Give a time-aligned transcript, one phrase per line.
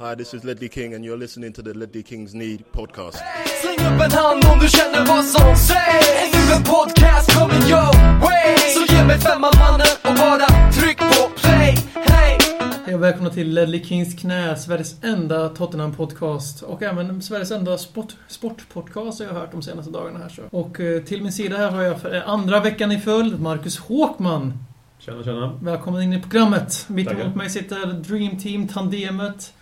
[0.00, 3.18] Hi, this is Ledley King, and you're listening to the Ledley Kings Need podcast.
[3.62, 8.20] Släng upp en hand om du känner vad som sägs Nu en podcast coming your
[8.20, 12.38] way Så ge mig femman mannen och bara tryck på play Hey!
[12.86, 18.16] Hej och välkomna till Ledley Kings knä, Sveriges enda Tottenham-podcast och även Sveriges enda sport,
[18.28, 20.28] sportpodcast har jag hört de senaste dagarna här.
[20.28, 20.42] Så.
[20.50, 23.78] Och eh, till min sida här har jag för eh, andra veckan i följd Marcus
[23.78, 24.52] Håkman.
[24.98, 25.58] Tjena, tjena.
[25.62, 26.84] Välkommen in i programmet.
[26.88, 27.20] Mitt Tackar.
[27.22, 29.52] emot mig sitter Dream Team, Tandemet,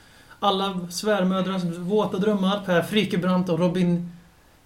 [0.40, 4.10] alla svärmödrars våta drömmar, Per Frikebrant och Robin...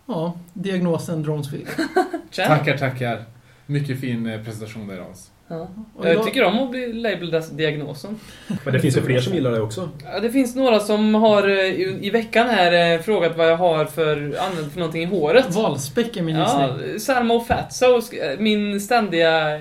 [0.06, 1.66] Ja, diagnosen Dronsfield.
[2.36, 3.24] Tackar, tackar.
[3.66, 5.30] Mycket fin eh, presentation där Hans.
[5.48, 5.68] Ja.
[6.02, 8.20] Jag tycker om att bli labeled as diagnosen.
[8.64, 9.88] Men det finns ju fler som gillar det också.
[10.04, 13.56] Ja, Det finns några som har eh, i i veckan här eh, frågat vad jag
[13.56, 15.54] har för använt för någonting i håret.
[15.54, 17.00] Valspäck är min Ja, gissning.
[17.00, 19.60] Salmo Fatso, sk- eh, min ständiga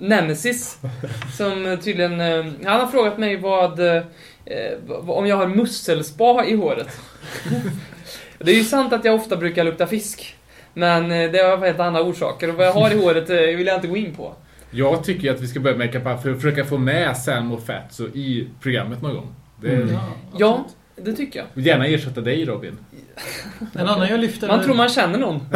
[0.00, 0.78] nemesis.
[1.36, 2.20] Som tydligen...
[2.64, 3.80] Han har frågat mig vad...
[4.50, 7.00] eh, Om jag har musselspa i håret.
[8.38, 10.36] Det är ju sant att jag ofta brukar lukta fisk.
[10.74, 13.66] Men eh, det har helt andra orsaker och vad jag har i håret eh, vill
[13.66, 14.34] jag inte gå in på.
[14.70, 18.06] Jag tycker att vi ska börja med för att försöka få med Sam och Fatso
[18.06, 19.34] i programmet någon gång.
[19.60, 19.96] Det, Mm.
[20.38, 20.64] Ja,
[21.04, 21.64] det tycker jag.
[21.64, 22.78] Gärna ersätta dig Robin.
[23.74, 24.48] En annan jag lyfter...
[24.48, 25.40] Man tror man känner någon.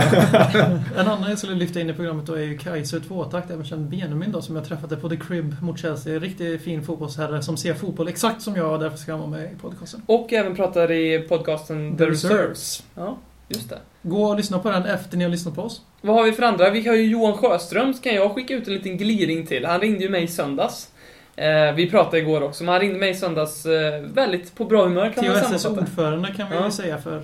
[0.96, 3.88] En annan jag skulle lyfta in i programmet då är ju Kaiser tvåtakt, även känd
[3.90, 6.18] Benjamin då, som jag träffade på The Crib mot Chelsea.
[6.18, 9.52] Riktigt fin fotbollsherre som ser fotboll exakt som jag och därför ska han vara med
[9.52, 10.02] i podcasten.
[10.06, 12.84] Och även pratar i podcasten The Reserves.
[12.94, 13.78] Ja, just det.
[14.02, 15.82] Gå och lyssna på den efter ni har lyssnat på oss.
[16.00, 16.70] Vad har vi för andra?
[16.70, 19.64] Vi har ju Johan Sjöström, kan jag skicka ut en liten gliring till.
[19.64, 20.91] Han ringde ju mig i söndags.
[21.36, 24.84] Eh, vi pratade igår också, men han ringde mig i söndags eh, väldigt på bra
[24.84, 25.80] humör kan man THSS sammanfatta.
[25.80, 26.62] ordförande kan vi Ja.
[26.62, 27.22] väl säga för.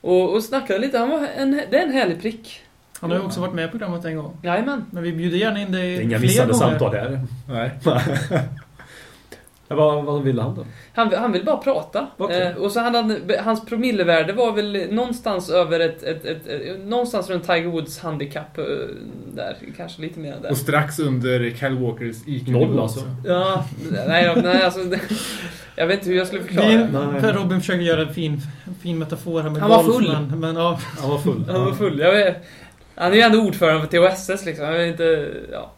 [0.00, 2.60] Och, och snackade lite, han var en, det är en härlig prick.
[3.00, 4.36] Han har ju också varit med i programmet en gång.
[4.42, 4.84] Jajamän.
[4.90, 6.68] Men vi bjuder gärna in dig Det är inga fler missade gånger.
[6.68, 7.20] samtal här.
[7.48, 7.70] Nej.
[9.68, 10.66] Ja, vad, vad ville han då?
[10.92, 12.06] Han, han vill bara prata.
[12.16, 12.42] Okej.
[12.42, 16.80] Eh, och så hade han, hans promillevärde var väl någonstans över ett, ett, ett, ett
[16.84, 18.64] någonstans runt Tiger Woods handikapp eh,
[19.34, 20.50] där, kanske lite mer där.
[20.50, 22.48] Och strax under Kyle Walkers IQ.
[22.48, 23.00] Noll alltså.
[23.26, 23.64] Ja,
[24.06, 24.80] nej, nej alltså,
[25.76, 26.88] jag vet inte hur jag skulle förklara det.
[26.92, 27.20] Nej.
[27.20, 28.40] per Robin försöker göra en fin,
[28.82, 30.12] fin metafor här med Han var golf, full.
[30.12, 31.44] Men, men ja, Han var full.
[31.48, 31.98] Han var full.
[31.98, 32.36] Jag vet,
[32.94, 34.64] han är ju ändå ordförande för THSS liksom.
[34.64, 35.73] Jag vet inte, ja.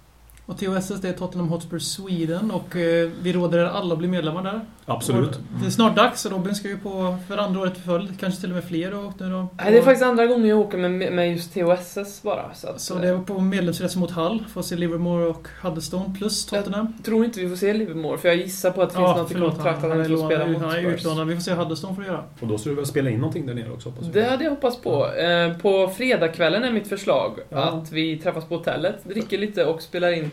[0.47, 4.09] Och THSS det är Tottenham Hotspur Sweden och eh, vi råder er alla att bli
[4.09, 4.61] medlemmar där.
[4.89, 5.37] Absolut.
[5.37, 6.27] Och Det är snart dags.
[6.27, 8.21] Robin ska ju på för andra året i följd.
[8.21, 9.47] Kanske till och med fler och nu då.
[9.59, 12.55] Nej, det är faktiskt andra gången jag åker med, med just THSS bara.
[12.55, 14.45] Så, att, Så det är på medlemsresa mot Hull.
[14.53, 16.93] Får se Livermore och Huddestone plus Tottenham.
[16.97, 19.31] Jag tror inte vi får se Livermore, för jag gissar på att det finns något
[19.31, 20.95] i kontrakt att han inte får spela han mot är Spurs.
[20.95, 21.27] utlånad.
[21.27, 22.25] Vi får se Huddestone får göra.
[22.41, 24.15] Och då ska du väl spela in någonting där nere också hoppas jag.
[24.15, 25.13] Det hade jag hoppats på.
[25.15, 27.59] Eh, på fredagskvällen är mitt förslag Ja.
[27.59, 30.31] att vi träffas på hotellet, dricker lite och spelar in.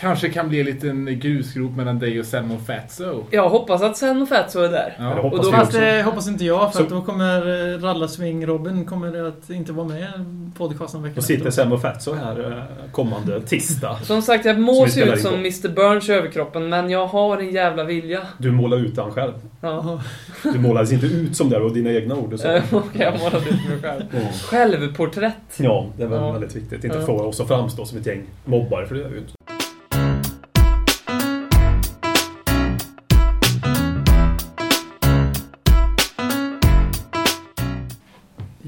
[0.00, 3.24] Kanske kan bli en liten grusgrop mellan dig och och Fatso.
[3.30, 4.96] Jag hoppas att Sen och Fatso är där.
[4.98, 8.46] Ja, Och då- Fast det hoppas inte jag för Så- att då kommer eh, Rallarsving
[8.46, 12.90] Robin kommer att inte vara med i podcasten veckan Då sitter och Fatso här eh,
[12.92, 13.96] kommande tisdag.
[14.02, 15.36] Som sagt, jag må se ut som på.
[15.36, 18.20] Mr Burns i överkroppen, men jag har en jävla vilja.
[18.38, 19.32] Du målar ut han själv.
[19.60, 20.00] Ja.
[20.52, 22.34] Du målades inte ut som det och dina egna ord.
[22.34, 24.02] Okej, jag målade ut mig själv.
[24.12, 24.26] Mm.
[24.32, 25.34] Självporträtt.
[25.56, 26.32] Ja, det är väl Ja.
[26.32, 26.84] väldigt viktigt.
[26.84, 27.06] Inte Ja.
[27.06, 29.32] få oss att framstå som ett gäng mobbare, för det gör vi ju inte.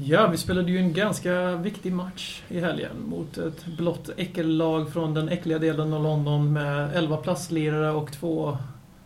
[0.09, 5.13] Ja, vi spelade ju en ganska viktig match i helgen mot ett blått äckellag från
[5.13, 8.57] den äckliga delen av London med 11 plastlirare och två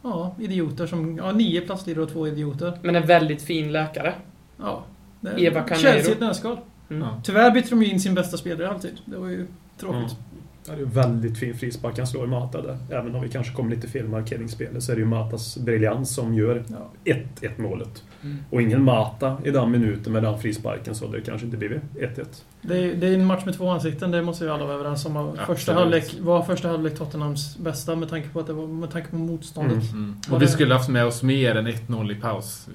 [0.02, 1.18] ja, idioter som...
[1.18, 2.80] Ja, nio plastlirare och två idioter.
[2.82, 4.14] Men en väldigt fin läkare.
[4.58, 4.84] Ja.
[5.22, 5.82] det- Eva Canero.
[5.82, 6.58] Chelsea i ett nötskal.
[6.90, 7.02] Mm.
[7.02, 7.22] Ja.
[7.24, 8.98] Tyvärr bytte de ju in sin bästa spelare alltid.
[9.06, 9.48] Det var ju
[9.80, 10.00] tråkigt.
[10.02, 10.44] Mm.
[10.68, 12.78] Ja, det är en väldigt fin frispark han slår i Mata där.
[12.92, 16.34] Även om vi kanske kommer lite fel markeringsspel så är det ju Matas briljans som
[16.34, 17.14] gör Ja.
[17.42, 18.04] 1-1 målet.
[18.24, 18.38] Mm.
[18.50, 22.26] Och ingen Mata i den minuten med den frisparken så det kanske inte blivit 1-1.
[22.62, 25.06] Det, är, det är en match med två ansikten, det måste vi alla vara överens
[25.06, 25.38] om.
[25.48, 29.10] Första halvlek var första halvlek Tottenhams bästa med tanke på, att det var, med tanke
[29.10, 29.92] på motståndet.
[29.92, 30.04] Mm.
[30.04, 30.16] Mm.
[30.32, 32.68] Och vi det- skulle haft med oss mer än 1-0 i paus.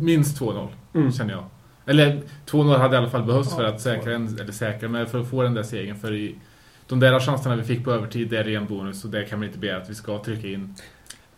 [0.00, 1.12] Minst 2-0, Mm.
[1.12, 1.44] känner jag.
[1.86, 5.06] Eller 2-0 hade i alla fall behövts för Ja, att säkra, en, eller säkra, men
[5.06, 5.96] för att få den där segern.
[5.96, 6.34] För i,
[6.86, 9.46] de där chanserna vi fick på övertid, det är ren bonus och det kan man
[9.48, 10.74] inte begära att vi ska trycka in.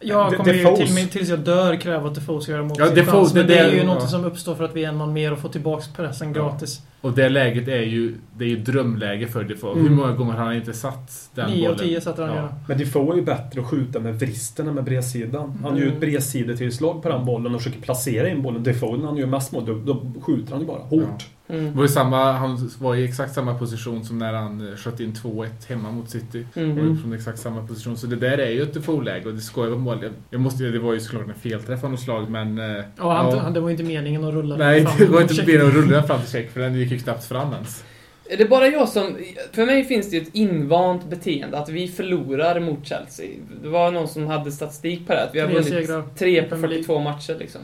[0.04, 2.88] Jag kommer ju till mig, tills jag dör kräva att Defoe ska göra mål Ja,
[2.90, 4.06] Defoe, Men det det är ju något ja.
[4.08, 6.42] som uppstår för att vi är en man mer och får tillbaks pressen Ja.
[6.42, 6.80] gratis.
[7.00, 9.72] Och det läget är ju, det är ju drömläge för Defoe.
[9.72, 9.86] Mm.
[9.88, 11.88] Hur många gånger har han inte satt den 9 av bollen?
[11.88, 12.36] 10 sätter han Ja.
[12.36, 12.54] gärna.
[12.68, 15.58] Men Defoe är ju bättre att skjuta med vristen än med bredsidan.
[15.62, 18.62] Han gör ju ett bredsidetillslag på den bollen och försöker placera in bollen.
[18.62, 21.26] Defoe, när han gör mest mål, då, då skjuter han ju bara hårt.
[21.41, 21.74] Det Mm.
[21.76, 25.12] var ju samma, han var i exakt samma position som när han eh, sköt in
[25.12, 26.46] 2-1 hemma mot City.
[26.54, 26.90] Mm.
[26.90, 27.96] Och från exakt samma position.
[27.96, 29.98] Så det där är ju ett Defoe-läge och det ska ju vara mål.
[30.30, 32.58] Jag- måste, det var ju såklart en felträff av något slag men...
[32.58, 33.38] eh, Ja, han, ja.
[33.38, 36.02] han, det var inte meningen att rulla Nej, fram det var inte meningen att rulla
[36.02, 37.84] fram till check för den gick ju knappt fram ens.
[38.30, 39.16] Är det bara jag som...
[39.52, 43.26] För mig finns det ju ett invant beteende att vi förlorar mot Chelsea.
[43.62, 46.04] Det var någon som hade statistik på det, att vi har vunnit segrar.
[46.18, 46.84] tre på Premier League.
[46.84, 47.60] 42 matcher liksom.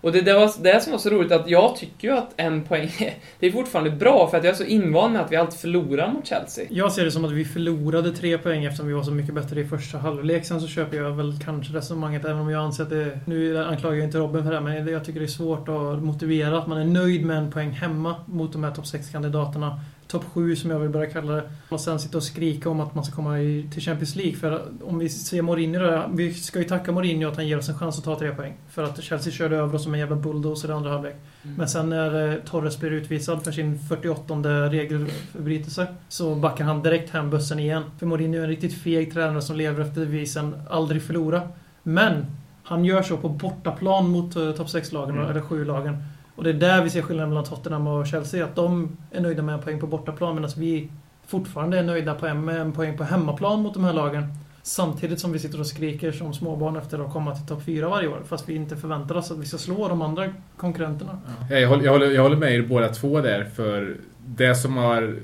[0.00, 2.64] Och det, det var det som var så roligt att jag tycker ju att en
[2.64, 2.90] poäng,
[3.38, 6.12] det är fortfarande bra för att jag är så invand med att vi alltid förlorar
[6.12, 6.64] mot Chelsea.
[6.70, 9.60] Jag ser det som att vi förlorade tre poäng eftersom vi var så mycket bättre
[9.60, 10.44] i första halvlek.
[10.44, 13.20] Sen så köper jag väl kanske resonemanget, även om jag anser att det...
[13.24, 16.02] Nu anklagar jag inte Robin för det här, men jag tycker det är svårt att
[16.02, 19.80] motivera att man är nöjd med en poäng hemma mot de här topp 6-kandidaterna.
[20.08, 21.42] Topp 7 som jag vill börja kalla det.
[21.68, 24.36] Och sen sitta och skrika om att man ska komma i, till Champions League.
[24.36, 27.68] För om vi ser Mourinho där, vi ska ju tacka Mourinho att han ger oss
[27.68, 28.54] en chans att ta tre poäng.
[28.70, 31.16] För att Chelsea körde över oss som en jävla bulldozer i andra halvlek.
[31.42, 34.34] Men sen när eh, Torres blir utvisad för sin 48
[34.70, 37.82] regelförbrytelse så backar han direkt hem bussen igen.
[37.98, 41.42] För Mourinho är en riktigt feg tränare som lever efter devisen aldrig förlora.
[41.82, 42.26] Men
[42.62, 45.30] han gör så på bortaplan mot uh, topp 6-lagen, Mm.
[45.30, 45.96] eller 7-lagen.
[46.38, 48.44] Och det är där vi ser skillnaden mellan Tottenham och Chelsea.
[48.44, 50.88] Att de är nöjda med en poäng på bortaplan medan vi
[51.26, 54.26] fortfarande är nöjda på en, med en poäng på hemmaplan mot de här lagen.
[54.62, 58.08] Samtidigt som vi sitter och skriker som småbarn efter att komma till topp 4 varje
[58.08, 58.20] år.
[58.28, 61.18] Fast vi inte förväntar oss att vi ska slå de andra konkurrenterna.
[61.50, 63.96] Ja, jag, håller, jag, håller, jag håller med er båda två där för
[64.26, 65.16] det som har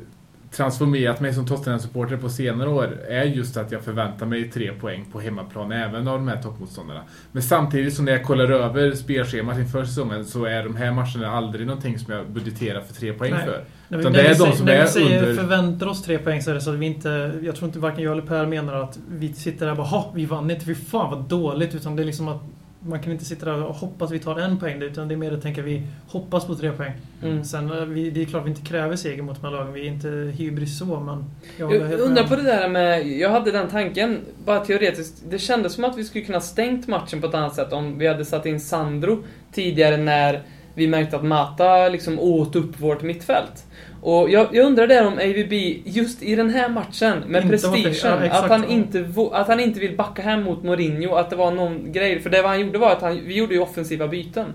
[0.57, 5.05] transformerat mig som Tottenham-supporter på senare år är just att jag förväntar mig tre poäng
[5.13, 7.01] på hemmaplan även av de här toppmotståndarna.
[7.33, 11.31] Men samtidigt som när jag kollar över spelschemat inför säsongen så är de här matcherna
[11.37, 13.45] aldrig någonting som jag budgeterar för tre poäng Nej.
[13.45, 13.65] för.
[13.99, 16.43] Utan när det är de som när är vi säger under- förväntar oss tre poäng
[16.43, 17.33] så är det så att vi inte...
[17.43, 20.13] Jag tror inte varken jag eller Per menar att vi sitter där och bara "Ha,
[20.15, 21.75] vi vann inte, fy fan vad dåligt.
[21.75, 22.43] Utan det är liksom att
[22.87, 24.83] man kan inte sitta där och hoppas vi tar en poäng.
[24.83, 26.93] Utan det är mer att tänka vi hoppas på tre poäng.
[27.23, 27.45] Mm.
[27.45, 29.73] Sen, eh, vi, det är klart vi inte kräver seger mot de här lagen.
[29.73, 31.25] Vi är inte hybris så, men...
[31.57, 35.73] Jag Jag undrar på det där med, jag hade den tanken, bara teoretiskt, det kändes
[35.73, 38.47] som att vi skulle kunna stängt matchen på ett annat sätt om vi hade satt
[38.47, 40.43] in Sandro tidigare när
[40.75, 43.67] vi märkte att Mata liksom åt upp vårt mittfält.
[44.03, 45.53] Och jag, jag undrar där om AVB,
[45.85, 49.81] just i den här matchen, med Inte prestigen, Ja, att, han inte, att han inte
[49.81, 52.21] vill backa hem mot Mourinho, att det var någon grej.
[52.21, 54.47] För det vad han gjorde var att han, vi gjorde ju offensiva byten.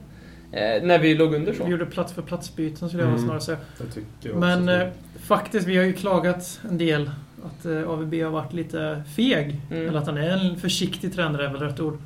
[0.52, 1.64] Eh, när vi låg under så.
[1.64, 3.24] Vi gjorde plats för platsbyten skulle jag Mm.
[3.24, 3.58] snarare säga.
[3.78, 4.88] Det tycker jag Men eh,
[5.28, 7.12] faktiskt, vi har ju klagat en del
[7.46, 9.56] att eh, AVB har varit lite feg.
[9.72, 9.88] Mm.
[9.88, 11.98] Eller att han är en försiktig tränare är väl rätt ord.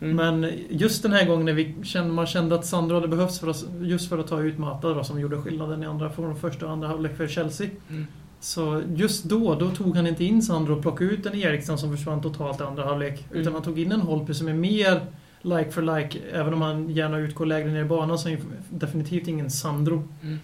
[0.00, 0.16] Mm.
[0.16, 3.48] Men just den här gången när vi kände, man kände att Sandro hade behövts för
[3.48, 6.66] oss, just för att ta ut Mata då, som gjorde skillnaden i andra, från första
[6.66, 7.68] och andra halvlek för Chelsea.
[7.90, 8.06] Mm.
[8.40, 11.96] Så just då, då tog han inte in Sandro och plockade ut en Eriksson som
[11.96, 13.24] försvann totalt i andra halvlek.
[13.30, 13.40] Mm.
[13.42, 15.00] Utan han tog in en Holtby som är mer
[15.42, 18.46] like for like, även om han gärna utgår lägre ner i banan så är han
[18.70, 20.08] definitivt ingen Sandro.
[20.22, 20.38] Mm.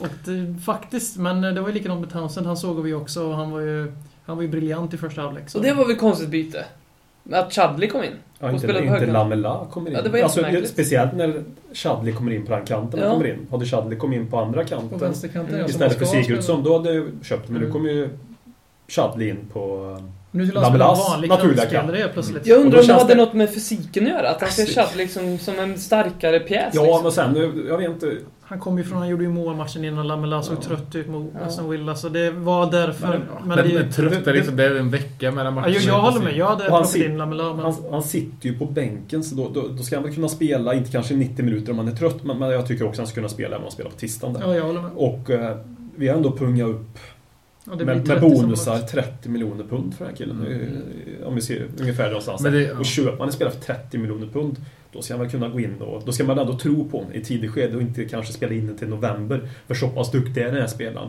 [0.00, 2.46] Och det, faktiskt, men det var ju likadant med Townsend.
[2.46, 3.92] Han såg vi också och han var ju,
[4.24, 5.50] han var ju briljant i första halvlek.
[5.50, 6.64] så- Och det var väl konstigt byte?
[7.32, 8.12] Att Chadley kom in?
[8.40, 9.06] Ja, inte, inte.
[9.06, 9.96] Lamela kommer in.
[9.96, 11.42] Ja, det var alltså, speciellt när
[11.72, 13.00] Chadley kommer in på den kanten.
[13.00, 13.10] Ja.
[13.10, 13.46] Kommer in.
[13.50, 15.66] Hade Chadley kommit in på andra På kanten vänsterkanten Mm.
[15.66, 17.48] istället för Sigurdsson, då hade jag köpt.
[17.48, 17.72] Men nu Mm.
[17.72, 18.08] kommer ju
[18.88, 19.96] Chadley in på...
[20.30, 22.46] Nu skulle han spela Lamelas vanlig naturliga kantspelare plötsligt.
[22.46, 24.30] Jag undrar om det hade något med fysiken att göra?
[24.30, 26.74] Att han ser Chadley liksom som en starkare pjäs?
[26.74, 27.02] Ja, liksom.
[27.02, 28.16] men sen, nu- jag vet inte.
[28.48, 30.62] Han kom ju från, han gjorde ju målmatchen innan Lamela såg Ja.
[30.62, 31.40] trött ut mot Ja.
[31.46, 31.94] Aston Villa.
[31.94, 33.08] Så det var därför.
[33.08, 35.74] Men- Men, Men, det, men trött det- liksom, det är en vecka mellan ja, matcherna.
[35.74, 36.36] jag, jag håller med.
[36.36, 37.54] Jag hade plockat sit- in Lamela.
[37.54, 40.28] Men, Han, han sitter ju på bänken, så då, då, då ska han väl kunna
[40.28, 43.06] spela, inte kanske 90 minuter om han är trött, men, men jag tycker också han
[43.06, 44.34] ska kunna spela även om han spelar på tisdagen.
[44.34, 44.40] Där.
[44.42, 44.90] ja, jag håller med.
[44.94, 45.56] Och eh,
[45.96, 46.98] vi har ändå pungat upp
[47.64, 48.90] Ja, med, med 30 som bonusar match.
[48.90, 50.46] 30 miljoner pund för den här killen.
[50.46, 50.60] Mm.
[51.22, 52.78] Eh, Om vi ser ungefär någonstans Men det- ja.
[52.78, 54.56] Och köper man en spelare för 30 miljoner pund,
[54.92, 57.24] då ska väl kunna gå in och då ska man ändå tro på honom i
[57.24, 59.48] tidigt skede och inte kanske spela in den till november.
[59.66, 61.08] För så pass duktig är den här spelaren.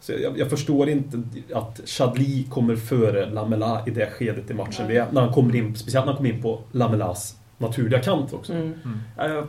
[0.00, 4.90] Så jag, jag förstår inte att Chadli kommer före Lamela i det skedet i matchen.
[4.90, 8.52] Är, när han kommer in, speciellt när han kommer in på Lamelas naturliga kant också.
[8.52, 8.74] Mm.
[8.84, 9.00] Mm.
[9.16, 9.48] Jag, jag,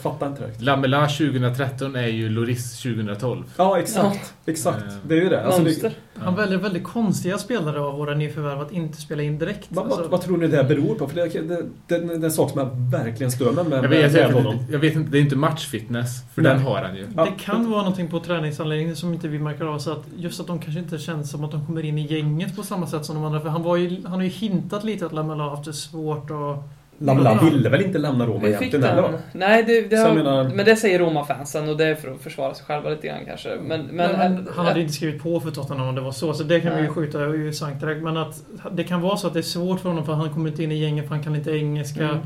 [0.00, 0.62] fattar inte riktigt.
[0.62, 3.44] Lamela 2013 är ju Loris 2012.
[3.56, 4.34] Ja, exakt.
[4.46, 4.82] Exakt.
[4.82, 5.44] Eh, Det är ju det.
[5.44, 5.92] Alltså, det.
[6.14, 9.66] Han väljer väldigt konstiga spelare av våra nyförvärv att inte spela in direkt.
[9.68, 11.08] vad, Alltså, vad, tror ni det beror på?
[11.08, 13.82] För det, det, det, det är en sak som jag verkligen stör mig med, Jag
[13.82, 16.52] med, vet, jag, vet, jag vet inte, det är inte matchfitness, för Nej.
[16.52, 17.06] den har han ju.
[17.16, 17.24] Ja.
[17.24, 19.78] Det kan vara någonting på träningsanläggningen som inte vi märker av.
[19.78, 22.56] Så att just att de kanske inte känns som att de kommer in i gänget
[22.56, 23.40] på samma sätt som de andra.
[23.40, 26.30] För han, var ju, han har ju hintat lite att Lamela har haft det svårt
[26.30, 26.62] och
[26.98, 27.50] Lamela Ja.
[27.50, 29.12] ville väl inte lämna Roma egentligen heller va?
[29.32, 32.54] Nej, det, det har, menar- men det säger Roma-fansen och det är för att försvara
[32.54, 33.48] sig själva lite grann kanske.
[33.62, 36.34] Men, men, Men, men, han hade inte skrivit på för Tottenham om det var så,
[36.34, 36.92] så det kan vi ju Nej.
[36.94, 38.02] skjuta i sank direkt.
[38.02, 40.50] Men att det kan vara så att det är svårt för honom för han kommer
[40.50, 42.02] inte in i gänget för han kan inte engelska.
[42.04, 42.18] Mm.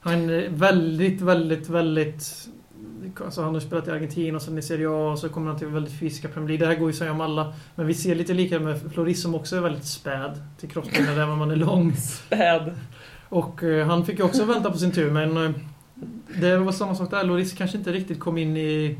[0.00, 2.48] Han är väldigt, väldigt, väldigt...
[3.24, 5.58] Alltså han har spelat i Argentina och sen i Serie A och så kommer han
[5.58, 6.66] till väldigt fysiska Premier League.
[6.66, 7.54] Det här går ju att säga om alla.
[7.74, 10.70] Men vi ser lite lika med Floris som också är väldigt späd till
[11.08, 11.96] även om man är lång.
[11.96, 12.70] Späd.
[13.32, 15.50] Och eh, han fick ju också vänta på sin tur men eh,
[16.40, 17.24] det var samma sak där.
[17.24, 18.96] Loris kanske inte riktigt kom in i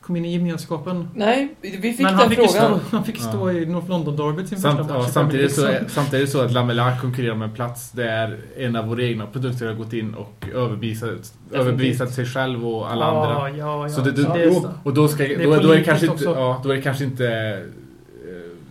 [0.00, 1.08] kom in i gemenskapen.
[1.14, 2.80] Nej, vi fick men den han fick, frågan.
[2.80, 5.08] stå, han fick stå i North London-derbyt sin Samt, första ja, match.
[5.08, 8.38] i samtidigt, så är, samtidigt är det så att Lamela konkurrerar om en plats där
[8.56, 13.04] en av våra egna produkter har gått in och överbevisat, överbevisat sig själv och alla
[13.04, 13.58] ja, andra.
[13.58, 14.70] Ja, ja, Så det, det, det är då, så.
[14.82, 17.04] och då, ska, är då, då, är det kanske inte, ja, då är det kanske
[17.04, 17.58] inte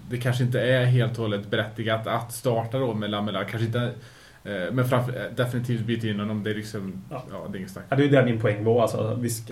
[0.10, 3.43] det kanske inte är helt och hållet berättigat att starta då med Lamela.
[3.43, 3.91] Kanske inte,
[4.74, 6.43] men framför, eh, definitivt byta in honom.
[6.43, 7.48] Det är liksom, ja, Ja.
[7.51, 7.86] det är inget snack.
[7.89, 8.81] Ja, det är ju där min poäng var.
[8.81, 8.98] Alltså,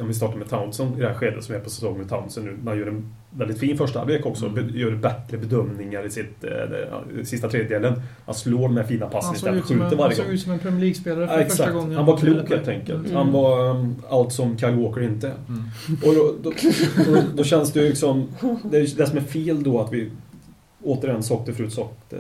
[0.01, 2.46] om vi startar med Townsend i det här skedet som är på säsong med Townsend
[2.46, 2.58] nu.
[2.63, 4.46] Man gör en väldigt fin första halvlek också.
[4.46, 4.69] Mm.
[4.77, 8.01] Gör bättre bedömningar i sitt, eh, i sista tredjedelen.
[8.25, 10.34] Han slår de här fina passen istället för som en, skjuter han varje såg gång.
[10.34, 11.74] ut som en Premier League-spelare för Ja, första exakt.
[11.74, 11.96] gången.
[11.98, 13.05] Han var klok helt enkelt.
[13.05, 13.15] Mm.
[13.15, 15.27] Han var um, allt som Kyle Walker inte.
[15.27, 15.63] Mm.
[16.05, 16.51] Och då, då,
[17.13, 18.27] då, då känns det ju liksom...
[18.63, 20.12] Det, är det som är fel då att vi...
[20.83, 22.13] Återigen, sagt det förut, sagt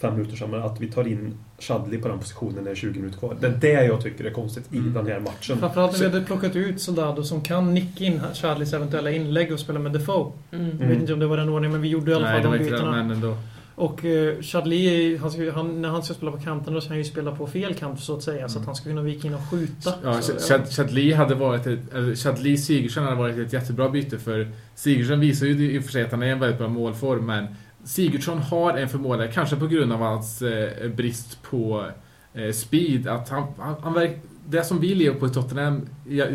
[0.00, 2.74] fem minuter sedan, men att vi tar in Chadli på den positionen när det är
[2.74, 3.36] 20 minuter kvar.
[3.40, 4.92] Det är det jag tycker är konstigt i Mm.
[4.94, 5.58] den här matchen.
[5.58, 9.52] Framförallt när Så- vi hade plockat ut Soldado som kan nicka in Charlies eventuella inlägg
[9.52, 10.32] och spela med Defoe.
[10.52, 10.78] Mm.
[10.80, 12.52] Jag vet inte om det var den ordningen, men vi gjorde i alla Nej, fall
[12.52, 13.36] det de bytena.
[13.76, 16.98] Och uh, Chadli, han ska, han, när han ska spela på kanten då ska han
[16.98, 18.48] ju spela på fel kant så att säga.
[18.48, 18.66] Så att Mm.
[18.66, 19.92] han ska kunna vika in och skjuta.
[20.04, 24.18] Ja, så, Chad- Chadli hade varit ett, eller Chadli Sigurdsson hade varit ett jättebra byte
[24.18, 27.26] för Sigurdsson visar ju i och för sig att han är en väldigt bra målform
[27.26, 27.46] men
[27.84, 31.86] Sigurdsson har en förmåga, kanske på grund av hans eh, brist på
[32.34, 35.88] eh, speed, att han, han, han verk, det som vi lever på i Tottenham,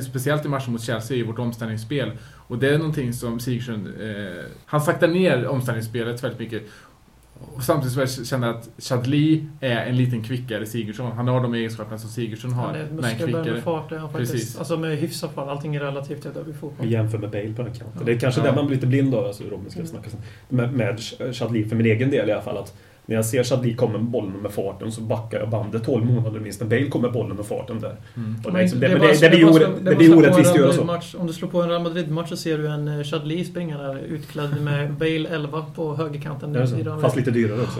[0.09, 2.11] speciellt i matchen mot Chelsea, är ju vårt omställningsspel.
[2.47, 6.63] Och det är någonting som Sigurdsson, eh, han saktar ner omställningsspelet väldigt mycket.
[7.55, 11.11] Och samtidigt så jag känner jag att Chadli är en liten kvickare Sigurdsson.
[11.11, 14.31] Han har de egenskaperna som Sigurdsson har, Han är muskelbärande med fart är han faktiskt.
[14.31, 14.57] Precis.
[14.57, 15.47] Alltså med hyfsad fart.
[15.47, 16.91] Allting är relativt i Vi fotboll.
[16.91, 17.91] jämför med Bale på den kanten.
[17.99, 18.03] Ja.
[18.05, 18.45] Det är kanske Ja.
[18.47, 19.91] där man blir lite blind av, alltså Robin ska Mm.
[19.91, 20.19] snacka sen.
[20.49, 20.99] Med, med
[21.35, 22.57] Chadli, för min egen del i alla fall.
[22.57, 22.73] Att
[23.09, 26.39] när jag ser Chadli komma med bollen med farten så backar jag bandet 12 månader
[26.39, 26.61] minst.
[26.61, 27.95] När Bale kommer bollen med farten där.
[28.17, 28.35] Mm.
[28.45, 30.83] Och liksom, det, blir det orättvist att göra så.
[30.83, 31.15] Madrid-match.
[31.19, 33.97] Om du slår på en Real Madrid-match så ser du en eh, Chadli springa där
[33.97, 36.53] utklädd med Bale 11 på högerkanten.
[36.53, 37.79] De- Fast lite dyrare också.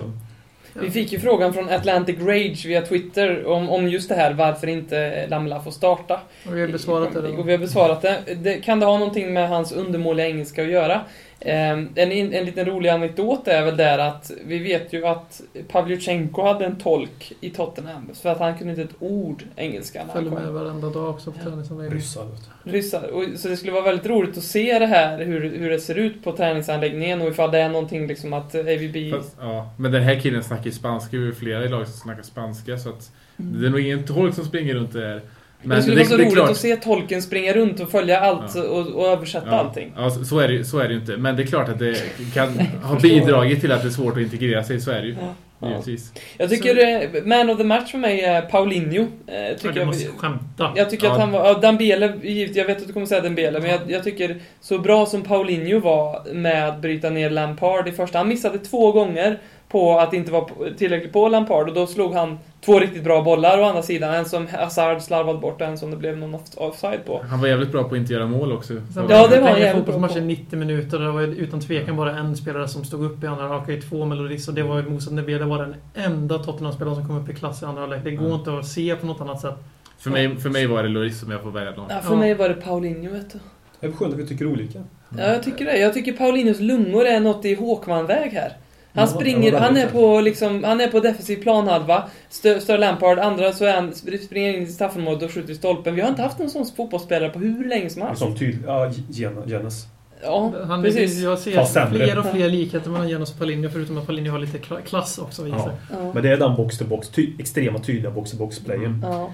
[0.74, 0.82] Ja.
[0.82, 4.68] Vi fick ju frågan från Atlantic Rage via Twitter om, om just det här varför
[4.68, 6.20] inte Lamela får starta.
[6.48, 7.20] Och vi har besvarat det.
[7.20, 8.18] Och vi har besvarat det.
[8.44, 8.54] det.
[8.54, 11.02] Kan det ha någonting med hans undermåliga engelska att göra?
[11.42, 16.42] Eh, en, en liten rolig anekdot är väl där att vi vet ju att Pavlyuchenko
[16.42, 20.48] hade en tolk i Tottenham för att han kunde inte ett ord engelska Följer med
[20.48, 21.98] varenda dag också på träningsanläggningen.
[21.98, 22.28] Ryssar.
[22.64, 23.08] Ryssar.
[23.08, 25.96] Och, så det skulle vara väldigt roligt att se det här, hur, hur det ser
[25.96, 29.12] ut på träningsanläggningen och ifall det är någonting liksom att AVB...
[29.12, 31.98] Fast, ja, men den här killen snackar ju spanska, vi är flera i laget som
[32.00, 35.22] snackar spanska så att det är nog ingen tolk som springer runt där.
[35.62, 38.20] Men det skulle vara så det roligt klart- att se tolken springa runt och följa
[38.20, 38.64] allt Ja.
[38.64, 39.92] och, och översätta Ja, allting.
[39.98, 41.18] ja så, så, är det, ju- så är det ju inte.
[41.18, 41.96] Men det är klart att det
[42.34, 42.50] kan
[42.84, 45.16] ha bidragit till att det är svårt att integrera sig, så är det ju.
[45.22, 45.34] Ja.
[45.62, 45.70] Ja.
[45.70, 46.14] Givetvis.
[46.38, 49.02] Jag tycker eh, man of the match för mig är Paulinho.
[49.28, 50.72] Eh, Ja, tycker du jag, måste skämta.
[50.76, 51.14] jag tycker Ja.
[51.14, 51.46] att han var...
[51.48, 54.80] Ja, Dembele, givet- jag vet att du kommer säga Dembele, men jag, jag tycker så
[54.80, 58.18] bra som Paulinho var med att bryta ner Lampard i första.
[58.18, 59.40] Han missade två gånger
[59.70, 60.46] på att inte vara
[60.78, 62.40] tillräckligt på Lampard och då slog han
[62.74, 64.14] två riktigt bra bollar å andra sidan.
[64.14, 67.22] En som Hazard slarvade bort och en som det blev någon off- offside på.
[67.30, 68.74] Han var jävligt bra på att inte göra mål också.
[68.74, 70.20] Ja, det var han jävligt bra på.
[70.20, 71.00] 90 minuter.
[71.00, 73.78] Det var utan tvekan bara en spelare som stod upp i andra halvlek.
[73.78, 75.12] i Två melodis och det var Moussa.
[75.12, 78.04] Det var den enda Tottenham-spelaren som kom upp i klass i andra halvlek.
[78.04, 78.38] Det går Mm.
[78.40, 79.56] inte att se på något annat sätt.
[80.00, 81.86] För mig, för mig var det Lloris som jag får välja någon.
[81.90, 82.20] Ja, för Ja.
[82.20, 83.40] mig var det Paulinho, vet du.
[83.80, 84.80] Det är skönt att vi tycker olika.
[85.18, 85.78] Ja, jag tycker det.
[85.78, 88.54] Jag tycker Paulinhos lungor är något i Håkman-väg här.
[88.94, 93.20] Han Ja, springer, han är på liksom, han är på defensiv planhalva, stö, stör Lampard,
[93.20, 93.94] andra så är han,
[94.26, 95.96] springer in i straffområdet och skjuter i stolpen.
[95.96, 98.20] Vi har inte haft en sån fotbollsspelare på hur länge som helst.
[98.22, 98.64] Som tydlig...
[98.68, 99.88] Ja, Gen- Genes.
[100.24, 101.20] Ja, Han, precis.
[101.20, 104.40] Jag ser Fast fler och fler likheter mellan Janus och Paulinho förutom att Paulinho har
[104.40, 105.72] lite kla- klass också Ja.
[105.92, 106.14] Ja.
[106.14, 108.86] Men det är den box-to-box, ty- extrema tydliga box-to-box-playen.
[108.86, 109.02] Mm.
[109.12, 109.32] Ja.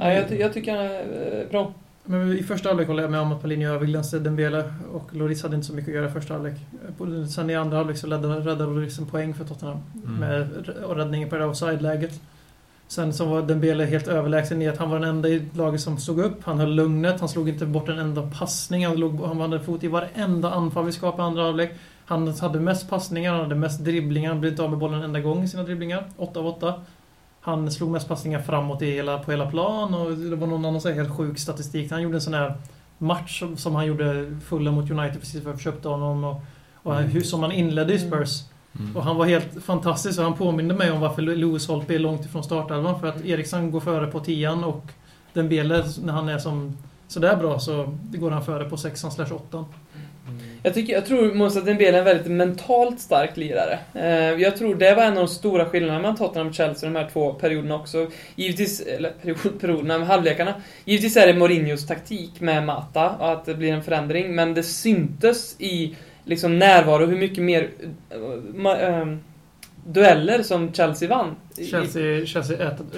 [0.00, 0.98] ja jag, ty- jag tycker han är
[1.40, 1.72] eh, bra.
[2.04, 5.54] Men i första halvlek håller jag med om att Paulinho överglänste Dembele och Lloris hade
[5.54, 6.54] inte så mycket att göra i första halvlek.
[7.30, 10.16] Sen i andra halvlek så räddade, Lloris en poäng för Tottenham Mm.
[10.20, 10.48] med
[10.96, 12.20] räddningen på det offside-läget.
[12.88, 15.98] Sen så var Dembele helt överlägsen i att han var den enda i laget som
[15.98, 16.44] stod upp.
[16.44, 18.86] Han höll lugnet, han slog inte bort en enda passning.
[18.86, 21.74] Han, låg, han hade fot i varenda anfall vi skapade i andra halvlek.
[22.06, 24.30] Han hade mest passningar, han hade mest dribblingar.
[24.30, 26.04] Han blev inte av med bollen en enda gång i sina dribblingar.
[26.16, 26.74] 8 av 8.
[27.44, 30.80] Han slog mest passningar framåt i hela, på hela plan och det var någon annan
[30.80, 31.90] så här helt sjuk statistik.
[31.90, 32.54] Han gjorde en sån här
[32.98, 36.24] match som, som han gjorde fulla mot United precis för att köpte honom.
[36.24, 36.42] Och,
[36.74, 38.42] och hur som han inledde i Spurs.
[38.78, 38.96] Mm.
[38.96, 42.24] Och han var helt fantastisk och han påminde mig om varför Lewis Holtby är långt
[42.24, 43.00] ifrån startelvan.
[43.00, 44.86] För att Eriksson går före på tian och
[45.32, 46.76] Dembele, när han är som
[47.08, 49.64] sådär bra, så går han före på sexan slash åttan.
[50.66, 53.78] Jag, tycker, jag tror Moussa Dembele är en väldigt mentalt stark lirare.
[53.94, 56.96] Eh, jag tror det var en av de stora skillnaderna mellan Tottenham och Chelsea de
[56.96, 58.10] här två perioderna också.
[58.36, 60.54] Givetvis, eller period, perioderna, med halvlekarna.
[60.84, 64.62] Givetvis är det Mourinhos taktik med Mata, och att det blir en förändring, men det
[64.62, 67.70] syntes i liksom närvaro hur mycket mer
[68.10, 68.18] eh,
[68.54, 69.06] ma, eh,
[69.86, 71.36] dueller som Chelsea vann.
[71.70, 72.26] Chelsea,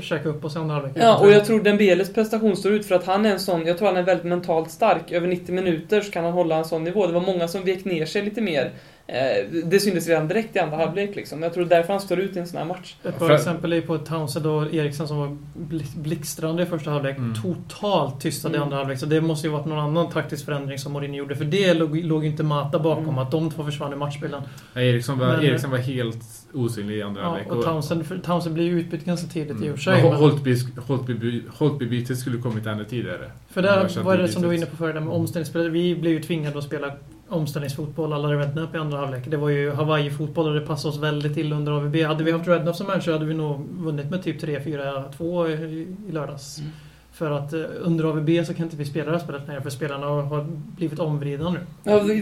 [0.01, 0.93] käkade upp oss i andra halvlek.
[0.97, 3.79] Ja, och jag tror Dembeles prestation står ut för att han är en sån, jag
[3.79, 5.13] tror han är väldigt mentalt stark.
[5.13, 7.07] Över 90 minuter så kan han hålla en sån nivå.
[7.07, 8.73] Det var många som vek ner sig lite mer.
[9.09, 11.43] Eh, det syntes redan direkt i andra halvlek liksom.
[11.43, 12.95] Jag tror därför han står ut i en sån här match.
[13.05, 17.17] Ett bra exempel är på Townsend och Eriksson som var bl- blixtrande i första halvlek.
[17.19, 17.35] Mm.
[17.35, 18.63] Totalt tystade i Mm.
[18.67, 18.99] andra halvlek.
[18.99, 21.37] Så det måste ju varit någon annan taktisk förändring som Mourinho gjorde.
[21.37, 23.19] För det låg, låg inte Mata bakom, Mm.
[23.19, 24.43] att de två försvann i matchbilden.
[24.75, 26.23] Ja, Eriksson, var, Men- Eriksson var helt
[26.55, 27.53] osynlig i andra Ja, halvlek.
[27.53, 30.03] och Townsend, för Townsend blir ju utbytt ganska tidigt i och för sig.
[30.03, 33.31] Men men- Holtby- Holtby- Holtby-bytet skulle kommit ännu tidigare.
[33.51, 35.71] För där var det som du var inne på förut, det med omställningsspel.
[35.71, 36.93] Vi blev ju tvingade att spela
[37.29, 39.23] omställningsfotboll alla Redknapp i andra halvlek.
[39.31, 41.97] Det var ju Hawaii-fotboll och det passade oss väldigt till under AVB.
[42.07, 46.13] Hade vi haft Redknapp som manager hade vi nog vunnit med typ 3-4-2 i, i
[46.13, 46.59] lördags.
[46.59, 46.71] Mm.
[47.13, 49.71] För att eh, under AVB så kan inte vi spela det här spelet längre för
[49.71, 51.59] spelarna har, blivit omvridna nu.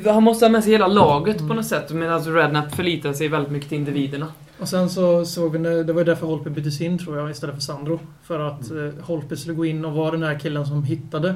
[0.04, 1.48] Ja, han måste ha med sig hela laget Mm.
[1.48, 1.90] på något sätt.
[1.92, 4.26] Medan Redknapp förlitar sig väldigt mycket till individerna.
[4.58, 7.54] Och sen så såg vi, det var ju därför Holpe byttes in tror jag istället
[7.54, 8.00] för Sandro.
[8.22, 8.86] För att Mm.
[8.98, 11.34] eh, Holpe skulle gå in och vara den här killen som hittade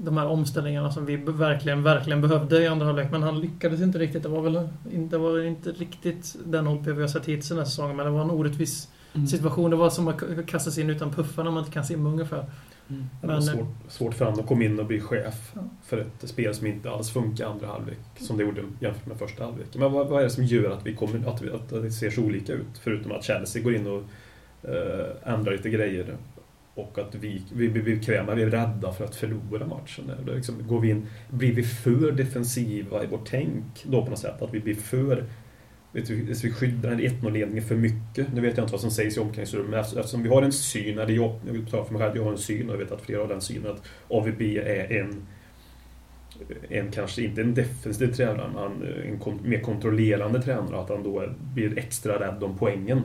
[0.00, 3.10] de här omställningarna som vi verkligen, verkligen behövde i andra halvlek.
[3.10, 4.22] Men han lyckades inte riktigt.
[4.22, 7.58] Det var väl inte, det var inte riktigt den Holpe vi har sett hittills den
[7.58, 7.96] här säsongen.
[7.96, 8.88] Men det var en orättvis
[9.30, 9.70] situation.
[9.70, 12.44] Det var som att kasta sig in utan puffar när man inte kan simma ungefär.
[12.90, 13.04] Mm.
[13.20, 15.60] Det var Men- svårt, svårt för honom att komma in och bli chef Ja.
[15.86, 19.16] för ett spel som inte alls funkar i andra halvlek, som det gjorde jämfört med
[19.18, 19.66] första halvlek.
[19.74, 22.10] Men vad, vad är det som gör att, vi kommer, att, vi, att det ser
[22.10, 22.78] så olika ut?
[22.82, 24.02] Förutom att Chelsea går in och
[24.70, 26.16] eh, ändrar lite grejer
[26.78, 30.10] och att vi, vi blir bekväma, vi är rädda för att förlora matchen.
[30.26, 34.18] Då liksom, går vi in, blir vi för defensiva i vårt tänk då på något
[34.18, 34.42] sätt?
[34.42, 35.24] Att vi blir för
[35.92, 38.32] Vet du, så vi skyddar den 1-0-ledningen för mycket.
[38.34, 40.98] Nu vet jag inte vad som sägs i omklädningsrummet, men eftersom- vi har en syn,
[40.98, 43.00] eller jag, jag vill för mig själv, jag har en syn och jag vet att
[43.00, 45.26] flera har den synen att AVB är en,
[46.68, 48.88] en kanske inte en defensiv tränare, men
[49.22, 53.02] en mer kontrollerande tränare, att han då blir extra rädd om poängen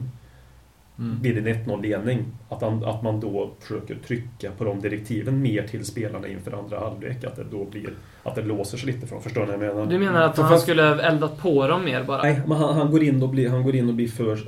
[0.99, 1.19] Mm.
[1.21, 2.25] vid en 1-0-ledning.
[2.49, 6.79] Att, han, att man då försöker trycka på de direktiven mer till spelarna inför andra
[6.79, 7.89] halvlek, att det då blir,
[8.23, 9.91] att det låser sig lite från, förstår ni vad jag menar?
[9.91, 12.21] Du menar att För han fast- skulle eldat på dem mer bara?
[12.21, 14.39] Nej, men han, han, går in och blir, han går in och blir för,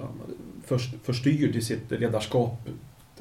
[0.66, 2.70] för, förstyrd i sitt ledarskap.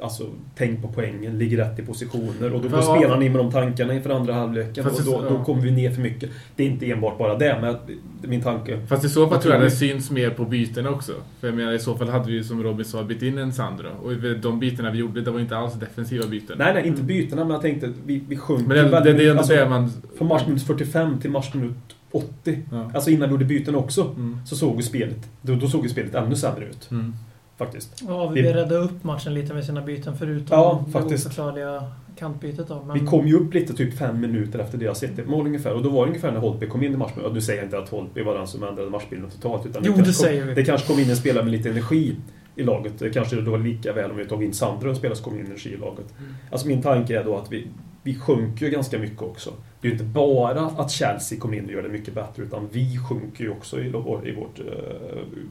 [0.04, 2.96] Alltså, tänk på poängen, ligger rätt i positioner och då går Ja.
[2.96, 5.70] spelarna in med de tankarna inför andra halvleken Fast och då, det- då kommer vi
[5.70, 6.30] ner för mycket.
[6.56, 7.76] Det är inte enbart bara det, men
[8.22, 8.78] det min tanke.
[8.86, 11.12] Fast i så fall tror jag det syns mer på bytena också.
[11.40, 13.52] För jag menar i så fall hade vi ju som Robin sa bytt in en
[13.52, 13.88] Sandro.
[14.02, 14.12] Och
[14.42, 16.56] de bytena vi gjorde, det var inte alls defensiva byten.
[16.58, 19.24] Nej, nej, inte bytena, men jag tänkte vi, vi sjunker Men det, det, väldigt- det
[19.24, 19.90] är ändå alltså, det man...
[20.18, 21.76] Från matchminut 45 till matchminut
[22.10, 22.58] 80.
[22.72, 22.90] Ja.
[22.94, 24.02] Alltså innan vi gjorde byten också.
[24.16, 24.38] Mm.
[24.46, 26.90] Så såg ju spelet, då, då såg ju spelet ännu sämre ut.
[26.90, 27.14] Mm.
[27.56, 28.02] Faktiskt.
[28.08, 31.26] Ja, AVB Vi- räddade upp matchen lite med sina byten förutom Ja, det faktiskt.
[31.26, 31.82] oförklarliga
[32.18, 32.82] kantbytet då.
[32.86, 35.72] Men Vi kom ju upp lite typ fem minuter efter deras 1 mål ungefär.
[35.74, 37.24] Och då var det ungefär när Holtby kom in i matchen.
[37.24, 39.66] Och nu säger jag inte att Holtby var den som ändrade matchbilden totalt.
[39.66, 40.54] Utan Jo, det kom, säger vi.
[40.54, 42.16] Det kanske kom in en spelare med lite energi
[42.56, 42.92] i laget.
[42.98, 45.46] Det kanske då lika väl om vi tog in Sandro och spelare som kom in
[45.46, 46.14] energi i laget.
[46.50, 47.68] Alltså min tanke är då att vi,
[48.02, 49.50] vi sjunker ju ganska mycket också.
[49.80, 52.68] Det är ju inte bara att Chelsea kommer in och gör det mycket bättre, utan
[52.72, 53.90] vi sjunker ju också i, i
[54.34, 54.64] vårt eh,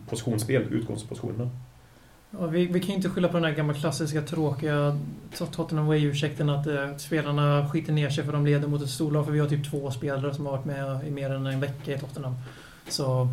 [0.10, 1.50] positionsspel, utgångspositionerna.
[2.39, 4.98] Ja, vi, vi kan ju inte skylla på den här gamla klassiska tråkiga
[5.52, 9.26] Tottenham Way-ursäkten att eh, spelarna skiter ner sig för de leder mot ett storlag.
[9.26, 11.93] För vi har typ två spelare som har varit med i mer än en vecka
[11.93, 12.36] i Tottenham.
[12.89, 13.28] Så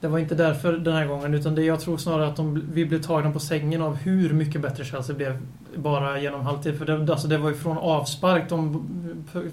[0.00, 1.34] det var inte därför den här gången.
[1.34, 4.60] Utan det, jag tror snarare att de, vi blev tagna på sängen av hur mycket
[4.60, 5.38] bättre Chelsea blev
[5.76, 6.78] bara genom halvtid.
[6.78, 8.48] För det, alltså det var ju från avspark.
[8.48, 8.86] De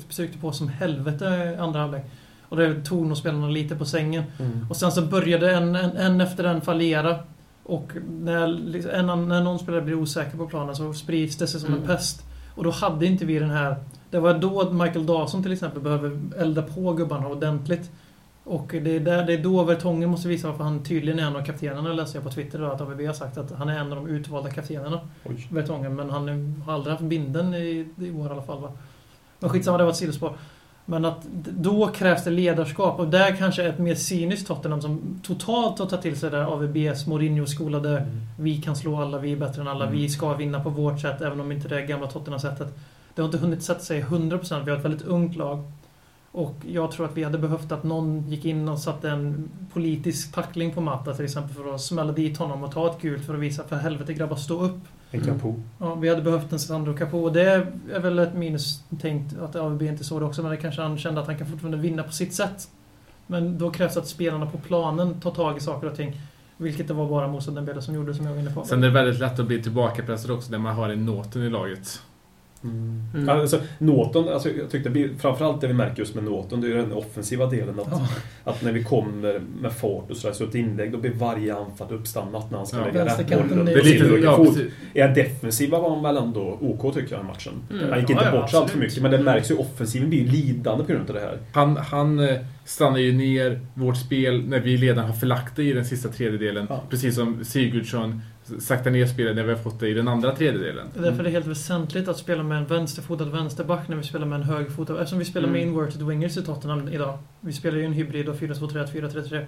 [0.08, 2.04] försökte på som helvete andra halvlek.
[2.50, 4.24] Och det tog nog spelarna lite på sängen.
[4.70, 7.20] Och sen så började en, en, en efter en fallera.
[7.68, 11.70] Och när, liksom, när någon spelare blir osäker på planen så sprids det sig som
[11.70, 11.82] Mm.
[11.82, 12.26] en pest.
[12.56, 13.76] Och då hade inte vi den här...
[14.10, 17.92] Det var då Michael Dawson till exempel behöver elda på gubbarna ordentligt.
[18.44, 21.36] Och det är, där, det är då Vertongen måste visa varför han tydligen är en
[21.36, 23.92] av kaptenerna, läste jag på Twitter då, att AVB har sagt att han är en
[23.94, 25.00] av de utvalda kaptenerna.
[25.52, 28.72] Vertongen, men han har aldrig haft binden i, i år i alla fall va.
[29.40, 30.38] Men skitsamma, det var ett sidospår.
[30.90, 35.80] Men att då krävs det ledarskap och där kanske ett mer cyniskt Tottenham som totalt
[35.80, 38.08] har tagit till sig det där AVBs Mourinho-skolade
[38.40, 39.98] vi kan slå alla, vi är bättre än alla, Mm.
[39.98, 42.68] vi ska vinna på vårt sätt även om inte det gamla Tottenham-sättet.
[43.16, 45.64] Det har inte hunnit sätta sig 100%, vi har ett väldigt ungt lag.
[46.32, 50.32] Och jag tror att vi hade behövt att någon gick in och satte en politisk
[50.34, 53.34] tackling på Matta till exempel för att smälla dit honom och ta ett gult för
[53.34, 54.80] att visa för helvete grabbar stå upp.
[55.12, 55.56] En Capo.
[55.80, 57.42] Ja, vi hade behövt en Sandro Capo och det
[57.92, 60.98] är väl ett minus tänkt att AVB inte såg det också men det kanske han
[60.98, 62.68] kände att han kan fortfarande vinna på sitt sätt.
[63.28, 66.22] Men då krävs det att spelarna på planen tar tag i saker och ting.
[66.58, 68.64] Vilket det var bara Moussa Dembele som gjorde som jag var inne på.
[68.64, 71.50] Sen är det väldigt lätt att bli tillbakapressad också när man har en Nåten i
[71.50, 72.02] laget.
[72.64, 73.04] Mm.
[73.16, 73.30] Mm.
[73.30, 76.76] Alltså, Norton, alltså, jag tyckte framförallt det vi märker just med Norton, det är ju
[76.78, 77.80] den offensiva delen.
[77.80, 78.08] Att, Ja.
[78.44, 81.94] att när vi kommer med fart och sådär, så ett inlägg, då blir varje anfall
[81.94, 82.86] uppstannat när han ska Ja.
[82.86, 87.16] lägga rätt bollen är- Det är lite, ja, defensiva var han väl ändå OK tycker
[87.16, 87.54] jag i matchen.
[87.72, 87.90] Mm.
[87.90, 90.20] Han gick inte Ja, bort sig allt för mycket, men det märks ju offensiven blir
[90.20, 91.38] ju lidande på grund av det här.
[91.54, 95.74] Han, han eh, stannar ju ner vårt spel när vi redan har förlagt det i
[95.74, 96.66] den sista tredjedelen.
[96.70, 96.84] Ja.
[96.90, 98.22] Precis som Sigurdsson
[98.60, 100.88] saktar ner spelet när vi har fått det i den andra tredjedelen.
[100.94, 104.04] Det är därför det är helt väsentligt att spela med en vänsterfotad vänsterback när vi
[104.04, 104.94] spelar med en högerfotad.
[104.98, 105.74] Eftersom vi spelar med Mm.
[105.74, 107.18] inverted wingers i Tottenham idag.
[107.42, 109.46] Vi spelar ju en hybrid av 4-2-3-1, 4-3-3.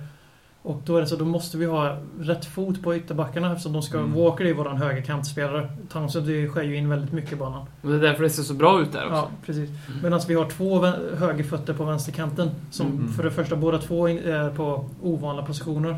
[0.61, 3.81] Och då är det så, då måste vi ha rätt fot på ytterbackarna eftersom de
[3.81, 3.97] ska...
[3.97, 4.13] Mm.
[4.13, 5.69] Walker är våran högerkantspelare.
[5.91, 7.65] Townsend det skär ju in väldigt mycket i banan.
[7.81, 9.15] Och det är därför det ser så bra ut där också.
[9.15, 9.69] Ja, precis.
[10.03, 10.85] Medan vi har två
[11.17, 12.49] högerfötter på vänsterkanten.
[12.71, 13.07] Som Mm.
[13.07, 15.97] för det första båda två är på ovanliga positioner.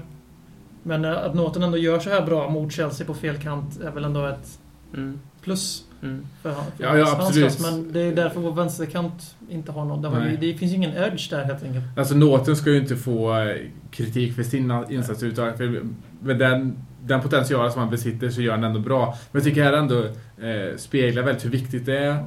[0.84, 3.92] Men eh, att Norton ändå gör så här bra mot Chelsea på fel kant är
[3.92, 4.58] väl ändå ett
[4.94, 5.20] Mm.
[5.44, 5.84] plus.
[6.04, 6.26] Mm.
[6.42, 7.58] För för Ja, ja, hans absolut.
[7.58, 10.02] klass, Men det är därför vår vänsterkant inte har någon.
[10.02, 11.86] Det, det finns ju ingen edge där helt enkelt.
[11.98, 13.56] Alltså Nåten ska ju inte få eh,
[13.92, 15.56] kritik för sina insatser.
[15.58, 15.84] För
[16.22, 19.06] med den, den potentialen som han besitter så gör han ändå bra.
[19.32, 22.26] Men jag tycker här ändå eh, speglar väldigt hur viktigt det är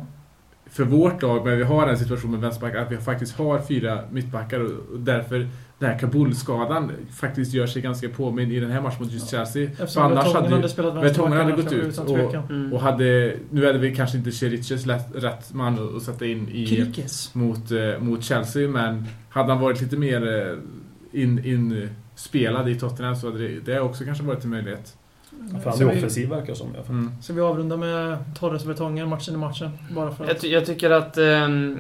[0.71, 3.99] för vårt lag, när vi har en situation med vänsterbackar, att vi faktiskt har fyra
[4.11, 8.81] mittbackar och, och därför den här Kabul-skadan faktiskt gör sig ganska påminn i den här
[8.81, 9.71] matchen mot just Chelsea.
[9.71, 12.35] För Eftersom annars hade hade spelat Vertongen hade gått ut utan och-.
[12.51, 12.73] Mm.
[12.73, 17.35] Och hade, nu hade vi kanske inte Cheriches rätt, man att- sätta in i, Krikes.
[17.35, 22.75] mot, eh, mot Chelsea, men hade han varit lite mer eh, in, in spelad i
[22.75, 24.97] Tottenham så hade det, det också kanske varit en möjlighet.
[25.65, 26.85] Är vi- offensiv verkar det som i fall.
[26.89, 27.11] Mm.
[27.23, 29.71] Så vi avrundar med Torres Vertongen matchen i matchen.
[29.95, 30.41] Bara för Jag, att...
[30.41, 31.79] ty- jag tycker att um,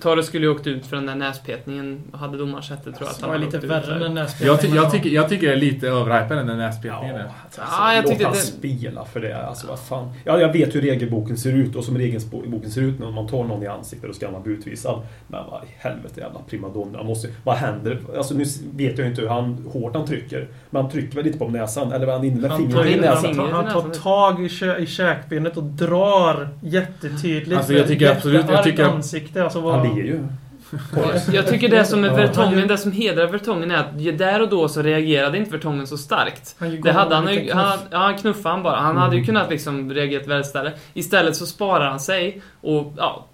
[0.00, 2.00] Torres skulle ju åkt ut för den där näspetningen.
[2.12, 4.58] Hade domaren sett det tror jag att Det han lite värre än den nässpelningen.
[4.62, 7.16] Jag, ty, jag, tycker, jag tycker det är lite överhypad den där näspetningen.
[7.16, 9.46] Ja, alltså, Ja, jag låt han det- spela för det.
[9.46, 10.12] Alltså, vad fan.
[10.24, 13.44] Ja, jag vet hur regelboken ser ut och som regelboken ser ut när man tar
[13.44, 15.02] någon i ansiktet och ska man bli utvisad.
[15.28, 17.02] Men vad i helvete jävla primadonna.
[17.02, 18.00] Måste, vad händer?
[18.16, 20.48] Alltså, nu vet jag ju inte hur han, hårt han trycker.
[20.70, 21.92] Men han trycker väl lite på näsan?
[21.92, 24.76] Eller var han inne med Han tar, in han, tar, han tar tag i, kä,
[24.76, 27.56] i käkbenet och drar jättetydligt.
[27.56, 29.44] Alltså, jag tycker absolut- jag tycker- ansikte.
[29.44, 30.24] Alltså, vad, Han ler ju.
[31.32, 34.68] Jag, tycker det som är Vertongen, det som hedrar Vertongen är att där och då
[34.68, 36.56] så reagerade inte Vertongen så starkt.
[36.82, 38.76] Det hade han ju, han, ja, han knuffade han bara.
[38.76, 40.74] Han hade ju kunnat liksom reagerat väldigt istället.
[40.94, 43.26] Istället så sparar han sig och ja,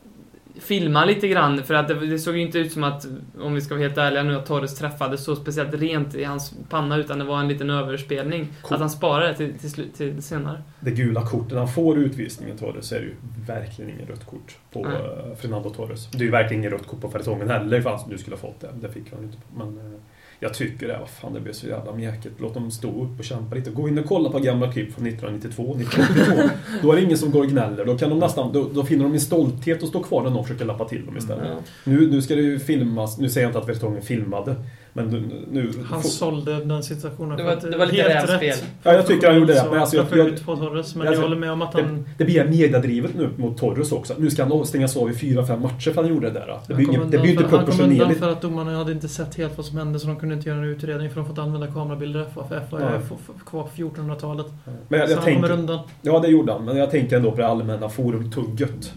[0.60, 3.06] filmar lite grann för att det, det såg ju inte ut som att,
[3.40, 6.54] om vi ska vara helt ärliga nu, att Torres träffade så speciellt rent i hans
[6.68, 8.48] panna utan det var en liten överspelning.
[8.62, 8.74] Cool.
[8.74, 10.62] Att han sparade det till, till, till senare.
[10.80, 13.14] Det gula kortet han får utvisningen Torres är ju
[13.46, 14.96] verkligen inget rött kort på Nej.
[14.96, 16.10] eh, Fernando Torres.
[16.10, 18.40] Det är ju verkligen inget rött kort på Fertongen heller ifall han nu skulle ha
[18.40, 18.70] fått det.
[18.80, 19.38] Det fick han inte.
[19.56, 20.00] Men eh,
[20.40, 22.34] jag tycker det, vad fan det blev så jävla mjäkigt.
[22.38, 23.70] Låt dem stå upp och kämpa lite.
[23.70, 26.56] Gå in och kolla på gamla klipp från 1992, 1982.
[26.82, 27.84] då är det ingen som går och gnäller.
[27.84, 30.44] Då, kan de nästan, då, då finner de en stolthet att stå kvar när någon
[30.44, 31.44] försöker lappa till dem istället.
[31.48, 31.58] Ja.
[31.84, 34.56] Nu, nu ska det ju filmas, nu säger jag inte att Vertongen filmade.
[34.96, 35.22] Men nu...
[35.50, 37.36] nu Han får- sålde den situationen.
[37.36, 38.38] Det var- det var lite rävspel.
[38.40, 38.64] rätt.
[38.82, 40.94] Ja, jag tycker han gjorde det, men alltså, jag- jag- ut på Torres.
[40.94, 42.04] Men alltså, jag håller med om att Det, han...
[42.18, 44.14] det blir mediadrivet nu mot Torres också.
[44.18, 46.58] Nu ska han stängas av i fyra, fem matcher för att han gjorde det där.
[46.68, 48.20] Det blir, ingen, det blir inte för- Han kom undan proportionerligt.
[48.20, 50.58] för att domarna hade inte sett helt vad som hände så de kunde inte göra
[50.58, 52.24] en utredning för de inte använda kamerabilder.
[52.34, 52.82] För FA Nej.
[52.88, 54.46] är f- f- kvar på 1400-talet.
[54.88, 55.78] Men jag, Så jag han kommer tänker, undan.
[56.02, 56.64] ja, det gjorde han.
[56.64, 58.92] Men jag tänker ändå på det allmänna forumtugget.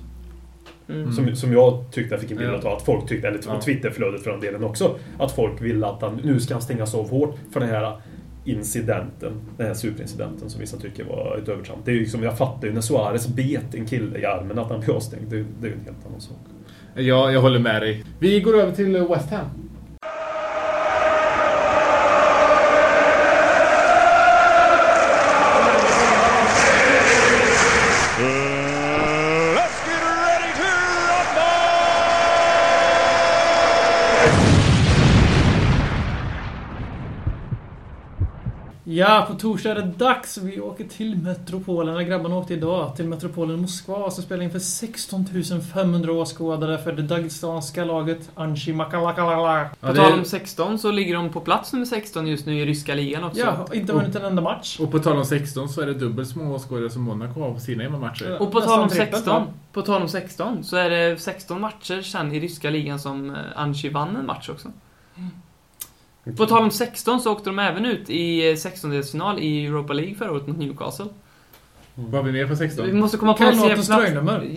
[0.89, 1.12] Mm.
[1.12, 3.62] Som, som jag tyckte jag fick en bild av att folk tyckte, eller Ja.
[3.62, 7.10] Twitterflödet för den delen också, att folk ville att han, nu ska han stängas av
[7.10, 8.02] hårt för den här
[8.45, 11.86] incidenten, den här superincidenten som vissa tycker var ett övertramp.
[11.86, 14.69] Det är ju liksom, jag fattar ju när Suarez bet en kille i armen att
[14.69, 15.30] han blev avstängd.
[15.30, 16.38] Det, det är ju en helt annan sak.
[16.95, 18.04] Ja, jag håller med dig.
[18.19, 19.66] Vi går över till West Ham.
[38.98, 40.38] Ja, på torsdag är det dags.
[40.38, 42.06] Vi åker till Metropolen.
[42.06, 45.26] Grabbarna åkte idag till Metropolen Moskva så spelar inför 16
[45.74, 49.70] 500 åskådare för det dagestanska laget Anshi Makalakalala.
[49.70, 52.60] På Ja, det tal om 16 så ligger de på plats nummer 16 just nu
[52.60, 53.40] i ryska ligan också.
[53.40, 54.80] Ja, inte vunnit en enda match.
[54.80, 57.54] Och på tal om 16 så är det dubbelt så många åskådare som Monaco har
[57.54, 58.42] på sina hemmamatcher.
[58.42, 59.48] Och på tal om Nästan trippelt, 16, va?
[59.74, 63.36] på tal om 16 så är det 16 matcher sen i ryska ligan som eh,
[63.56, 64.72] Anchi vann en match också.
[66.36, 70.16] På tal om 16 så åkte de även ut i eh, 16-delsfinal i Europa League
[70.16, 71.06] förra året mot Newcastle.
[71.96, 73.00] Vad har vi mer på Vi 16?
[73.00, 73.84] måste komma på Kan något snabbt.
[73.84, 74.50] ströjnummer.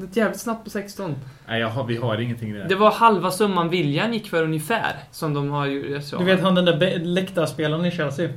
[0.00, 1.14] Något- jävligt snabbt på 16.
[1.48, 2.68] Nej, jag har, vi har ingenting där.
[2.68, 6.00] Det var halva summan William gick för ungefär, som de har ju...
[6.18, 8.30] Du vet han den där läktarspelaren i Chelsea?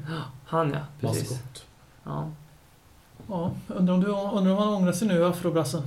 [0.45, 1.31] Han ja, precis.
[1.31, 1.65] Maskot.
[2.03, 2.29] Ja.
[3.29, 5.81] Ja, undrar om, du, undrar om han ångrar sig nu, afrobrassen.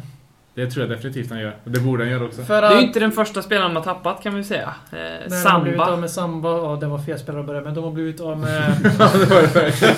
[0.57, 1.57] Det tror jag definitivt han gör.
[1.65, 2.43] Och det borde han göra också.
[2.43, 4.75] För Det är ju inte den första spelaren de har tappat kan vi säga.
[4.93, 6.01] Eh, när de har blivit av Samba.
[6.01, 7.75] med Samba, ja det var fel spelare att börja med.
[7.75, 9.95] De har blivit av med Ja, det var det verkligen.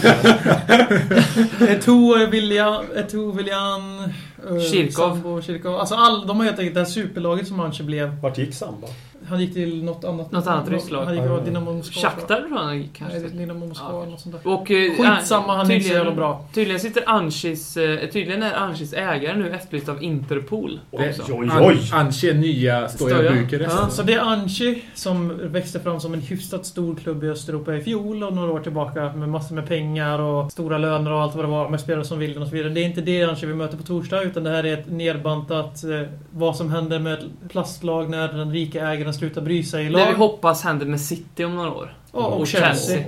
[1.79, 4.03] Eto'o, William, Eto'o, William,
[4.73, 5.11] Kirkov.
[5.11, 5.77] Sambo, Kirkov.
[5.77, 8.09] Alltså all, de har helt enkelt det här superlaget som Anche blev.
[8.23, 8.87] Vart gick Samba?
[9.29, 10.33] Han gick till något annat.
[10.33, 11.05] Något annat ryskt lag.
[11.05, 12.03] Han gick till Dynamo Moskva.
[12.03, 13.39] Shakhtar tror han gick Nej, kanske.
[13.39, 14.05] Dynamo Moskva Ja.
[14.11, 14.53] något sånt där.
[14.53, 16.45] Och, eh, Skitsamma, han är inte så jävla tydligen, bra.
[16.55, 21.79] tydligen sitter Anschis, eh, tydligen är Anschis ägare nu efterlyst av Interpol Oj, oj, oj!
[21.93, 23.33] Anche nya Stoja.
[23.33, 23.77] Bukarest.
[23.81, 23.89] Ja.
[23.91, 27.81] Så det är Anchi som växte fram som en hyfsat stor klubb i Östeuropa i
[27.81, 31.45] fjol och några år tillbaka med massor med pengar och stora löner och allt vad
[31.45, 32.73] det var med spelare som Wilden och så vidare.
[32.73, 35.85] Det är inte det Anchi vi möter på torsdag utan det här är ett nedbantat
[35.85, 35.91] eh,
[36.31, 39.91] vad som händer med ett plastlag när den rika ägaren slutar bry sig i Det
[39.91, 40.13] vi lag.
[40.15, 41.95] hoppas händer med City om några år.
[42.13, 42.97] Ja, och och Chelsea.
[42.97, 43.05] Chelsea.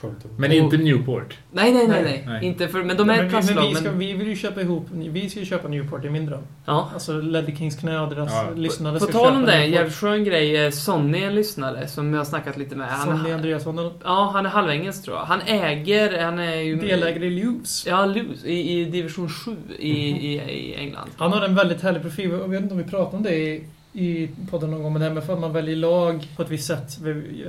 [0.00, 0.24] Skönt.
[0.38, 1.38] Men inte Newport.
[1.52, 2.24] Nej, nej, nej, Nej.
[2.26, 2.44] nej.
[2.44, 3.68] Inte för, men de är men, ett men plastlag.
[3.68, 6.12] vi, ska, Men, vi vill ju köpa ihop, vi ska ju köpa Newport, det är
[6.12, 6.42] min dröm.
[6.64, 6.90] ja.
[6.94, 8.46] Alltså Ledley Kings knä och deras Ja.
[8.56, 10.72] lyssnare På ska tal om det, en jävligt skön grej.
[10.72, 12.88] Sonny är en lyssnare som jag har snackat lite med.
[12.88, 15.24] Han, Sonny Andreasson, eller ja, han är halvengelsk tror jag.
[15.24, 16.76] Han äger, han är ju...
[16.76, 17.86] delägare i Lewes.
[17.86, 21.08] Ja, Lewis, i, i division 7 i, i, i England.
[21.16, 22.30] Han har en väldigt härlig profil.
[22.30, 25.08] Jag vet inte om vi pratade om det i, i podden någon gång, men det
[25.08, 26.98] här med att man väljer lag på ett visst sätt.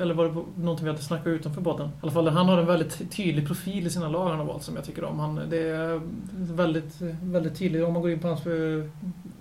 [0.01, 1.87] Eller var det någonting vi hade snackat utanför podden?
[1.87, 4.63] I alla fall, han har en väldigt tydlig profil i sina lag han har valt
[4.63, 5.19] som jag tycker om.
[5.19, 6.01] Han, det är
[6.53, 8.45] väldigt, väldigt tydligt om man går in på hans...
[8.45, 8.85] Eh,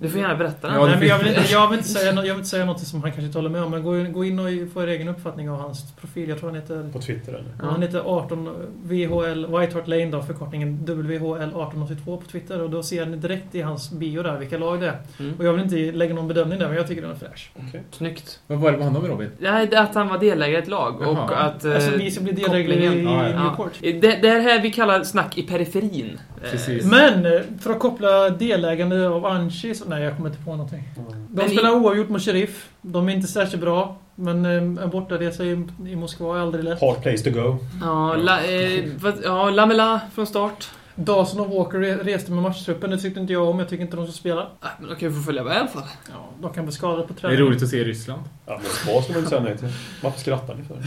[0.01, 0.77] du får gärna berätta den.
[0.77, 2.81] Ja, Nej, men jag, vill inte, jag, vill inte säga, jag vill inte säga något
[2.81, 4.87] som han kanske inte håller med om, men gå, in- gå in och få er
[4.87, 6.29] egen uppfattning av hans profil.
[6.29, 6.89] Jag tror han heter...
[6.93, 7.45] På Twitter eller?
[7.63, 7.67] Ja.
[7.71, 8.49] Han heter 18
[8.85, 12.61] VHL, White Hart Lane då, förkortningen WHL 1882 på Twitter.
[12.63, 14.99] Och då ser ni direkt i hans bio där vilka lag det är.
[15.21, 15.35] Mm.
[15.39, 17.53] Och jag vill inte lägga någon bedömning där, men jag tycker den är fräsch.
[17.91, 18.41] Snyggt.
[18.47, 19.31] Vad var det med honom Robin?
[19.39, 21.37] Nej, är att han var delägare i ett lag och Jaha.
[21.37, 21.65] att...
[21.65, 23.45] eh, Alltså vi ska bli delägare i, Ja, ja.
[23.45, 23.73] Newport.
[23.81, 26.21] Det, det är här vi kallar snack i periferin.
[26.51, 26.85] Precis.
[26.85, 29.75] Men eh, för att koppla delägande av Anchi.
[29.91, 30.83] Nej, jag kommer inte på någonting.
[30.97, 32.69] De Men i- spelar oavgjort mot Sheriff.
[32.83, 33.97] De är inte särskilt bra.
[34.15, 34.53] Men eh,
[34.85, 36.81] en bortaresa i, i Moskva är aldrig lätt.
[36.81, 37.57] Hard place to go.
[37.81, 40.69] Ja, la, eh, vad, ja, Lamela från start.
[40.95, 42.91] Dawson och Walker re- reste med matchtruppen.
[42.91, 43.59] Det tyckte inte jag om.
[43.59, 44.49] Jag tycker inte de ska spela.
[44.61, 45.83] Ah, Men de kan ju få följa med i alla fall.
[46.09, 47.39] Ja, de kan bli skadade på Det är träning.
[47.47, 48.23] roligt att se i Ryssland.
[48.47, 49.69] Ja, Moskva ska man inte säga nej till.
[50.03, 50.77] Varför skrattar ni för?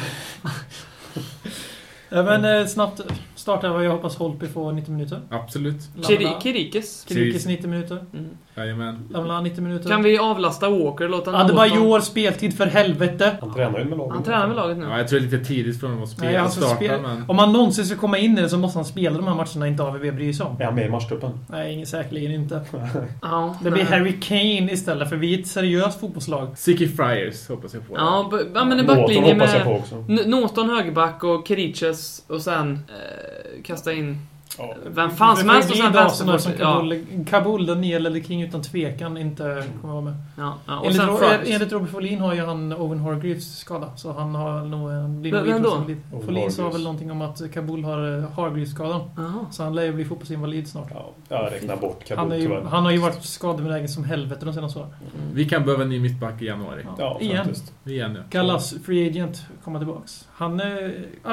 [2.10, 3.02] Ja, men eh, snabbt
[3.36, 5.22] startar vad jag hoppas Holtby får 90 minuter.
[5.30, 5.82] Absolut.
[6.08, 6.42] Kiri, Lamela.
[6.42, 7.06] Kirikes.
[7.10, 8.06] Kirikis 90 minuter.
[8.14, 8.30] Mm.
[8.56, 9.00] Jajamän.
[9.10, 9.90] Lamela 90 minuter.
[9.90, 13.38] Kan vi avlasta Walker låta honom Adebayor speltid för helvete.
[13.42, 14.14] Han tränar ju med laget.
[14.14, 14.86] Han tränar med laget nu.
[14.86, 17.02] Ja, jag tror det är lite tidigt för honom att spela Nej, alltså, starta, spel,
[17.02, 17.26] men...
[17.28, 19.68] Om han någonsin ska komma in i det så måste han spela de här matcherna
[19.68, 20.62] inte AVB bryr sig om.
[20.62, 21.32] Är han med i matchtruppen?
[21.48, 22.62] Nej, ingen, säkerligen inte.
[23.22, 23.84] Ja, Det blir.
[23.84, 26.58] Harry Kane istället, för vi är ett seriöst fotbollslag.
[26.58, 27.96] Sicky Friars hoppas jag på.
[27.98, 34.18] Ja, ja, men en backlinje med Norton högerback och Kiriches och sen eh, kasta in...
[34.58, 34.76] Ja.
[34.86, 36.60] Vem fan som helst sen Dawson som vänsterfort.
[36.60, 40.14] Ja, Kabul, Kabul, Daniel eller King utan tvekan inte kommer vara med.
[40.38, 40.80] ja, ja.
[40.80, 41.50] Och Enligt, sen Ro- Fries.
[41.56, 43.92] enligt Robert Folin har ju han Owen Hargreaves skada.
[43.98, 45.22] Så han har nog en...
[45.32, 45.84] Vem- då?
[46.26, 49.02] Folin sa väl någonting om att Kabul har eh, Hargreaves-skadan.
[49.52, 50.88] Så han lär ju bli fotbollsinvalid snart.
[50.94, 54.46] Ja, jag räknar bort Han, Kabul är ju, han har ju varit skadebenägen som helvete
[54.46, 54.90] de senaste åren.
[55.34, 56.86] Vi kan behöva en ny mittback i januari.
[56.98, 57.38] Ja, Igen.
[57.46, 57.74] faktiskt.
[57.86, 58.24] Igen nu.
[58.30, 60.28] Gallas Free Agent komma tillbaks.
[60.34, 60.66] Han eh,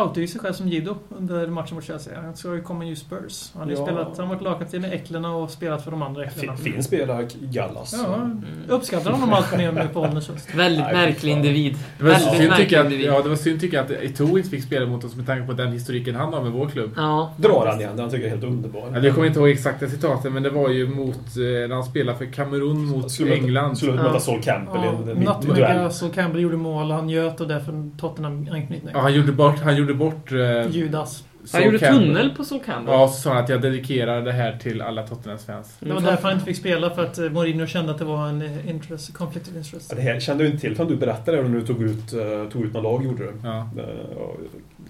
[0.02, 2.20] outade ju sig själv som Gido under matchen mot Chelsea.
[2.22, 3.50] Han ska ju komma ju Spurs.
[3.54, 3.84] Han har ju Ja.
[3.86, 6.56] spelat, han har varit lagkapten i Äcklarna och spelat för de andra Äcklarna.
[6.56, 7.94] Fin, fin spelare, Gallas.
[8.06, 8.30] Ja,
[8.68, 10.54] uppskattar honom allt mer nu på ålderns höst.
[10.54, 11.76] Väldigt Nej, märklig individ.
[11.98, 13.06] Det var, Väldigt synd märklig tycker att, individ.
[13.06, 15.46] ja, det var synd tycker jag att Eto'o inte fick spela mot oss med tanke
[15.46, 16.90] på den historiken han har med vår klubb.
[16.96, 17.32] Ja.
[17.36, 18.90] Drar han igen, den tycker jag är helt underbar.
[18.94, 21.84] Ja, jag kommer inte ihåg exakta citaten, men det var ju mot eh, när han
[21.84, 23.76] spelade för Kamerun mot England.
[23.78, 25.90] Skulle möta Sol Campbell i en Ja, mitt- Nutmeg duell.
[26.02, 26.90] Och Campbell gjorde mål.
[26.90, 27.90] Han göt och därför
[28.20, 28.90] Tottenham-anknytning.
[28.94, 31.24] Ja, han gjorde bort, han gjorde bort eh, Judas.
[31.40, 32.06] Han Sol gjorde Campbell.
[32.06, 32.94] tunnel på Sol Campbell.
[32.94, 35.76] Ja, så sa han att jag dedikerar det här till alla Tottenhams-fans.
[35.80, 38.28] Det var därför han inte fick spela, för att eh, Mourinho kände att det var
[38.28, 39.86] en eh, interest, conflict of interest.
[39.90, 42.14] Ja, det här kände jag inte till förrän du berättade det när du tog ut,
[42.14, 43.32] uh, tog ut några lag, gjorde du.
[43.42, 43.68] Ja.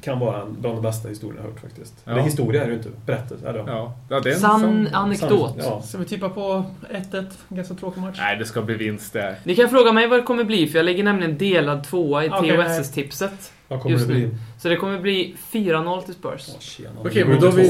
[0.02, 1.94] Kan vara en bland de bästa historierna jag hört faktiskt.
[2.04, 2.12] Ja.
[2.12, 3.48] Eller historia är det ju inte, berättelse.
[3.48, 5.54] Eller, Ja, ja det är en Sann sån- anekdot.
[5.58, 5.82] Ja.
[5.82, 7.24] Ska vi tippa på 1-1?
[7.48, 8.16] Ganska tråkig match.
[8.20, 9.36] Nej, det ska bli vinst där.
[9.44, 12.30] Ni kan fråga mig vad det kommer bli, för jag lägger nämligen delad tvåa i
[12.30, 13.52] Okej, TOSS-tipset.
[13.68, 14.26] Vad kommer Just det nu.
[14.26, 14.36] bli?
[14.58, 16.46] Så det kommer bli 4-0 till Spurs.
[16.58, 16.90] Tjena.
[17.00, 17.68] Okej, Det men då inte vi-.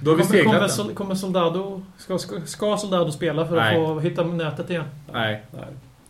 [0.00, 0.68] Då har vi kommer, kommer, seglat den.
[0.68, 1.82] Sol- kommer Soldado...
[1.98, 3.76] Ska, ska, ska Soldado spela för Nej.
[3.76, 4.84] att få hitta nätet igen?
[5.12, 5.42] Nej.
[5.50, 5.64] Nej.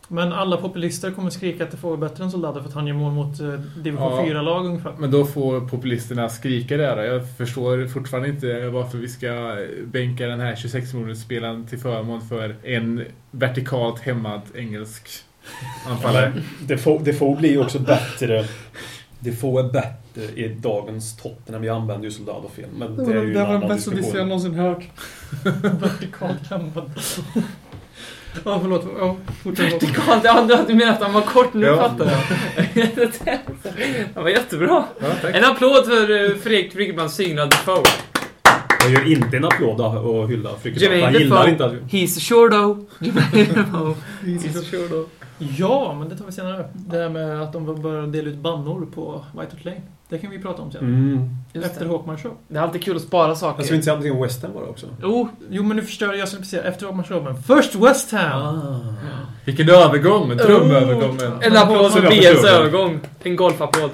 [0.07, 2.87] Men alla populister kommer skrika att det får vara bättre än Soldado för att han
[2.87, 4.25] gör mål mot eh, division Ja.
[4.25, 4.93] 4-lag ungefär.
[4.97, 7.03] Men då får populisterna skrika där.
[7.03, 12.21] Jag förstår fortfarande inte varför vi ska bänka den här 26 miljoners spelaren till förmån
[12.21, 15.09] för en vertikalt hämmad engelsk
[15.87, 16.33] anfallare.
[16.67, 18.45] Det får, det får bli också bättre.
[19.19, 21.61] Det får är bättre i dagens Tottenham.
[21.61, 22.69] Vi använder ju Soldado fel.
[22.77, 24.27] Men det är ju en annan diskussion.
[24.27, 24.83] någonsin hört.
[25.63, 26.91] Vertikalt hämmad.
[28.43, 28.85] Ja, förlåt.
[28.99, 29.73] Ja, fortsätt.
[29.73, 31.75] Vertikalt, ja, du menar att han var kort nu Ja.
[31.75, 33.39] fattar jag.
[34.15, 34.83] Han var jättebra.
[34.99, 35.35] Ja, tack.
[35.35, 37.83] En applåd för uh, Fredrik Friggebrands signal Defoe.
[38.81, 41.01] Jag gör inte en applåd och hylla Frykesson.
[41.01, 41.73] Han gillar inte att...
[41.73, 42.77] He's a sure though.
[44.21, 45.07] He's a sure though.
[45.37, 46.69] Ja, men det tar vi senare.
[46.73, 49.81] Det här med att de börjar dela ut bannor på White Hart Lane.
[50.09, 50.81] Det kan vi prata om sen.
[50.81, 51.29] Mm.
[51.65, 51.91] Efter det.
[51.91, 52.31] Hawkman Show.
[52.47, 53.59] det är alltid kul att spara saker.
[53.59, 54.87] Jag skulle inte säga någonting om West Ham bara också.
[55.03, 56.27] Oh, Jo, men nu förstör jag.
[56.27, 58.93] Skulle precis säga efter Hawkman Show, men först West Ham!
[59.45, 60.37] Vilken övergång!
[60.37, 61.33] Drömövergången.
[61.41, 62.47] en applåd för BLs förstår.
[62.47, 62.99] övergång.
[63.23, 63.89] En golfapplåd.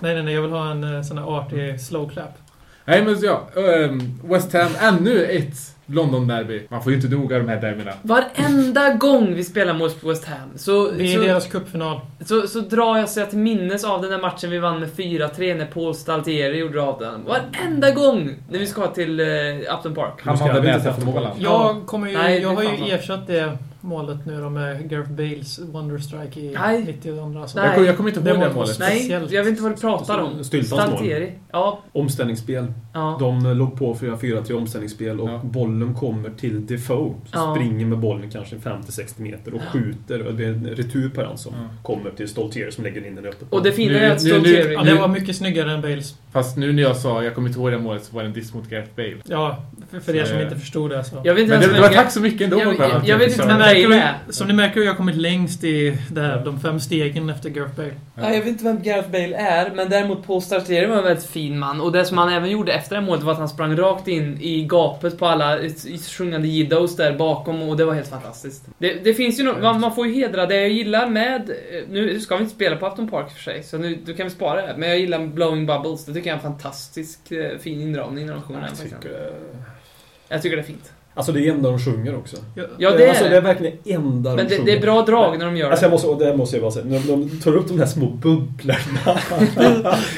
[0.00, 0.34] Nej, nej, nej.
[0.34, 2.38] Jag vill ha en eh, sån här artig slow clap.
[2.84, 6.66] Nej men ja, ehm, West Ham, ännu ett London-derby.
[6.68, 7.92] Man får ju inte nog av de här derbyna.
[8.02, 12.00] Varenda gång vi spelar mot West Ham så, Det är så, deras cupfinal.
[12.24, 15.54] så, så drar jag sig till minnes av den där matchen vi vann med 4-3
[15.54, 17.24] när Paul Staltieri gjorde av den.
[17.24, 20.20] Varenda gång när vi ska till uh, Upton Park.
[20.22, 21.22] Han hade näsan sätta för målen.
[21.28, 21.36] mål.
[21.42, 22.18] Jag kommer ju...
[22.18, 26.52] Nej, jag har ju ersatt det målet nu då med Gareth Bales Wonder Strike i
[26.54, 26.84] Nej.
[26.86, 27.38] 92.
[27.40, 27.58] Alltså.
[27.58, 27.66] Nej.
[27.66, 28.78] Jag, kommer- jag kommer inte Det ihåg det var- målet.
[28.78, 30.44] Nej, jag vet inte vad du pratar om.
[30.44, 31.26] Styltans mål.
[31.52, 32.66] Ja, Omställningsspel.
[32.94, 33.16] ja.
[33.20, 35.40] De låg på 4-4 till omställningsspel och Ja.
[35.44, 36.96] bollen kommer till Defoe.
[37.08, 37.54] Som Ja.
[37.54, 40.26] springer med bollen kanske 50-60 meter och skjuter.
[40.26, 41.68] Och det är en retur på den som Ja.
[41.82, 43.46] kommer till Stoltier som lägger in den öppet.
[43.50, 44.74] Och det fina är att Staltieri...
[44.74, 46.14] Ja, det var mycket snyggare än Bales.
[46.32, 48.32] Fast nu när jag sa jag kommer inte ihåg det målet så var det en
[48.34, 49.16] diss mot Gareth Bale.
[49.24, 50.42] Ja, för, för er som Eh.
[50.42, 51.16] inte förstod det så.
[51.24, 52.58] Jag vet inte Men det, det var tack så mycket ändå.
[52.58, 53.64] Jag- jag- jag vet inte Men det.
[53.88, 57.50] Märker som ni märker har jag kommit längst i det här, de fem stegen efter
[57.50, 57.92] Gareth Bale.
[58.14, 61.26] Ja, jag vet inte vem Gareth Bale är, men däremot Paul Staltieri var en väldigt
[61.26, 61.80] fin man.
[61.80, 64.08] Och det som han även gjorde efter det här målet var att han sprang rakt
[64.08, 65.58] in i gapet på alla
[66.18, 68.64] sjungande jiddos där bakom och det var helt fantastiskt.
[68.78, 71.50] Det, det finns ju något, man, man får ju hedra det jag gillar med...
[71.50, 71.56] eh,
[71.90, 74.30] Nu ska vi inte spela på Afton Park för sig, så nu då kan vi
[74.30, 74.74] spara det.
[74.78, 78.32] Men jag gillar Blowing Bubbles, det tycker jag är en fantastisk eh, fin inramning när
[78.32, 78.68] de sjunger den.
[78.68, 79.02] Jag faktiskt.
[79.02, 79.30] tycker,
[80.28, 80.92] Jag tycker det är fint.
[81.16, 82.36] Alltså det är enda de sjunger också.
[82.54, 83.30] Ja, det är alltså, det.
[83.30, 84.64] det är verkligen enda Men de det, sjunger.
[84.72, 85.86] det är bra drag när de gör Alltså det.
[85.86, 88.06] jag måste, och det måste jag bara säga, när de tar upp de här små
[88.06, 88.76] bubblorna.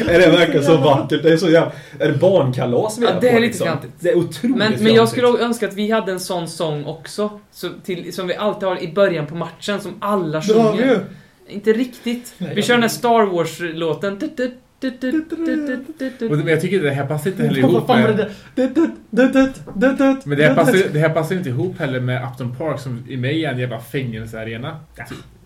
[0.09, 1.23] är det verkligen så vackert?
[1.23, 1.73] Det är så jävla...
[1.99, 3.67] Är det barnkalas vi Ja, är det är på, lite liksom?
[3.67, 3.91] fjantigt.
[4.01, 7.31] Det är otroligt Men, men jag skulle önska att vi hade en sån sång också.
[7.53, 10.79] Så till, som vi alltid har i början på matchen, som alla Det har vi
[10.79, 10.93] sjunger.
[10.95, 10.99] ju.
[11.55, 12.35] Inte riktigt.
[12.39, 14.19] Nej, vi kör den här Star Wars-låten.
[16.21, 18.31] Men jag tycker det här passar inte heller ihop med...
[20.25, 23.17] Men det här, passar, det här passar inte ihop heller med Upton Park som i
[23.17, 24.81] mig är en jävla fängelsearena.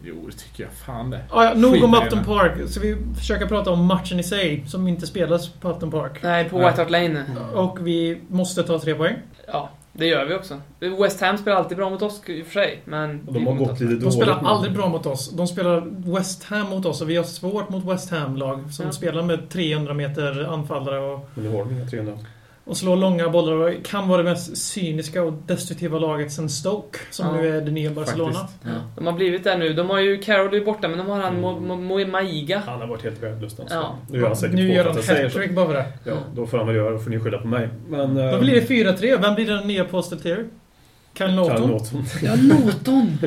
[0.05, 1.21] Jo, det tycker jag fan det.
[1.31, 2.25] Ah, ja, nog om Upton.
[2.25, 2.53] Park.
[2.69, 6.23] Så vi försöker prata om matchen i sig, som inte spelas på Upton Park.
[6.23, 7.25] Nej, på White Hart Lane.
[7.55, 9.17] Och vi måste ta tre poäng.
[9.47, 10.61] Ja, det gör vi också.
[11.01, 13.27] West Ham spelar alltid bra mot oss i och för sig, men...
[13.31, 15.31] De har gått lite De spelar aldrig bra mot oss.
[15.31, 18.93] De spelar West Ham mot oss och vi har svårt mot West Ham-lag som Ja.
[18.93, 22.13] spelar med 300 meter anfallare och, Men nu har de inga 300.
[22.65, 26.99] Och slår långa bollar och kan vara det mest cyniska och destruktiva laget sen Stoke,
[27.11, 27.33] som Ja.
[27.33, 28.33] nu är det nya Barcelona.
[28.33, 28.61] Faktiskt.
[28.65, 29.73] Ja, de har blivit där nu.
[29.73, 32.63] De har ju Carroll är borta, men de har han Mo, Mo, Mo, Maiga.
[32.67, 33.75] Han har varit helt värdelös alltså.
[33.75, 33.99] Ja.
[34.11, 35.87] Nu gör han säkert Nu gör de hattrick bara för det.
[36.05, 36.97] Ja, då får han väl göra det.
[36.97, 37.69] Då får ni skylla på mig.
[37.89, 38.15] Men...
[38.15, 39.23] Då eh, blir det 4-3.
[39.23, 40.37] Vem blir den nya Posteltier?
[40.37, 41.71] Kyle Kyle Norton?
[41.71, 42.05] Norton.
[42.23, 43.19] Ja, Norton!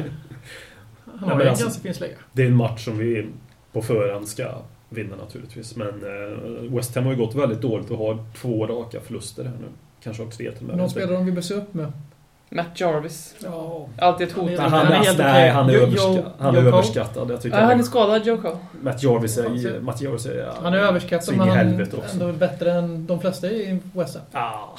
[1.19, 2.15] Han har en ganska fin slägga.
[2.34, 3.28] Det är en match som vi
[3.74, 5.76] på förhand ska vinna naturligtvis.
[5.76, 9.52] Men eh, West Ham har ju gått väldigt dåligt och har två raka förluster här
[9.62, 9.67] nu.
[10.04, 10.76] Kanske också tre till och med.
[10.78, 11.91] Men de spelar de vi bör se upp med.
[12.50, 13.36] Matt Jarvis.
[13.43, 13.88] Ja.
[14.00, 14.52] Alltid ett hot.
[14.58, 17.32] Han han, Han är helt nej, han är, Jo- överska Jo- han är överskattad.
[17.32, 18.50] Jag tycker Ja, han är skadad, Joko.
[18.82, 19.80] Matt Jarvis är...
[19.80, 20.52] Matt Jarvis är...
[20.62, 24.24] Han är överskattad men han är ändå bättre än de flesta i West Ham.
[24.32, 24.78] Ah,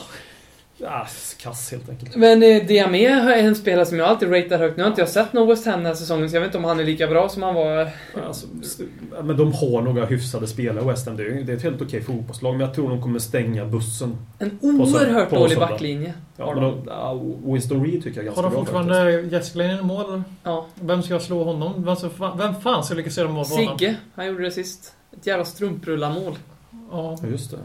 [0.85, 1.07] ah,
[1.39, 2.17] kass helt enkelt.
[2.17, 4.77] Men eh, Diame är en spelare som jag alltid ratear högt.
[4.77, 6.59] Nu har inte jag sett någon West Ham den här säsongen, så jag vet inte
[6.59, 7.89] om han är lika bra som han var.
[8.27, 8.47] Alltså,
[9.23, 11.17] men de har några hyfsade spelare West Ham.
[11.17, 12.53] Det är, ju- det är ett helt okej fotbollslag.
[12.53, 14.19] Men jag tror de kommer stänga bussen.
[14.39, 16.15] En oerhört på dålig backlinje.
[16.37, 17.53] Ja, men de.
[17.53, 20.23] Winston Reed tycker jag är ganska Har de bra fortfarande Jesklein i mål?
[20.43, 20.67] Ja.
[20.81, 21.85] Vem ska slå honom?
[21.85, 22.09] Vem, så,
[22.39, 23.79] vem fan ska lyckas göra mål på honom?
[23.79, 24.93] Sigge, han gjorde det sist.
[25.21, 26.35] Ett jävla strumprullarmål.
[26.91, 27.57] Ja, Ja, just det.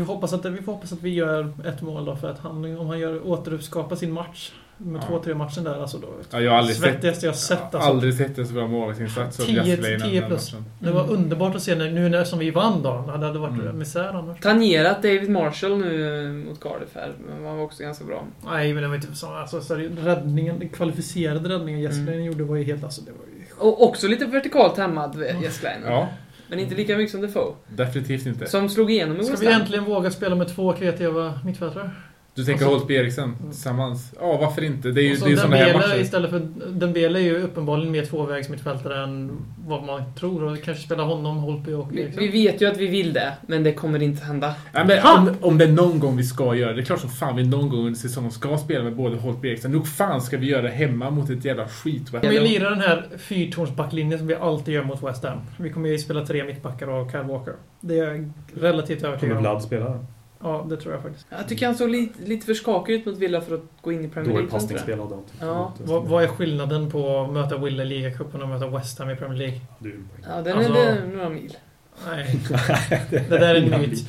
[0.00, 2.38] Vi får, hoppas att, vi får hoppas att vi gör ett mål då för att
[2.38, 5.06] han, om han gör, återuppskapar sin match med Ja.
[5.08, 6.08] två, tre matchen där alltså då.
[6.30, 7.78] Ja, jag har aldrig sett, jag sett alltså.
[7.78, 10.52] aldrig sett en så bra målvaktsinsats som 10 tio den plus.
[10.52, 10.64] matchen.
[10.78, 11.14] Det var Mm.
[11.14, 13.04] underbart att se när, nu när som vi vann då.
[13.06, 13.78] Det hade varit Mm.
[13.78, 14.40] misär annars.
[14.40, 18.24] Tangerat David Marshall nu eh, mot Cardiff här, men han var också ganska bra.
[18.46, 19.26] Nej, men det var inte så.
[19.34, 22.24] Alltså, så räddningen, den kvalificerade räddningen Jesper Mm.
[22.24, 22.84] gjorde var ju helt...
[22.84, 23.68] Alltså, det var ju...
[23.70, 25.86] Och också lite vertikalt hämmad, Jesper Leino.
[25.86, 26.08] Ja,
[26.48, 27.54] Men inte lika mycket som Defoe.
[27.68, 28.46] definitivt inte.
[28.46, 29.60] Som slog igenom i Ska West vi Ham.
[29.60, 31.90] äntligen våga spela med två kreativa mittfältare?
[32.36, 34.12] Du tänker Alltså- Holtby Eriksen tillsammans?
[34.20, 34.88] Ja, varför inte?
[34.90, 36.00] Det är ju, Och så det är ju såna här matcher.
[36.00, 36.48] istället för...
[36.70, 39.30] Dembele är ju uppenbarligen mer tvåvägsmittfältare än
[39.66, 40.42] vad man tror.
[40.44, 42.22] Och kanske spela honom, Holtby och Vi, Eriksson.
[42.22, 44.54] vi vet ju att vi vill det, men det kommer inte hända.
[44.72, 47.00] Nej, men om, om det är någon gång vi ska göra det, det är klart
[47.00, 49.72] som fan vi någon gång under säsongen ska spela med både Holtby och Eriksen.
[49.72, 52.80] Nog fan ska vi göra det hemma mot ett jävla skit Om vi lirar den
[52.80, 55.38] här fyrtornsbacklinjen som vi alltid gör mot West Ham.
[55.58, 57.54] Vi kommer ju spela tre mittbackar och Kyle Walker.
[57.80, 59.42] Det är jag relativt Kommer övertygad om.
[59.42, 60.06] Vlad spela?
[60.40, 61.26] Ja, det tror jag faktiskt.
[61.30, 64.04] Jag tycker han såg lite, lite för skakig ut mot Villa för att gå in
[64.04, 64.42] i Premier League.
[64.42, 64.50] jag.
[64.50, 65.24] passningsspel hade han.
[65.40, 65.72] Ja.
[65.78, 65.86] jag.
[65.86, 69.16] Vad, vad är skillnaden på att möta Wille i ligacupen och möta West Ham i
[69.16, 69.60] Premier League?
[69.78, 70.34] Du är en poäng.
[70.36, 71.56] Ja, den Alltså- är det några mil.
[72.06, 72.40] Nej,
[73.10, 74.08] det där är en myt.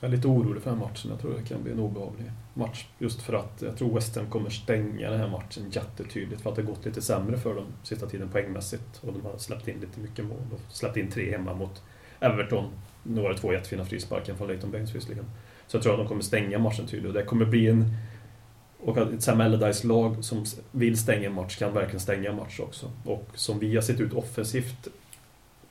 [0.00, 1.10] Jag är lite orolig för den här matchen.
[1.10, 2.86] Jag tror det kan bli en obehaglig match.
[2.98, 6.42] Just för att jag tror West Ham kommer stänga den här matchen jättetydligt.
[6.42, 9.00] För att det har gått lite sämre för dem sista tiden poängmässigt.
[9.00, 10.38] Och de har släppt in lite mycket mål.
[10.50, 11.82] De släppt in tre hemma mot
[12.20, 12.64] Everton.
[13.02, 15.24] Nu var det två jättefina frisparkar från Leighton Baines visserligen.
[15.66, 17.08] Så jag tror att de kommer stänga matchen tydligt.
[17.08, 17.84] Och det kommer bli en...
[18.80, 22.60] Och att ett Sam Allardyce-lag som vill stänga en match kan verkligen stänga en match
[22.60, 22.90] också.
[23.04, 24.88] Och som vi har sett ut offensivt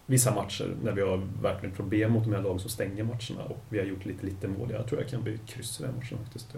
[0.06, 3.64] vissa matcher när vi har verkligen problem mot de här lagen som stänger matcherna och
[3.70, 4.72] vi har gjort lite, lite mål.
[4.72, 6.56] Jag tror jag kan bli kryss i den matchen faktiskt.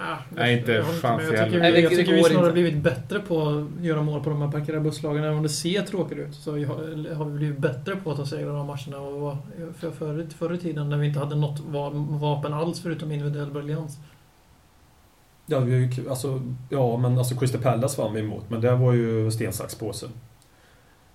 [0.00, 1.26] Jag, ah, Nej, inte fan med.
[1.26, 1.76] för Jag tycker, jävla.
[1.76, 2.52] vi, jag tycker vi snarare inte.
[2.52, 5.24] blivit bättre på att göra mål på de här parkerade busslagen.
[5.24, 8.26] Även om det ser tråkigt ut så har har vi blivit bättre på att ta
[8.26, 8.98] segrar av matcherna.
[8.98, 9.36] Och vad-
[9.78, 13.50] för, förr, förr i tiden när vi inte hade något va- vapen alls förutom individuell
[13.50, 13.98] briljans.
[15.46, 18.74] ja, vi har ju, alltså, ja, men alltså Crystal Palace vann vi emot, men det
[18.76, 20.06] var ju sten, sax, påse.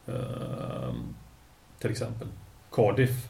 [0.08, 1.14] Ehm,
[1.80, 2.28] till exempel.
[2.72, 3.29] Cardiff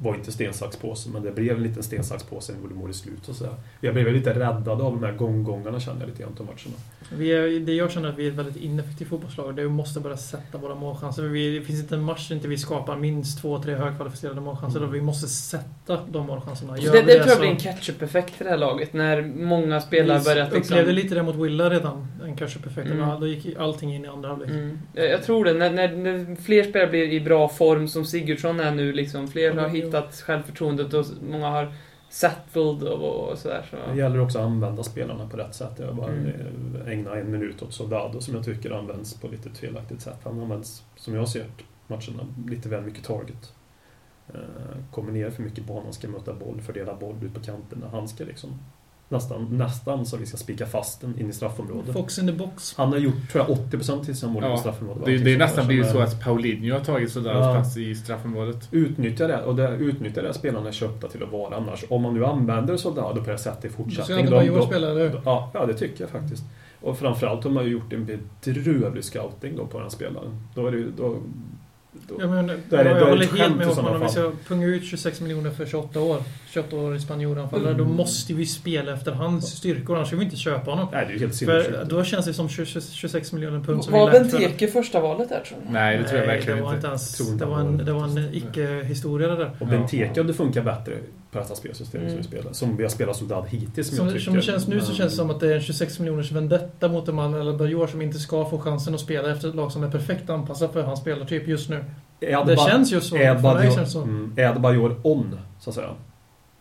[0.00, 2.62] var inte sten, sax, påse, men det blev en liten sten, sax, påse när vi
[2.64, 3.52] gjorde mål i slutet och sådär.
[3.80, 6.76] Jag blev lite räddad av de här gånggångarna kände jag lite grann på matcherna.
[7.16, 9.56] Vi är, det jag känner att vi är ett väldigt ineffektivt fotbollslag.
[9.56, 11.22] Det vi måste börja sätta våra målchanser.
[11.22, 14.78] Vi, det finns inte en match där inte vi skapar minst två, tre högkvalificerade målchanser.
[14.78, 14.88] Mm.
[14.88, 16.78] Och vi måste sätta de målchanserna.
[16.78, 19.22] Gör Det, vi det tror jag så- blir en catch-up-effekt för det här laget, när
[19.22, 20.74] många spelare börjat Vi liksom...
[20.76, 22.90] upplevde lite det mot Willa redan, en catch-up-effekt.
[22.90, 23.08] Mm.
[23.08, 24.50] Ja, Då gick allting in i andra halvlek.
[24.50, 24.78] Mm.
[24.94, 25.52] Jag tror det.
[25.52, 29.52] När, när, när fler spelare blir i bra form, som Sigurdsson är nu, liksom, fler
[29.52, 29.68] har Ja.
[29.88, 31.72] Hittat självförtroendet och många har
[32.10, 33.66] settled och, och sådär.
[33.70, 33.76] Så.
[33.92, 35.72] Det gäller också att använda spelarna på rätt sätt.
[35.78, 36.76] Jag bara Mm.
[36.86, 40.18] ägna en minut åt Soldado som jag tycker används på lite felaktigt sätt.
[40.24, 41.44] Han används, som jag ser
[41.86, 43.52] matcherna, lite väl mycket target.
[44.34, 44.40] Eh,
[44.90, 47.88] Kommer ner för mycket på honom, ska möta boll, fördela boll ut på kanterna.
[47.92, 48.58] Han ska liksom
[49.08, 51.92] nästan, nästan så vi ska spika fast den in i straffområdet.
[51.92, 52.74] Fox in the box.
[52.76, 55.04] Han har gjort, tror jag, 80% till sina mål Ja, på straffområdet.
[55.04, 57.52] Det, det är nästan blivit så är- att Paulinho har tagit sådär Ja.
[57.54, 58.68] plats i straffområdet.
[58.70, 61.84] Utnyttja det, och det utnyttja det spelarna är köpta till att vara annars.
[61.88, 64.24] Om man nu använder Soldado på det sättet i Du ser fortsättning.
[64.24, 65.20] att då- Bajor då- spelar, eller hur?
[65.24, 66.42] Ja, ja, det tycker jag faktiskt.
[66.80, 70.40] Och framförallt har man ju gjort en bedrövlig scouting då på den spelaren.
[70.54, 70.90] Då är det ju...
[70.96, 71.16] Då,
[72.08, 73.74] då, Jag, menar, Då är det- jag då är det håller helt med i om
[73.76, 76.22] sådana om vi ska punga ut 26 miljoner för 28 år.
[76.52, 77.74] 28 år i spanjoranfallare.
[77.74, 77.86] Mm.
[77.88, 80.88] Då måste vi spela efter hans styrkor, annars vill vi inte köpa honom.
[80.92, 81.90] nej, det är helt För sinnessjukt.
[81.90, 85.00] då känns det som 20 26 miljoner pund som Var vi lät för- Benteke första
[85.00, 85.72] valet där, tror ni?
[85.72, 86.86] Nej, det tror jag Nej, verkligen det var inte.
[86.86, 89.50] ens, det var en, det var en icke-historia det där.
[89.60, 89.66] Och.
[89.66, 90.92] Benteke hade funkat bättre
[91.32, 92.10] på detta spelsystem Mm.
[92.12, 92.52] som vi spelar.
[92.52, 94.24] Som vi har spelat Soldad hittills, som, Som, jag tycker.
[94.24, 96.88] som det känns nu så känns det som att det är en 26 miljoners vendetta
[96.88, 99.72] mot en man eller Bajor som inte ska få chansen att spela efter ett lag
[99.72, 101.84] som är perfekt anpassat för hans spelartyp just nu.
[102.20, 103.16] Det Adba- känns ju så.
[103.16, 104.02] Är För mig känns det så.
[104.02, 105.88] mm, är Bajor on, så att säga.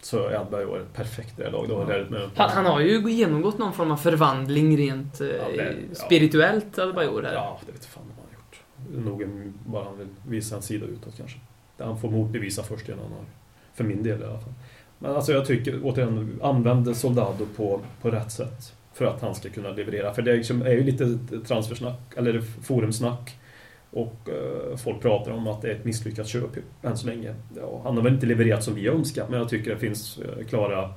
[0.07, 1.49] Så är Bajor perfekt i det.
[1.49, 5.75] Då det med- Han, han har ju genomgått någon form av förvandling rent eh, det-
[5.89, 5.95] ja.
[5.95, 7.33] spirituellt, Adebayor här.
[7.33, 8.61] Ja, det vet fan vad han har gjort.
[9.05, 11.37] Det nog bara han vill visa en sida utåt kanske.
[11.77, 13.25] Där han får motbevisa först innan han har.
[13.73, 14.53] För min del i alla fall.
[14.99, 18.73] Men alltså jag tycker, återigen, använd Soldado på, på rätt sätt.
[18.93, 20.13] För att han ska kunna leverera.
[20.13, 23.35] För det är, liksom, är ju lite transfersnack, eller forumsnack.
[23.97, 26.49] Och eh, folk pratar om att det är ett misslyckat köp
[26.81, 27.33] än så länge.
[27.55, 30.17] Ja, han har väl inte levererat som vi har önskat, men jag tycker det finns
[30.19, 30.93] eh, klara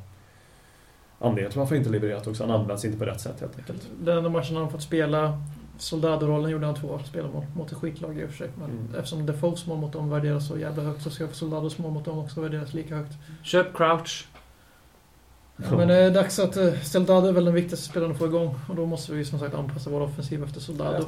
[1.19, 2.45] anledningar till varför han inte levererat också.
[2.47, 3.89] Han används inte på rätt sätt helt enkelt.
[4.01, 5.43] Den enda matchen han fått spela
[5.79, 8.51] Soldado-rollen gjorde han två spelmål mot ett skitlag i och för sig.
[8.59, 8.95] Men Mm.
[8.95, 12.19] eftersom Defoes mål mot dem värderas så jävla högt så ska Soldados mål mot dem
[12.19, 13.13] också värderas lika högt.
[13.43, 14.29] Köp Crouch.
[15.71, 18.27] Ja, men det är dags att uh, Soldado är väl den viktigaste spelaren att få
[18.27, 18.55] igång.
[18.69, 21.07] Och då måste vi som sagt anpassa vår offensiv efter Soldado.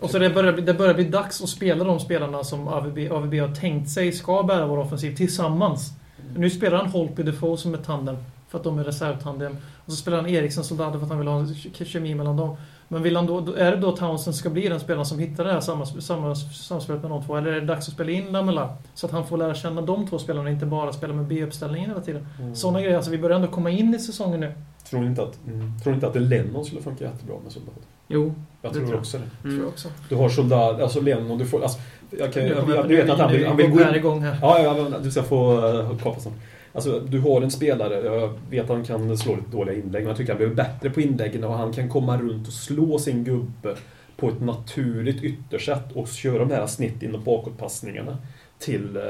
[0.00, 3.34] Och så det börjar, det börjar bli dags att spela de spelarna som AVB, AVB
[3.34, 5.92] har tänkt sig ska bära vår offensiv tillsammans.
[6.36, 8.16] Nu spelar han Holtby Defoe som ett tandem.
[8.48, 9.56] För att de är reservtandem.
[9.84, 11.54] Och så spelar han Eriksson Soldado för att han vill ha en
[11.86, 12.56] kemi mellan dem.
[12.88, 15.52] Men vill han då, är det då Townsend ska bli den spelaren som hittar det
[15.52, 17.36] här samma, samma, samspelet med de två?
[17.36, 18.76] Eller är det dags att spela in Lamela?
[18.94, 21.90] Så att han får lära känna de två spelarna och inte bara spela med B-uppställningen
[21.90, 22.26] hela tiden.
[22.40, 22.54] Mm.
[22.54, 22.96] Sådana grejer.
[22.96, 24.52] Alltså vi börjar ändå komma in i säsongen nu.
[24.90, 25.78] Tror ni inte att, mm.
[25.82, 27.74] tror ni inte att Lennon skulle funka jättebra med soldat?
[28.08, 28.34] Jo.
[28.62, 29.00] Jag Det tror tror jag.
[29.00, 29.24] också det.
[29.42, 29.60] Tror Mm.
[29.64, 29.88] jag också.
[30.08, 31.62] Du har soldat, alltså Lennon, du får...
[31.62, 31.78] Alltså,
[32.18, 33.94] jag, kan, jag, kommer jag, jag vet att han vill, han vill gå här in...
[33.96, 34.38] igång här.
[34.42, 36.32] Ja, ja, men du ska få uh, kapa sen.
[36.76, 40.06] Alltså, du har en spelare, jag vet att han kan slå lite dåliga inlägg, men
[40.06, 43.24] jag tycker han blir bättre på inläggen och han kan komma runt och slå sin
[43.24, 43.76] gubbe
[44.16, 48.18] på ett naturligt yttersätt och köra de här snitt in och bakåtpassningarna
[48.58, 49.02] till uh,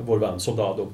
[0.00, 0.92] vår vän Soldado.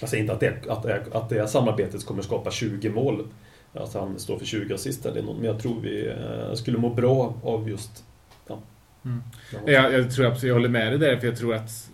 [0.00, 3.26] Jag säger inte att det, att, det, att det samarbetet kommer skapa 20 mål,
[3.72, 6.94] att han står för 20 assist eller något, men jag tror vi eh, skulle må
[6.94, 8.04] bra av just...
[8.46, 8.58] Ja.
[9.04, 9.22] Mm.
[9.52, 9.72] Ja.
[9.72, 11.90] Jag, jag tror absolut, jag håller med dig där, för jag tror att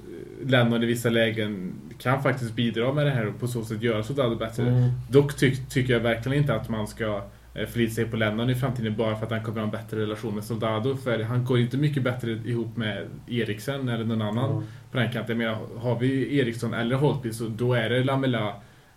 [0.46, 4.02] Lennon i vissa lägen kan faktiskt bidra med det här och på så sätt göra
[4.02, 4.62] Soldado bättre.
[4.68, 4.90] Mm.
[5.10, 7.22] Dock ty tycker jag verkligen inte att man ska
[7.54, 10.00] eh, förlita sig på Lennon i framtiden bara för att han kommer ha en bättre
[10.00, 10.96] relation med Soldado.
[10.96, 14.64] För han går inte mycket bättre ihop med Eriksen eller någon annan Mm.
[14.92, 15.38] på den kanten.
[15.38, 18.48] Men har vi Eriksson eller Holtby så då är det Lamela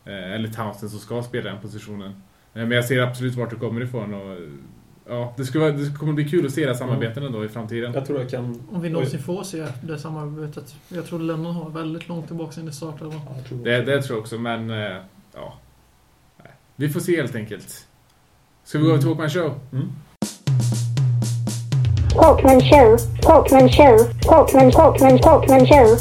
[0.06, 2.10] eh, eller Townsend som ska spela den positionen.
[2.54, 4.38] Eh, Men jag ser absolut vart det kommer ifrån och
[5.10, 7.50] ja, det, skulle vara, det kommer bli kul att se det här samarbeten ändå i
[7.50, 7.94] framtiden.
[7.94, 8.64] Jag tror jag kan...
[8.72, 10.76] Om vi någonsin får se det samarbetet.
[10.90, 13.16] Jag tror Lennon har väldigt långt tillbaka in det startade.
[13.16, 14.98] Ja, tror Det, det tror jag också, men eh,
[15.34, 15.54] ja.
[16.76, 17.88] Vi får se helt enkelt.
[18.64, 19.60] Ska vi gå över till Walkman Show?
[19.72, 19.88] Mm.
[22.18, 25.98] Talkman show, Talkman show, Talkman, Talkman, Talkman show.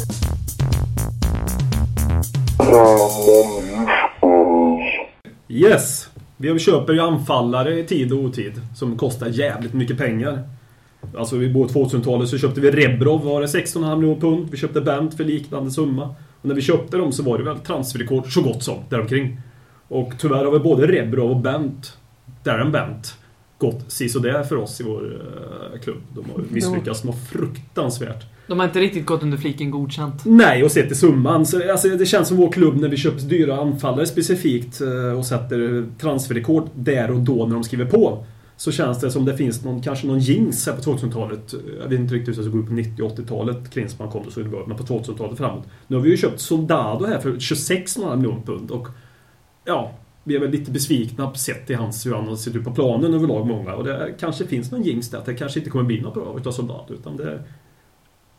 [5.47, 6.09] Yes!
[6.37, 10.49] Vi köper ju anfallare i tid och otid som kostar jävligt mycket pengar.
[11.17, 14.47] Alltså på 2000-talet så köpte vi Rebrov, var det 16,5 miljoner pund.
[14.51, 16.15] Vi köpte Bent för liknande summa.
[16.41, 19.37] Och när vi köpte dem så var det väl transferrekord så gott som däromkring.
[19.87, 21.97] Och tyvärr har väl både Rebrov och Bent,
[22.43, 23.17] Darren Bent,
[23.57, 25.21] gått sisådär för oss i vår
[25.73, 26.01] eh, klubb.
[26.15, 28.25] De har misslyckats något fruktansvärt.
[28.47, 30.25] De har inte riktigt gått under fliken godkänt.
[30.25, 31.45] Nej, och sett till summan.
[31.45, 35.25] Så, alltså, det känns som vår klubb när vi köper dyra anfallare specifikt eh, och
[35.25, 38.25] sätter transferrekord där och då när de skriver på.
[38.57, 41.53] Så känns det som det finns någon, kanske någon jinx här på 2000-talet.
[41.53, 43.69] Eh, jag vet inte riktigt hur det såg ut på 90 och 80-talet.
[43.71, 45.63] Klinsmann kom och så bra, men på 2000-talet framåt.
[45.87, 48.87] Nu har vi ju köpt Soldado här för 26,5 miljoner pund och
[49.65, 49.91] ja,
[50.23, 53.13] vi är väl lite besvikna sett till hans, hur han har sett ut på planen
[53.13, 53.75] överlag många.
[53.75, 56.35] Och det kanske finns någon jinx där att det kanske inte kommer bli något bra
[56.37, 56.93] utav Soldado.
[56.93, 57.43] Utan det,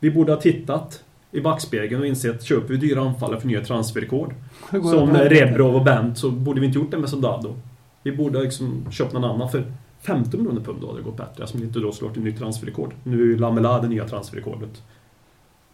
[0.01, 4.35] vi borde ha tittat i backspegeln och insett köper vi dyra anfallare för nya transferrekord
[4.71, 7.55] som Rebrov och Bent så borde vi inte gjort det med Soldado.
[8.03, 11.17] Vi borde ha liksom köpt någon annan för 15 miljoner pund då hade det gått
[11.17, 11.47] bättre.
[11.47, 12.95] Som inte då slår till nytt transferrekord.
[13.05, 14.83] Nu är ju Lamela det nya transferrekordet.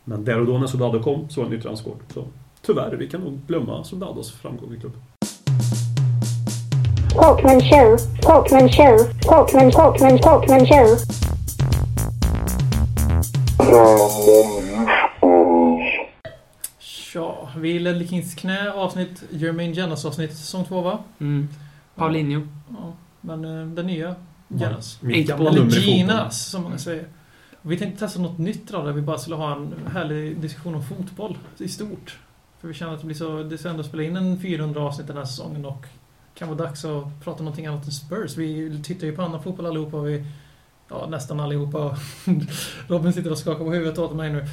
[0.05, 2.03] Men där och då när Soldado kom så var det nytt transferrekord.
[2.15, 2.25] Så
[2.63, 5.01] tyvärr, vi kan nog glömma Soldados framgång i klubben.
[7.15, 11.34] Talkman show, Talkman show, Talkman, Talkman, Talkman show.
[16.79, 20.99] Tja, vi är Ledley Kings knä avsnitt, Jermaine Janas avsnitt, säsong två va?
[21.19, 21.49] Mm.
[21.95, 22.41] Paulinho.
[22.71, 24.15] Ja, men eh, den nya
[25.37, 25.71] på- Eller.
[25.81, 27.05] Ginas som många säger.
[27.63, 30.83] Vi tänkte testa något nytt då, där vi bara skulle ha en härlig diskussion om
[30.85, 32.19] fotboll i stort.
[32.61, 35.07] För vi känner att det blir så, det ska ändå spela in en 400 avsnitt
[35.07, 35.87] den här säsongen och
[36.35, 38.37] kan vara dags att prata om någonting annat än Spurs.
[38.37, 40.25] Vi tittar ju på annan fotboll allihopa och vi,
[41.01, 41.97] ja nästan allihopa.
[42.89, 44.45] Robin sitter och skakar på huvudet åt mig nu.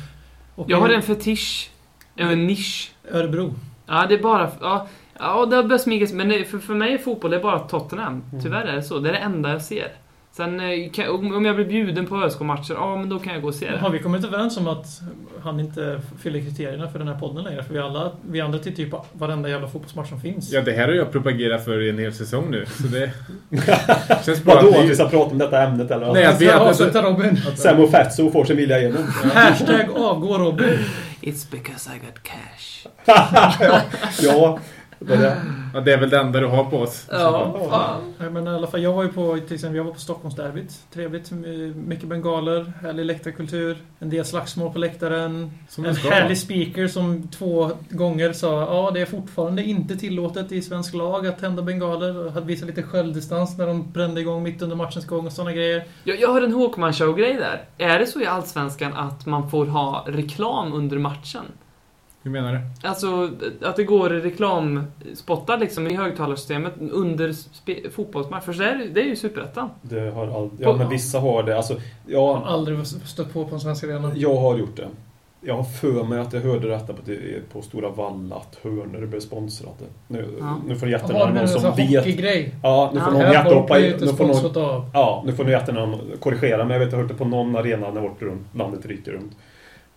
[0.56, 1.70] Och Jag har en fetisch.
[2.16, 2.92] En nisch.
[3.12, 3.54] Örebro.
[3.86, 4.52] Ja, det är bara...
[4.62, 4.88] Ja,
[5.20, 6.14] ja det har börjat smygas.
[6.14, 8.24] Men för, för mig är fotboll det är bara Tottenham.
[8.44, 9.00] Tyvärr är det så.
[9.00, 9.92] Det är det enda jag ser.
[10.34, 13.48] Sen eh, kan, om jag blir bjuden på ÖSK-matcher, ja men då kan jag gå
[13.48, 13.98] och se Har det.
[13.98, 15.02] vi kommit överens om att
[15.44, 17.64] han inte fyller kriterierna för den här podden längre?
[17.64, 20.52] För vi, alla, vi andra tittar ju på varenda jävla fotbollsmatch som finns.
[20.52, 22.66] Ja, det här har jag propagerat för i en hel säsong nu.
[22.66, 23.12] Så det
[24.26, 24.56] känns bra.
[24.56, 24.80] Vadå?
[24.80, 26.14] att vi- ska prata om detta ämnet eller?
[26.14, 27.38] Nej, att vi- Jag att- avslutar Robin.
[27.56, 29.04] Sam och Fatso får sin vilja igenom.
[29.34, 30.78] Hashtag avgå Robin.
[31.22, 32.88] It's because I got cash.
[34.22, 34.60] ja,
[35.00, 35.36] det är det.
[35.74, 37.08] Ja, det är väl det enda du har på oss.
[37.12, 38.14] Ja, fan.
[38.18, 40.80] Nej, men i alla fall, jag var ju på, till exempel, jag var på Stockholmsderbyt.
[40.94, 41.32] Trevligt.
[41.76, 45.52] Mycket bengaler, härlig läktarkultur, en del slagsmål på läktaren.
[45.70, 50.62] Som En härlig speaker som två gånger sa ja det är fortfarande inte tillåtet i
[50.62, 54.62] svensk lag att tända bengaler och hade visat lite självdistans när de brände igång mitt
[54.62, 55.84] under matchens gång och sådana grejer.
[56.04, 57.64] Jag, jag har en Håkman Show-grej där.
[57.78, 61.46] Är det så i Allsvenskan att man får ha reklam under matchen?
[62.24, 62.88] Hur menar du?
[62.88, 63.30] Alltså
[63.62, 67.34] att det går reklamspottar liksom i högtalarsystemet under
[67.90, 68.44] fotbollsmatch.
[68.46, 69.70] För det är, det är ju superettan.
[69.82, 70.50] Det har all...
[70.60, 71.58] Ja, men vissa har det.
[71.58, 71.76] Alltså,
[72.08, 74.12] Jag har aldrig stött på på en svensk arena.
[74.16, 74.88] jag har gjort det.
[75.44, 77.02] Jag har för mig att jag hörde detta på,
[77.54, 79.74] på Stora Valla, att Hörner blev sponsrade.
[80.08, 80.58] Nu, Ja.
[80.68, 80.92] nu får du
[81.34, 82.08] någon som vet.
[82.64, 83.14] Ja, nu får Ja.
[83.14, 83.94] någon Här jätte folk hoppa blir in.
[83.94, 86.98] inte Nu får någon, ja, nu får ni jättegärna korrigera, men jag vet att jag
[86.98, 89.32] har hört det på någon arena när vårt runt, landet ryker runt.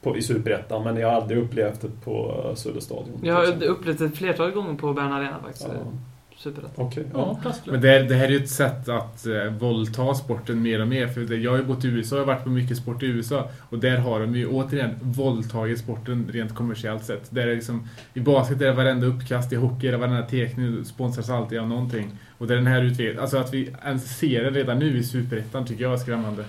[0.05, 3.21] På, I Superettan, men jag har aldrig upplevt det på Söderstadion.
[3.23, 5.67] Jag har upplevt det ett flertal gånger på Bern Arena faktiskt.
[5.69, 5.93] Ja.
[6.37, 6.87] Superettan.
[6.87, 7.05] Okej.
[7.13, 7.39] Ja.
[7.67, 10.89] Men det, här- det här är ju ett sätt att eh, våldta sporten mer och
[10.89, 11.07] mer.
[11.09, 13.49] För det, jag har ju bott i USA, har varit på mycket sport i USA.
[13.61, 17.31] Och där har de ju återigen våldtagit sporten rent kommersiellt sett.
[17.31, 20.85] Där är liksom, I basket är det varenda uppkast, i hockey är det varenda tekning
[20.85, 22.11] sponsras alltid av någonting.
[22.39, 25.03] Och det är den här utvecklingen, alltså att vi ens ser det redan nu i
[25.05, 26.45] Superettan tycker jag är skrämmande.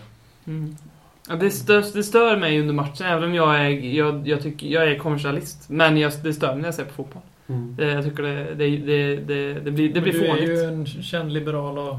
[0.47, 0.75] Mm.
[1.29, 4.67] Ja, det, stör, det stör mig under matchen, även om jag är, jag, jag tycker,
[4.67, 5.69] jag är kommersialist.
[5.69, 7.21] Men jag, det stör mig när jag ser på fotboll.
[7.47, 7.75] Mm.
[7.75, 10.49] Det, jag tycker det, det, det, det, det blir, det blir du är fånigt.
[10.49, 11.95] ju en känd liberal och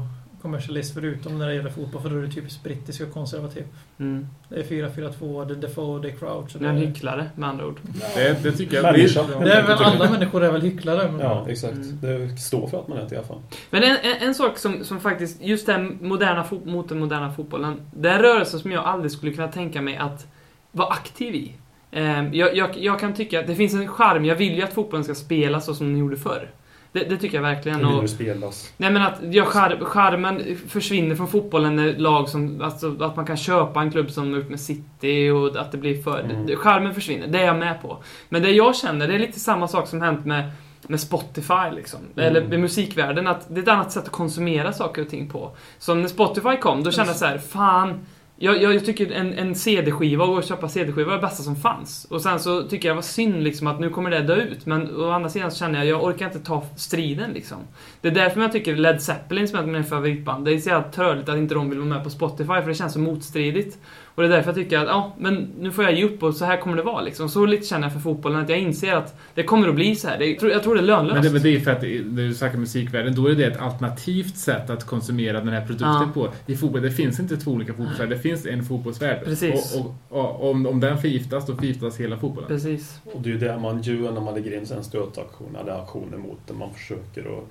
[0.47, 3.63] kommersialist förutom när det gäller fotboll, för då är du typiskt brittisk och konservativ.
[3.99, 4.27] Mm.
[4.49, 6.55] Det är 4-4-2, det är Defoe, det är Crouch.
[6.55, 7.79] och Jag är en Det, hycklare, med andra ord.
[8.15, 9.23] Det, det tycker jag Människa.
[9.23, 11.11] det är väl alla människor är väl hycklare.
[11.11, 11.73] Men Ja, exakt.
[11.73, 11.99] Mm.
[12.01, 13.41] Det står för att man är det i alla fall.
[13.69, 17.31] Men en, en, en sak som, som faktiskt, just den moderna fot, mot den moderna
[17.33, 17.81] fotbollen.
[17.95, 20.27] Det är en rörelse som jag aldrig skulle kunna tänka mig att
[20.71, 21.53] vara aktiv i.
[21.91, 24.73] Ehm, jag, jag, jag kan tycka att det finns en charm, jag vill ju att
[24.73, 26.49] fotbollen ska spelas så som den gjorde förr.
[26.99, 27.85] Det, det tycker jag verkligen.
[27.85, 28.73] Och, spelas?
[28.77, 33.25] nej men att ja, char, charmen försvinner från fotbollen när lag som, alltså att man
[33.25, 36.19] kan köpa en klubb som gjort med City och att det blir för...
[36.19, 36.55] Mm.
[36.55, 38.03] Charmen försvinner, det är jag med på.
[38.29, 40.51] Men det jag känner, det är lite samma sak som hänt med
[40.89, 41.99] med Spotify liksom.
[41.99, 42.27] Mm.
[42.27, 45.51] Eller med musikvärlden, att det är ett annat sätt att konsumera saker och ting på.
[45.79, 48.05] Så när Spotify kom, då kände jag så här, fan.
[48.39, 51.55] Jag, jag, jag tycker en, en CD-skiva och att köpa CD-skiva var det bästa som
[51.55, 52.05] fanns.
[52.09, 54.65] Och sen så tycker jag det var synd liksom att nu kommer det dö ut.
[54.65, 57.57] Men å andra sidan så känner jag, jag orkar inte ta striden liksom.
[58.01, 60.59] Det är därför jag tycker Led Zeppelin som är ett av mina favoritband, det är
[60.59, 62.99] så jävla tröligt att inte de vill vara med på Spotify för det känns så
[62.99, 63.77] motstridigt.
[64.17, 66.33] Och det är därför jag tycker att, ja, men nu får jag ge upp och
[66.35, 67.29] så här kommer det vara liksom.
[67.29, 70.07] Så lite känner jag för fotbollen, att jag inser att det kommer att bli så
[70.07, 70.17] här.
[70.19, 71.13] Det, jag, tror, jag tror det är lönlöst.
[71.13, 73.61] Men det, men det är för att när du snackar musikvärlden, då är det ett
[73.61, 76.09] alternativt sätt att konsumera den här produkten Ja.
[76.13, 76.29] på.
[76.45, 79.25] I fotboll, det finns inte två olika fotbollsvärldar, det finns en fotbollsvärld.
[79.25, 79.75] Precis.
[79.75, 82.47] Och, och, och om, om den förgiftas, då förgiftas hela fotbollen.
[82.47, 82.99] Precis.
[83.13, 86.17] Och det är ju det man gör när man lägger in en stötaktion eller aktioner
[86.17, 86.53] mot det.
[86.53, 87.43] Man försöker att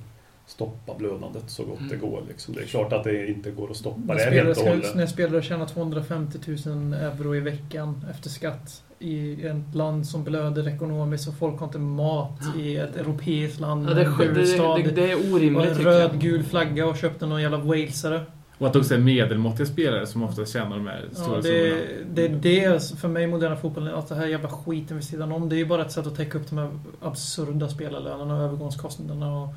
[0.47, 2.23] stoppa blödandet så gott det går.
[2.29, 2.55] Liksom.
[2.55, 4.95] Det är klart att det inte går att stoppa När det spelare, helt och hållet.
[4.95, 10.69] när spelare tjänar 250 000 euro i veckan efter skatt i ett land som blöder
[10.69, 14.91] ekonomiskt och folk har inte mat i ett europeiskt land Ja, det, en det, det,
[14.91, 16.01] det är och orimligt en tycker jag.
[16.03, 18.21] röd-gul flagga och köpte någon jävla walesare.
[18.59, 21.81] Och att det också är medelmåttiga spelare som ofta tjänar de här stora Ja, summorna.
[22.15, 25.07] det, det är det för mig i moderna fotbollen, att det här jävla skiten vid
[25.07, 25.49] sidan om.
[25.49, 26.71] Det är ju bara ett sätt att täcka upp de här
[27.03, 29.43] absurda spelarlönerna och övergångskostnaderna.
[29.43, 29.49] Och,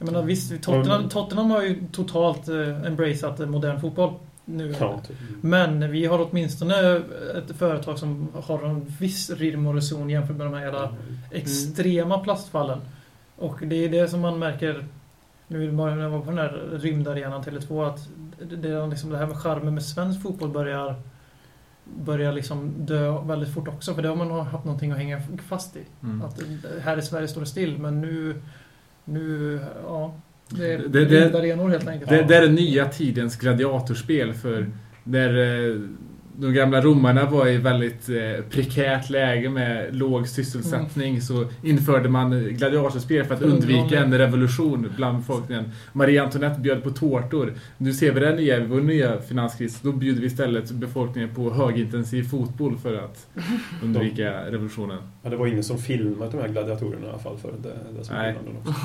[0.00, 1.08] jag menar visst, Tottenham, Mm.
[1.08, 4.74] Tottenham har ju totalt eh, embraceat eh, modern fotboll nu.
[4.80, 5.16] Ja, typ.
[5.40, 7.02] Men vi har åtminstone
[7.36, 10.94] ett företag som har en viss rim och reson jämfört med de här jävla
[11.30, 12.80] extrema plastfallen.
[13.36, 14.84] Och det är det som man märker
[15.48, 19.18] nu när jag var på den här rymdarenan Tele2 att det, det, är liksom det
[19.18, 20.94] här med charmen med svensk fotboll börjar
[21.84, 25.76] börjar liksom dö väldigt fort också för det har man haft någonting att hänga fast
[25.76, 25.84] i.
[26.02, 26.22] Mm.
[26.22, 26.42] Att
[26.82, 28.42] här i Sverige står det still men nu
[29.04, 30.14] nu, ja.
[30.48, 32.10] Det är Det- det- rymdarenor helt enkelt.
[32.10, 34.66] Det, det är den nya tidens gladiatorspel för
[35.04, 35.36] där
[35.70, 35.80] eh,
[36.40, 42.44] de gamla romarna var i väldigt eh, prekärt läge med låg sysselsättning så införde man
[42.44, 45.72] gladiatorspel för att undvika en revolution bland befolkningen.
[45.92, 47.54] Marie Antoinette bjöd på tårtor.
[47.78, 49.80] Nu ser vi det nya, vår nya finanskris.
[49.80, 53.26] Då bjuder vi istället befolkningen på högintensiv fotboll för att
[53.82, 54.98] undvika revolutionen.
[55.22, 58.04] Ja, det var ingen som filmade de här gladiatorerna i alla fall för det, det
[58.04, 58.34] som Nej.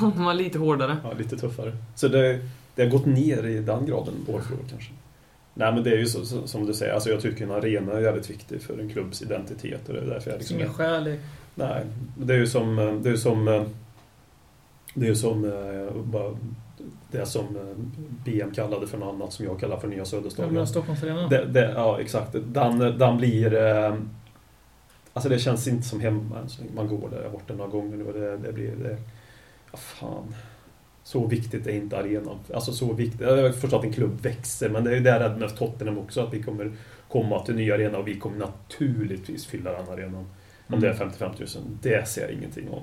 [0.00, 0.96] De var lite hårdare.
[1.04, 1.76] Ja, lite tuffare.
[1.94, 2.40] Så det,
[2.74, 4.92] det har gått ner i den graden för år kanske.
[5.58, 7.92] Nej men det är ju så, så, som du säger, alltså jag tycker en arena
[7.92, 10.56] är jävligt viktig för en klubbs identitet och det är därför jag liksom...
[10.56, 11.18] ingen skäl i.
[11.54, 11.82] Nej,
[12.18, 12.76] det är ju som...
[13.02, 13.44] Det är ju som...
[14.94, 15.44] Det är ju som...
[15.44, 16.36] eh, bara
[17.10, 17.62] Det som eh,
[18.24, 20.52] BM kallade för något annat som jag kallar för nya Jag Söderstadion.
[20.52, 21.30] menar Stockholmsarenan.
[21.54, 22.32] Ja, exakt.
[22.32, 23.54] Den, den blir...
[23.54, 23.94] eh,
[25.12, 27.16] Alltså det känns inte som hemma man går där.
[27.16, 28.76] Jag har varit där några gånger nu och det, det blir...
[28.76, 28.96] Det,
[29.72, 30.34] ja, fan.
[31.06, 32.38] Så viktigt är inte arenan.
[32.54, 33.20] Alltså så viktigt.
[33.20, 36.34] Jag förstår att en klubb växer men det är ju där med Tottenham också att
[36.34, 36.72] vi kommer
[37.08, 40.26] komma till nya arena och vi kommer naturligtvis fylla den arenan.
[40.66, 41.48] Om det är 55 000.
[41.82, 42.82] Det ser jag ingenting om.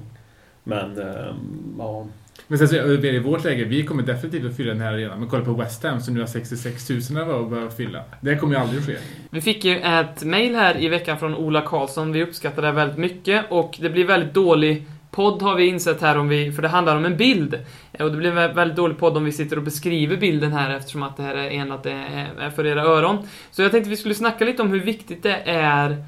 [0.63, 1.35] Men, eh,
[1.77, 2.07] ja.
[2.47, 5.19] Men sen så, i vårt läge, vi kommer definitivt att fylla den här arenan.
[5.19, 6.99] Men kolla på West Ham som nu har 66 000
[7.43, 8.03] att börja fylla.
[8.21, 8.97] Det kommer ju aldrig att ske.
[9.29, 12.11] Vi fick ju ett mail här i veckan från Ola Karlsson.
[12.11, 16.17] Vi uppskattar det väldigt mycket och det blir väldigt dålig podd har vi insett här
[16.17, 17.59] om vi, för det handlar om en bild.
[17.99, 20.75] Och det blir en vä- väldigt dålig podd om vi sitter och beskriver bilden här
[20.75, 21.91] eftersom att det här är enat det
[22.39, 23.17] är för era öron.
[23.51, 26.05] Så jag tänkte vi skulle snacka lite om hur viktigt det är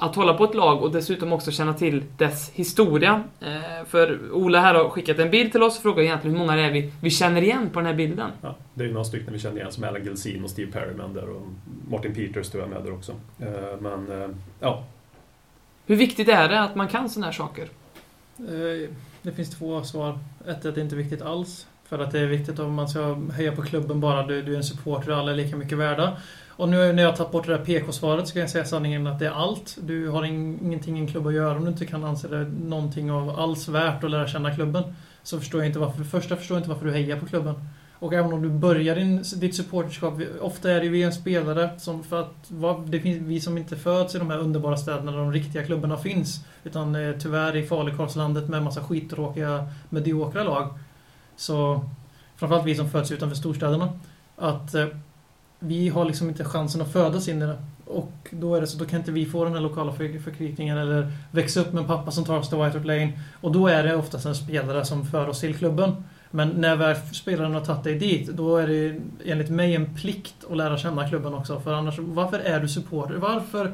[0.00, 3.22] att hålla på ett lag och dessutom också känna till dess historia.
[3.40, 6.56] Eh, För Ola här har skickat en bild till oss och frågar egentligen hur många
[6.56, 8.30] det är vi, vi känner igen på den här bilden.
[8.42, 11.14] Ja, det är ju några stycken vi känner igen som Alan Gilsin och Steve Perryman
[11.14, 11.42] där och
[11.90, 13.12] Martin Peters tror jag med där också.
[13.40, 14.28] Eh, Men eh,
[14.60, 14.84] ja,
[15.86, 17.68] Hur viktigt är det att man kan såna här saker?
[19.26, 20.18] Det finns två svar.
[20.48, 21.66] Ett är att det inte är viktigt alls.
[21.84, 24.26] För att det är viktigt om man ska heja på klubben bara.
[24.26, 26.16] Du, du är en supporter och alla är lika mycket värda.
[26.48, 29.06] Och nu när jag har tagit bort det där PK-svaret så kan jag säga sanningen
[29.06, 29.78] att det är allt.
[29.80, 32.44] Du har in, ingenting i en klubb att göra om du inte kan anse det
[32.44, 34.82] någonting av alls värt att lära känna klubben.
[35.22, 37.26] Så förstår jag inte varför, för det första förstår jag inte varför du hejar på
[37.26, 37.54] klubben.
[37.98, 42.04] Och även om du börjar din, ditt supporterskap, ofta är det ju en spelare som
[42.04, 45.18] för att vad- det finns vi som inte föds i de här underbara städerna där
[45.18, 46.44] de riktiga klubbarna finns.
[46.64, 50.68] Utan eh, tyvärr i Falukorvslandet med en massa skittråkiga mediokra lag.
[51.36, 51.84] Så
[52.36, 53.88] framförallt vi som föds utanför storstäderna.
[54.36, 54.86] Att eh,
[55.58, 57.58] vi har liksom inte chansen att födas in i det.
[57.86, 61.12] Och då är det så, då kan inte vi få den här lokala förkrypningen eller
[61.30, 63.12] växa upp med en pappa som tar oss till White Hart Lane.
[63.40, 65.92] Och då är det oftast en spelare som för oss till klubben.
[66.30, 70.34] Men när väl spelaren har tagit dig dit, då är det enligt mig en plikt
[70.50, 71.60] att lära känna klubben också.
[71.60, 73.14] För annars, varför är du supporter?
[73.14, 73.72] Varför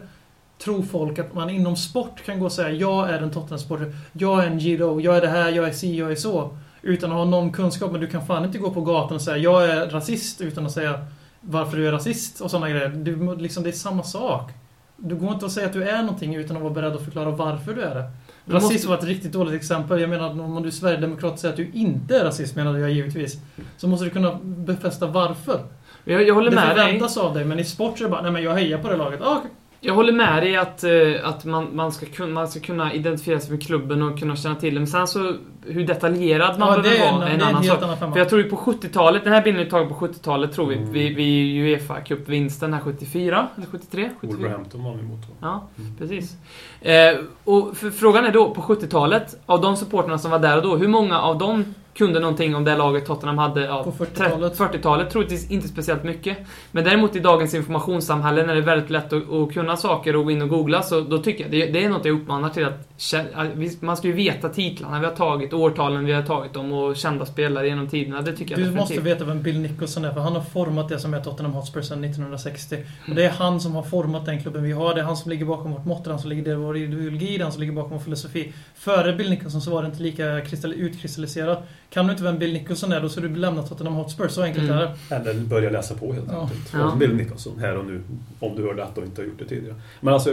[0.59, 4.45] tror folk att man inom sport kan gå och säga jag är en Tottenham-supporter, jag
[4.45, 6.57] är en Giro, jag är det här, jag är si, jag är så.
[6.83, 9.37] Utan att ha någon kunskap, men du kan fan inte gå på gatan och säga
[9.37, 11.07] jag är rasist utan att säga
[11.41, 12.89] varför du är rasist och sådana grejer.
[12.89, 14.51] Du, liksom, det är samma sak.
[14.97, 17.31] Du går inte att säga att du är någonting utan att vara beredd att förklara
[17.31, 18.11] varför du är det.
[18.45, 20.01] Du måste- Rasism var ett riktigt dåligt exempel.
[20.01, 22.91] Jag menar, om du är sverigedemokrat och säger att du inte är rasist, menar jag
[22.91, 23.37] givetvis.
[23.77, 25.61] Så måste du kunna befästa varför.
[26.05, 26.85] Jag, jag håller Det med dig.
[26.85, 28.89] förväntas av dig, men i sport så är det bara, nej men jag hejar på
[28.89, 29.21] det laget.
[29.23, 29.51] Ah, okej.
[29.85, 33.41] Jag håller med dig att, eh, att man, man, ska kunna, man ska kunna identifiera
[33.41, 34.83] sig med klubben och kunna känna till den.
[34.83, 35.35] Men sen så,
[35.67, 37.83] hur detaljerad man Ja, behöver vara är en en annan sak.
[37.83, 38.13] annan.
[38.13, 40.77] För jag tror ju på 70-talet, den här bilden är tagen på 70-talet tror vi,
[40.77, 40.93] Mm.
[40.93, 44.11] vid, vid Uefa Cup-vinsten här 74, eller 73?
[44.21, 44.37] 74.
[44.39, 45.21] Wolverhampton var vi emot.
[45.41, 45.97] Ja, Mm.
[45.99, 46.37] precis.
[46.81, 50.77] Eh, och frågan är då, på 70-talet, av de supporterna som var där och då,
[50.77, 54.59] hur många av dem kunde någonting om det laget Tottenham hade ja, På 40-talet.
[54.59, 56.39] 40-talet troligtvis inte speciellt mycket.
[56.73, 60.25] Men däremot i dagens informationssamhälle när det är väldigt lätt att, att kunna saker och
[60.25, 62.65] gå in och googla så då tycker jag det, det är något jag uppmanar till
[62.65, 66.97] att man ska ju veta titlarna vi har tagit, årtalen vi har tagit dem och
[66.97, 68.23] kända spelare genom tiderna.
[68.23, 70.99] Det tycker jag Du måste veta vem Bill Nicholson är, för han har format det
[70.99, 72.77] som är Tottenham Hotspur sedan 1960.
[73.09, 74.95] Och det är han som har format den klubben vi har.
[74.95, 77.53] Det är han som ligger bakom vårt motto, han som ligger bakom vår ideologi, han
[77.53, 78.53] som ligger bakom vår filosofi.
[78.75, 81.69] Före Bill Nicholson så var det inte lika kristall- utkristalliserat.
[81.93, 84.29] Kan du inte vem Bill Nicholson är, då ska du lämna Tottenham Hotspur.
[84.29, 84.79] Så enkelt Mm.
[84.79, 85.15] är det.
[85.17, 86.41] Eller börja läsa på helt Ja.
[86.43, 86.71] enkelt.
[86.73, 86.93] Ja.
[86.93, 88.03] Om Bill Nicholson, här och nu.
[88.41, 89.75] Om du hör detta och inte har gjort det tidigare.
[90.01, 90.31] Men alltså,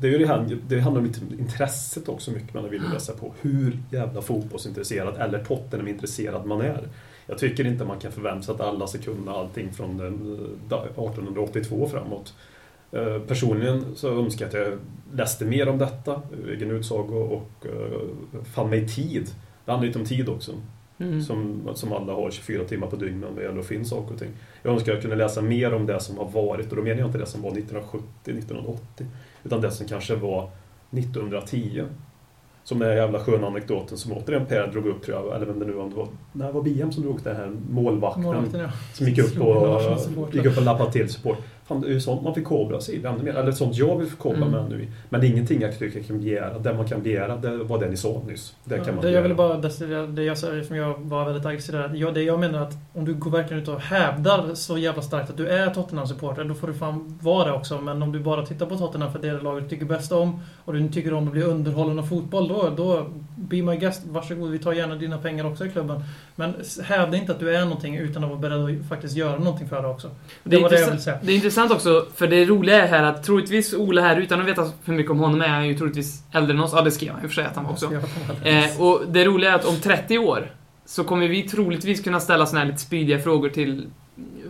[0.00, 3.12] det, är ju det, här, det handlar om lite intresset också mycket man vill läsa
[3.12, 3.32] på.
[3.40, 6.88] Hur jävla fotbollsintresserad eller Tottenham-intresserad man är.
[7.26, 10.38] Jag tycker inte man kan förvänta sig att alla ska kunna allting från den,
[10.70, 12.34] eh, 1882 framåt.
[12.92, 14.78] Eh, Personligen så önskar jag att jag
[15.18, 19.26] läste mer om detta, egen utsago, och eh, fann mig tid.
[19.64, 20.52] Det handlar lite om tid också.
[21.00, 21.22] Mm.
[21.22, 24.30] Som, som alla har 24 timmar på dygnet vad gäller att finna saker och ting.
[24.62, 26.98] Jag önskar att jag kunde läsa mer om det som har varit, och då menar
[26.98, 29.06] jag inte det som var 1970, 1980,
[29.44, 30.50] utan det som kanske var
[30.90, 31.84] 1910.
[32.64, 35.58] Som den här jävla sköna anekdoten som återigen Per drog upp, tror jag, eller vem
[35.58, 38.60] det nu om det var, när det var BM som drog det här målvakten, Målvakten,
[38.60, 38.70] ja.
[38.94, 41.38] som gick upp och, gick upp och lappade till support.
[41.68, 43.34] Fan, det är ju sånt man förkovrar sig i ännu mer.
[43.34, 44.50] Eller sånt jag vill förkovra Mm.
[44.50, 44.88] mig ännu i.
[45.08, 46.58] Men det är ingenting jag tycker jag kan begära.
[46.58, 48.54] Det man kan begära, det var det ni sa nyss.
[48.64, 51.46] Det kan man det jag ville bara destillera, det jag säger som jag var väldigt
[51.46, 51.92] aggressiv där.
[51.94, 55.30] Ja, det jag menar att om du går verkligen ut och hävdar så jävla starkt
[55.30, 57.80] att du är Tottenham-supporter, då får du fan vara det också.
[57.80, 60.12] Men om du bara tittar på Tottenham för det är det laget du tycker bäst
[60.12, 63.06] om och du tycker om att bli underhållen av fotboll, då, då
[63.36, 66.02] be my guest, varsågod, vi tar gärna dina pengar också i klubben.
[66.36, 66.54] Men
[66.84, 69.82] hävda inte att du är någonting utan att vara beredd att faktiskt göra någonting för
[69.82, 70.10] det också.
[70.44, 71.18] Det, är var det jag ville säga.
[71.22, 74.46] Det är intressant också, för det roliga är här att troligtvis Ola här, utan att
[74.46, 76.72] veta för mycket om honom, är han ju troligtvis äldre än oss.
[76.74, 77.92] Ja, det skrev han i och för sig att han var också.
[78.44, 80.52] Eh, och det roliga är att om 30 år
[80.86, 83.86] så kommer vi troligtvis kunna ställa såna här lite spydiga frågor till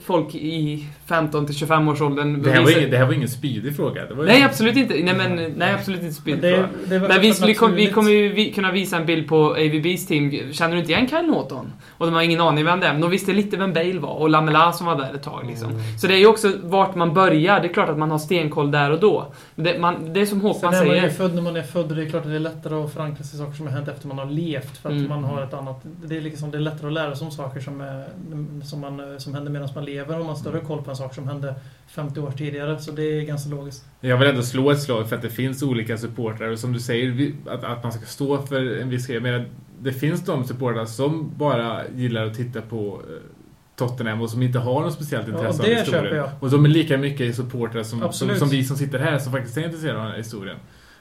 [0.01, 3.12] folk i 15 till 25 års åldern Det här, var visar- ingen, det här var
[3.12, 4.05] ingen spydig fråga.
[4.07, 4.95] Det var ju- Nej, absolut inte.
[4.95, 8.11] Nej, men, nej, absolut inte det, det är väl Men vi, vi, kom, vi kommer
[8.11, 10.53] ju vi, kunna visa en bild på AVBs team.
[10.53, 11.73] Känner du inte igen Kyle Norton?
[11.99, 14.14] Och de har ingen aning vem det är, men de visste lite vem Bale var
[14.14, 15.45] och Lamela som var där ett tag.
[15.49, 15.71] Liksom.
[15.71, 15.83] Mm.
[15.99, 17.61] Så det är ju också vart man börjar.
[17.61, 19.27] Det är klart att man har stenkoll där och då.
[19.55, 21.12] Det, man, det är som Sen Håkman är man ju säger.
[21.12, 23.37] född när man är född det är klart att det är lättare att förankra sig
[23.37, 24.77] i saker som har hänt efter man har levt.
[24.79, 25.09] För att Mm.
[25.09, 25.81] man har ett annat...
[26.05, 28.05] Det är, liksom, det är lättare att lära sig om saker som, är,
[28.64, 30.15] som, man, som händer medan man lever.
[30.15, 31.55] Om man har större koll på en sak som hände
[31.89, 32.79] 50 år tidigare.
[32.79, 33.85] Så det är ganska logiskt.
[34.01, 36.81] Jag vill ändå slå ett slag för att det finns olika supportrar och som du
[36.81, 39.21] säger, att, att man ska stå för en viss grej.
[39.21, 39.45] Menar,
[39.81, 43.15] det finns de supportrar som bara gillar att titta på eh,
[43.77, 46.29] Tottenham och som inte har något speciellt Ja, intresse det av historien.
[46.41, 49.57] Och de är lika mycket supportrar som, som, som vi som sitter här som faktiskt
[49.57, 50.57] är intresserade av den här historien.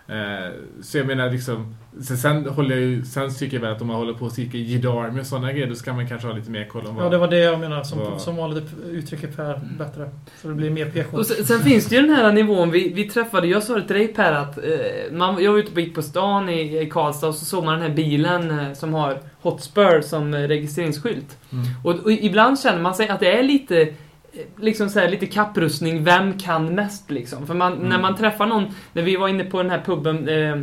[0.09, 0.51] Eh,
[0.81, 3.87] så jag menar liksom, sen, sen, håller jag ju, sen tycker jag väl att om
[3.87, 6.51] man håller på och Jid Army och sådana grejer, då ska man kanske ha lite
[6.51, 7.05] mer koll om vad...
[7.05, 7.83] Ja, det var det jag menar.
[7.83, 10.09] Som, Vad- som vanligt uttrycker Per bättre.
[10.41, 11.17] Så det blir mer PK.
[11.17, 13.87] Och sen, sen finns det ju den här nivån, vi, vi träffade, jag sa det
[13.87, 14.63] till dig Per att eh,
[15.11, 17.73] man, jag var ute och gick på stan i, i Karlstad och så såg man
[17.79, 21.37] den här bilen eh, som har Hotspur som eh, registreringsskylt.
[21.51, 21.65] Mm.
[21.83, 23.93] Och, och ibland känner man sig att det är lite
[24.59, 27.47] Liksom så här, lite kapprustning, vem kan mest liksom?
[27.47, 27.89] För man, Mm.
[27.89, 30.57] när man träffar någon, när vi var inne på den här puben, eh, eh,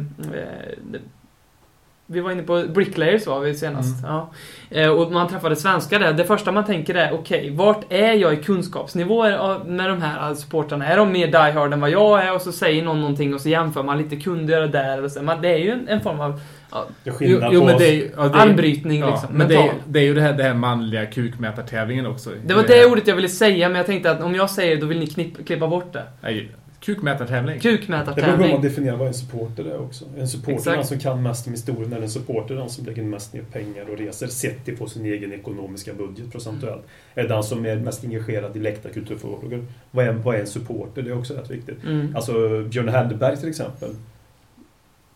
[2.07, 4.05] vi var inne på Bricklayers var vi senast.
[4.07, 4.31] Ja.
[4.70, 6.12] Eh, och man träffade svenskar där.
[6.12, 10.18] Det första man tänker är, okej, vart är jag i kunskapsnivåer av- med de här
[10.18, 10.87] alltså, supportrarna?
[10.87, 12.35] Är de mer die hard än vad jag är?
[12.35, 15.05] Och så säger någon någonting och så jämför man lite, kunde det där?
[15.05, 16.41] Och så, man, det är ju en, en form av
[16.75, 17.81] ja, Det är Jo, skillnad jo på men oss.
[17.83, 18.11] det är ju...
[18.16, 19.29] Ja, det är, armbrytning ja, liksom.
[19.39, 22.31] men det är, det är ju det här, det här manliga kukmätartävlingen också.
[22.47, 24.81] Det var det ordet jag ville säga, men jag tänkte att om jag säger det,
[24.81, 26.05] då vill ni knipp, klippa bort det.
[26.20, 26.49] Nej,
[26.81, 27.59] kukmätartävling.
[27.62, 28.62] Det beror på hur man Kukmätartävling.
[28.62, 30.05] definierar vad en supporter är också.
[30.18, 30.77] En supporter är Exakt.
[30.77, 33.43] den som kan mest om historien, eller en supporter är den som lägger mest ner
[33.43, 36.83] pengar och reser sett till på sin egen ekonomiska budget procentuellt.
[37.14, 39.66] Är den som är mest engagerad i läktarkulturfrågor.
[39.91, 41.03] Vad är, vad är en supporter?
[41.03, 41.85] Det är också rätt viktigt.
[41.85, 42.16] Mm.
[42.16, 42.33] Alltså
[42.70, 43.89] Björn Hellberg till exempel.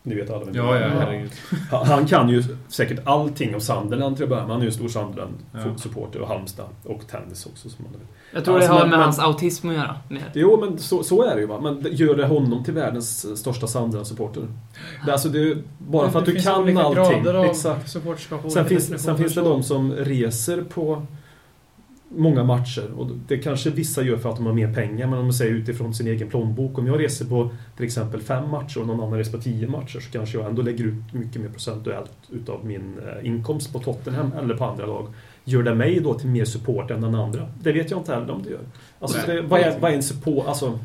[0.03, 1.31] Ni vet alla vem det Ja, ja, herregud.
[1.71, 4.51] Han- Han kan ju säkert allting om Sunderland till att börja med.
[4.51, 4.91] Han är ju stor Ja.
[5.01, 7.69] Sunderland-supporter och Halmstad och tennis också.
[7.69, 8.01] Som man vet.
[8.33, 9.95] Jag tror Alltså, det har men- med men- hans autism att göra.
[10.09, 10.31] Mer.
[10.33, 11.47] Jo, men så, så är det ju.
[11.47, 11.59] Va?
[11.61, 14.41] Men det gör det honom till världens största Sunderland-supporter.
[15.05, 17.23] Det, är alltså, det är bara för att Det du finns kan allting.
[17.23, 17.89] grader av Exakt.
[18.51, 21.05] Sen finns, sen finns det de som reser på
[22.09, 22.91] många matcher.
[22.97, 25.51] Och det kanske vissa gör för att de har mer pengar, men om man säger
[25.51, 26.77] utifrån sin egen plånbok.
[26.77, 29.99] Om jag reser på till exempel fem matcher och någon annan reser på tio matcher
[29.99, 34.31] så kanske jag ändå lägger ut mycket mer procentuellt utav min eh, inkomst på Tottenham
[34.39, 35.07] eller på andra lag.
[35.43, 37.47] Gör det mig då till mer support än den andra?
[37.61, 38.59] Det vet jag inte heller om det gör.
[38.99, 40.47] Alltså, det, vad, är, vad är en support?
[40.47, 40.79] Alltså,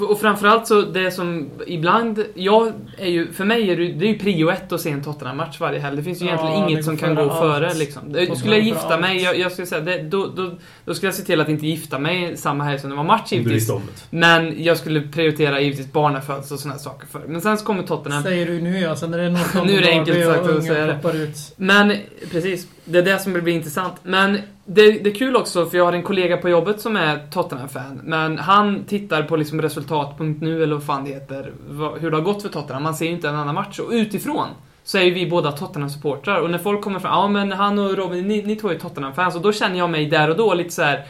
[0.00, 4.12] Och framförallt så, det som ibland, jag är ju, för mig är det, det är
[4.12, 5.96] ju prio ett att se en Tottenham-match varje helg.
[5.96, 8.02] Det finns ju Ja, egentligen inget som kan gå före liksom.
[8.36, 9.00] Skulle jag gifta allt.
[9.00, 10.50] mig, jag, jag skulle säga, det, då, då,
[10.84, 13.32] då skulle jag se till att inte gifta mig samma helg som det var match
[13.32, 13.70] givetvis.
[14.10, 17.20] Men jag skulle prioritera givetvis barnafödsel och sådana saker för.
[17.28, 18.22] Men sen så kommer Tottenham.
[18.22, 20.64] Säger du nu ja, sen när det är något Nu är det enkelt sagt att
[20.64, 21.18] säga det.
[21.18, 21.36] ut.
[21.56, 21.92] Men
[22.30, 23.94] precis, det är det som blir intressant.
[24.02, 27.26] Men det, det är kul också, för jag har en kollega på jobbet som är
[27.30, 28.00] Tottenham-fan.
[28.04, 31.52] Men han tittar på liksom resultat.nu eller vad fan det heter,
[32.00, 32.82] hur det har gått för Tottenham.
[32.82, 33.78] Man ser ju inte en annan match.
[33.78, 34.48] Och utifrån
[34.84, 36.40] så är ju vi båda Tottenham-supportrar.
[36.40, 39.36] Och när folk kommer fram, ja men han och Robin, ni, ni två är Tottenham-fans.
[39.36, 41.06] Och då känner jag mig där och då lite så här.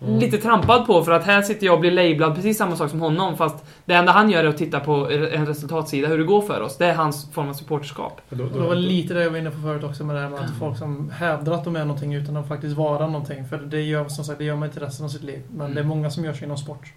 [0.00, 3.00] Lite trampad på för att här sitter jag och blir labelad precis samma sak som
[3.00, 6.42] honom fast det enda han gör är att titta på en resultatsida, hur det går
[6.42, 6.76] för oss.
[6.76, 8.20] Det är hans form av supporterskap.
[8.30, 10.40] Och det var lite det jag var inne på förut också med det här med
[10.40, 13.44] att folk som hävdar att de är någonting utan att faktiskt vara någonting.
[13.48, 15.42] För det gör, som sagt, det gör man inte resten av sitt liv.
[15.50, 16.92] Men det är många som gör sig inom sport.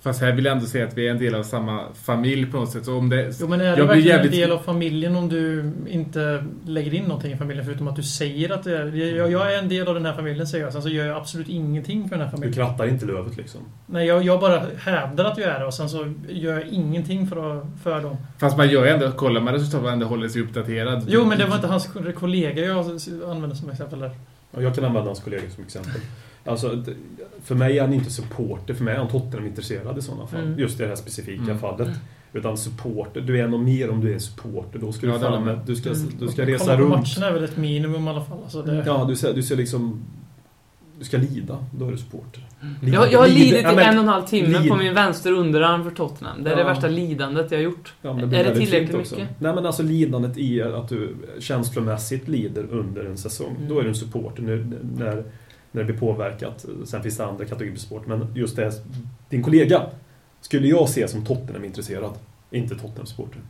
[0.00, 2.56] Fast här vill jag ändå säga att vi är en del av samma familj på
[2.56, 2.84] något sätt.
[2.84, 5.28] Så om det, Jo men är det blir verkligen jävligt- en del av familjen om
[5.28, 8.96] du inte lägger in någonting i familjen förutom att du säger att det är...
[9.16, 11.16] Jag, jag är en del av den här familjen säger jag, sen så gör jag
[11.16, 12.54] absolut ingenting för den här Du familjen.
[12.66, 13.60] krattar inte lövet liksom.
[13.86, 17.26] Nej, jag, jag bara hävdar att jag är det och sen så gör jag ingenting
[17.26, 18.16] för, att, för dem.
[18.38, 21.04] fast man gör ju ändå, kollar man resultat och ändå håller sig uppdaterad.
[21.08, 22.78] Jo men det var inte hans kollega jag
[23.30, 24.10] använde som exempel där.
[24.58, 25.92] Jag kan använda hans kollega som exempel.
[26.44, 26.84] Alltså,
[27.44, 30.40] för mig är han inte supporter, för mig är han Tottenham-intresserad i sådana fall.
[30.40, 30.58] Mm.
[30.58, 31.58] Just i det här specifika Mm.
[31.58, 31.88] fallet.
[32.32, 34.78] Utan supporter, du är nog mer om du är en supporter.
[34.78, 36.02] Då ska du Ja, det fan jag med, du ska, Mm.
[36.18, 36.90] du ska Kolla resa på runt.
[36.90, 38.38] matcherna är väl ett minimum i alla fall.
[38.44, 40.04] Alltså det, Ja, du ska, du ska liksom...
[40.98, 42.46] Du ska lida, då är du supporter.
[42.82, 44.76] Lida- Jag, jag har lidit ja, i men- en och en halv timme lid- på
[44.76, 46.42] min vänster underarm för Tottenham.
[46.44, 46.66] Det är det Ja.
[46.68, 47.92] värsta lidandet jag har gjort.
[48.02, 49.28] Ja, men Är det tillräckligt mycket?
[49.38, 53.54] Nej men alltså lidandet i att du känslomässigt lider under en säsong.
[53.56, 53.68] Mm.
[53.68, 54.66] Då är du en supporter när,
[54.98, 55.24] när,
[55.74, 56.66] när det blir påverkat.
[56.84, 58.06] Sen finns det andra kategorier sport.
[58.06, 58.72] Men just det,
[59.28, 59.86] din kollega
[60.40, 62.12] skulle jag se som Tottenham-intresserad.
[62.50, 63.40] Inte Tottenham-supporter.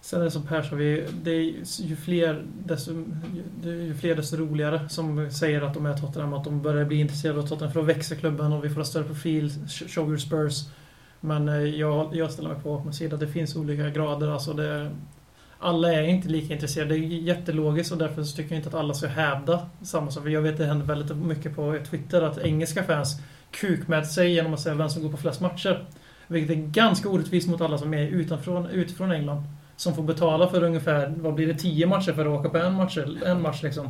[0.00, 2.92] Sen är det som Per sa, vi, det är ju fler, desto,
[3.64, 7.38] ju fler desto roligare som säger att de är Tottenham, att de börjar bli intresserade
[7.38, 10.68] av Tottenham för då växer klubben och vi får en större profil, show your Spurs.
[11.20, 13.16] Men eh, jag, jag ställer mig på Håkmans sida.
[13.16, 14.28] Det finns olika grader.
[14.28, 14.90] Alltså det,
[15.58, 16.94] alla är inte lika intresserade.
[16.94, 20.28] Det är jättelogiskt och därför så tycker jag inte att alla ska hävda samma sak.
[20.28, 24.54] Jag vet att det händer väldigt mycket på Twitter att engelska fans kukmäter sig genom
[24.54, 25.84] att säga vem som går på flest matcher.
[26.26, 29.42] Vilket är ganska orättvist mot alla som är utanför, utifrån England.
[29.78, 32.74] Som får betala för ungefär, vad blir det, 10 matcher för att åka på en
[32.74, 33.88] match, en match liksom.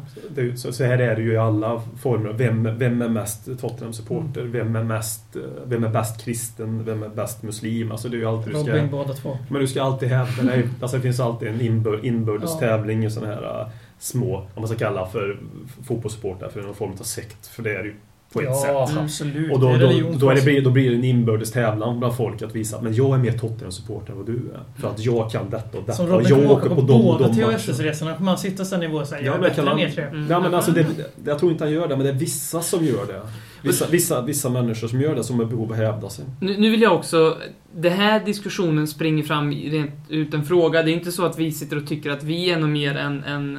[0.56, 2.32] Så, så här är det ju i alla former.
[2.32, 4.42] Vem, vem är mest Tottenham-supporter?
[4.42, 6.84] Vem är mest eh, Vem är bäst kristen?
[6.84, 7.92] Vem är bäst muslim?
[7.92, 8.70] Alltså det är ju alltid du ska...
[8.70, 9.38] Robin båda två.
[9.50, 10.68] Men du ska alltid hävda dig.
[10.80, 13.68] Alltså det finns alltid en inbör, inbördes tävling i sådana här äh,
[13.98, 15.38] små, om man ska kalla för
[15.86, 17.46] fotbollssupportrar, för någon form av sekt.
[17.46, 17.94] För det är ju
[18.32, 18.98] på ett Ja, sätt.
[18.98, 19.52] absolut.
[19.52, 22.16] Och då, det är då, då, är det, då blir det en inbördes tävlan bland
[22.16, 24.80] folk att visa att men jag är mer Tottenham-supporter än vad du är.
[24.80, 25.92] För att jag kan detta och detta.
[25.96, 27.34] Som och Robin jag kommer åka på, de och båda de.
[27.58, 28.14] THS-resorna.
[28.14, 29.78] kommer han sitta sen nivå och säga Ja, jag kan han-.
[29.80, 30.26] Mm.
[30.30, 30.86] Ja, men alltså det,
[31.24, 33.20] jag tror inte han gör det, men det är vissa som gör det.
[33.62, 36.24] Vissa, vissa, vissa människor som gör det, som har behov av att hävda sig.
[36.40, 37.36] Nu, nu vill jag också...
[37.80, 40.82] Det här diskussionen springer fram rent ut en fråga.
[40.82, 43.24] Det är inte så att vi sitter och tycker att vi är något mer än,
[43.24, 43.58] än,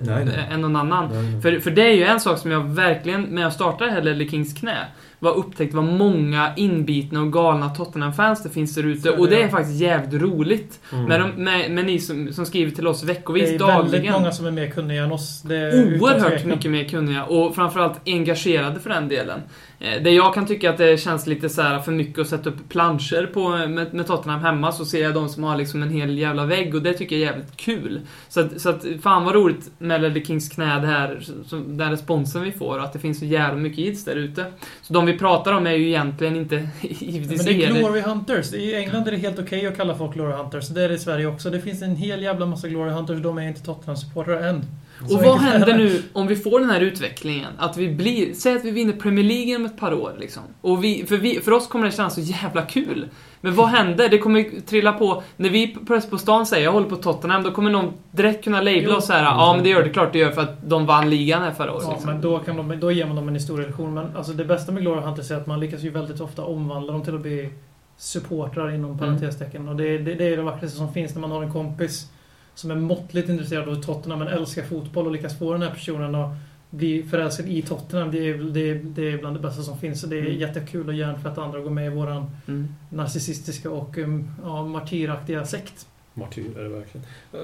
[0.00, 0.48] Nej, nej.
[0.50, 1.08] än någon annan.
[1.12, 1.42] Nej.
[1.42, 4.28] För, för det är ju en sak som jag verkligen, när jag startade här Ledley
[4.28, 4.78] Kings knä,
[5.18, 9.00] var upptäckt vad många inbitna och galna Tottenham-fans det finns där ute.
[9.02, 10.80] Så är det, Och det är faktiskt jävligt roligt.
[10.92, 11.04] Mm.
[11.04, 13.90] Med, de, med, med ni som, som skriver till oss Det veckovis, är dagligen.
[13.90, 15.42] väldigt många som är mer kunniga än oss.
[15.42, 19.40] Det är Oerhört mycket mer kunniga och framförallt engagerade för den delen.
[19.80, 22.50] Eh, Det jag kan tycka att det känns lite så här för mycket att sätta
[22.50, 25.90] upp planscher på, med, med Tottenham hemma så ser jag de som har liksom en
[25.90, 28.00] hel jävla vägg och det tycker jag är jävligt kul.
[28.28, 31.90] Så att, så att fan vad roligt med Ledley Kings knä det här, som, den
[31.90, 34.44] responsen vi får att det finns så jävla mycket kids där ute.
[34.82, 37.72] Så de vi pratar om är ju egentligen inte givetvis Men det är.
[37.72, 38.52] Glory Hunters.
[38.52, 40.68] I England är det helt okej att kalla folk Glory Hunters.
[40.68, 41.50] Det är det i Sverige också.
[41.50, 43.22] Det finns en hel jävla massa Glory Hunters.
[43.22, 44.64] De är inte Tottenham-supportrar än.
[45.02, 47.52] Och vad händer nu om vi får den här utvecklingen?
[47.58, 50.42] Att vi blir, säg att vi vinner Premier League om ett par år liksom.
[50.60, 53.08] Och vi, för, vi, för oss kommer det kännas så jävla kul.
[53.40, 54.08] Men vad händer?
[54.08, 57.50] Det kommer trilla på, när vi Press på stan säger jag håller på Tottenham, då
[57.50, 59.22] kommer någon direkt kunna labla oss så här.
[59.22, 61.72] ja men det gör det klart det gör för att de vann ligan här förra
[61.72, 61.84] året.
[61.86, 62.10] Ja, liksom.
[62.10, 63.94] men då, kan de, då ger man dem en historielektion.
[63.94, 66.92] Men alltså det bästa med Glory Hunters är att man lyckas ju väldigt ofta omvandla
[66.92, 67.48] dem till att bli
[67.96, 68.98] supportrar inom Mm.
[68.98, 69.68] parentestecken.
[69.68, 72.10] Och det, det, det är det vackraste som finns när man har en kompis
[72.56, 76.14] som är måttligt intresserad av Tottenham men älskar fotboll och lyckas få den här personen
[76.14, 76.30] att
[76.70, 78.10] bli förälskad i Tottenham.
[78.10, 80.00] Det är, det, är, det är bland det bästa som finns.
[80.00, 80.38] Så det är Mm.
[80.40, 82.68] jättekul att hjärntvätta andra och gå med i våran Mm.
[82.90, 85.86] narcissistiska och um, ja, martyraktiga sekt.
[86.14, 87.06] Martyr är det verkligen.
[87.34, 87.40] Uh,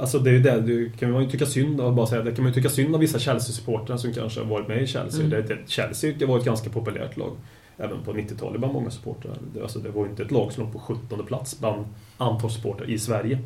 [0.00, 2.32] alltså det är ju det, du kan man ju tycka synd av, bara säga, det
[2.34, 5.20] kan man ju tycka synd av vissa Chelsea-supportrar som kanske har varit med i Chelsea.
[5.24, 5.30] Mm.
[5.30, 7.32] Det, det, Chelsea det var ett ganska populärt lag.
[7.76, 9.36] Även på 90-talet bland många supportrar.
[9.54, 11.84] Det, alltså det var ju inte ett lag som låg på 17 plats bland
[12.18, 13.38] antal supportrar i Sverige.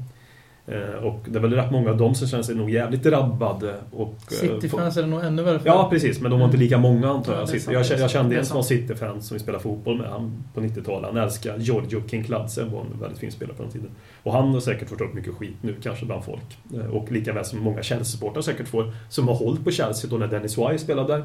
[0.70, 3.70] Eh, och det är väl rätt många av dem som känner sig nog jävligt drabbade.
[3.98, 5.66] Eh, City-fans är det nog ännu värre för.
[5.66, 6.20] Ja, precis.
[6.20, 7.48] Men de var inte lika många antar Ja, jag.
[7.48, 8.80] sant, jag, jag kände en som var sant.
[8.80, 11.10] City-fan som vi spelade fotboll med han på 90-talet.
[11.12, 13.90] Han älskade Giorgio Kinkladze, var en väldigt fin spelare på den tiden.
[14.22, 16.58] Och han har säkert fått upp mycket skit nu kanske bland folk.
[16.74, 20.16] Eh, Och lika väl som många Chelsea-supportrar säkert får, som har hållit på Chelsea då
[20.16, 21.24] när Dennis Wise spelade där.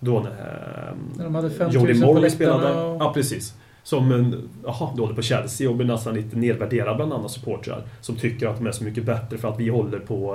[0.00, 2.84] Då när, När de hade eh, 5 000 Jody Morley spelade där.
[2.84, 3.54] och- Ja, precis.
[3.82, 7.82] Som en, jaha, du håller på Chelsea och blir nästan lite nedvärderad bland andra supportrar.
[8.00, 10.34] Som tycker att de är så mycket bättre för att vi håller på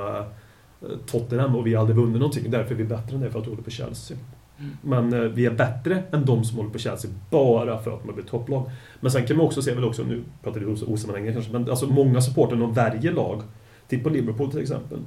[0.82, 2.52] eh, Tottenham och vi har aldrig vunnit någonting.
[2.52, 4.18] Därför är vi bättre än det för att vi håller på Chelsea.
[4.60, 4.72] Mm.
[4.82, 8.08] Men eh, vi är bättre än de som håller på Chelsea bara för att de
[8.08, 8.72] har blivit topplag.
[9.00, 11.70] Men sen kan man också se, väl också, nu pratar vi os- osammanhängande kanske, men
[11.70, 13.41] alltså många supportrar de värjer lag.
[13.88, 15.00] Titta på Liverpool till exempel.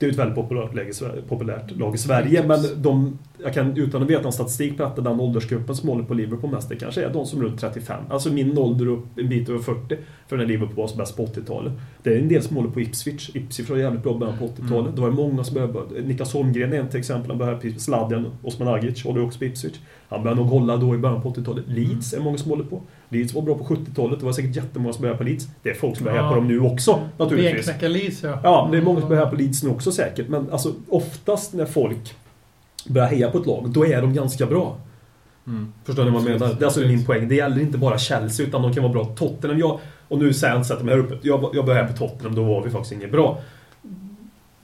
[0.00, 3.54] Det är ett väldigt populärt, läge, i Sverige- populärt lag i Sverige, men de, jag
[3.54, 6.76] kan utan att veta en statistik berätta den åldersgruppen som håller på Liverpool mest, det
[6.76, 8.04] kanske är de som är runt 35.
[8.10, 9.96] Alltså min ålder upp en bit över 40,
[10.28, 11.72] för när Liverpool var som bäst på 80-talet.
[12.02, 13.30] Det är en del som håller på Ipswich.
[13.34, 14.70] Ipswich var jävligt bra början på 80-talet.
[14.80, 14.94] Mm.
[14.94, 16.02] Det var många som började...
[16.02, 19.44] Niklas Holmgren är en till exempel, han började på Sladjan, Osman Agic håller också på
[19.44, 19.74] Ipswich.
[20.08, 21.64] Han började nog hålla då i början på 80-talet.
[21.68, 22.82] Leeds är många som håller på.
[23.12, 25.48] Leeds var bra på 70-talet, det var säkert jättemånga som började på Leeds.
[25.62, 26.28] Det är folk som börjar Ja.
[26.28, 27.66] på dem nu också, naturligtvis.
[27.66, 28.40] Benknäcka Leeds, ja.
[28.42, 30.28] Ja, det är många som börjar på Leeds nu också säkert.
[30.28, 32.14] Men alltså, oftast när folk
[32.88, 34.76] börjar heja på ett lag, då är de ganska bra.
[35.46, 35.72] Mm.
[35.84, 36.54] Förstår ni vad jag menar?
[36.54, 37.28] Det är alltså min poäng.
[37.28, 39.04] Det gäller inte bara Chelsea, utan de kan vara bra.
[39.04, 41.18] Tottenham, jag, och nu säger jag inte att de är uppe.
[41.22, 43.40] Jag, jag började på Tottenham, då var vi faktiskt inget bra.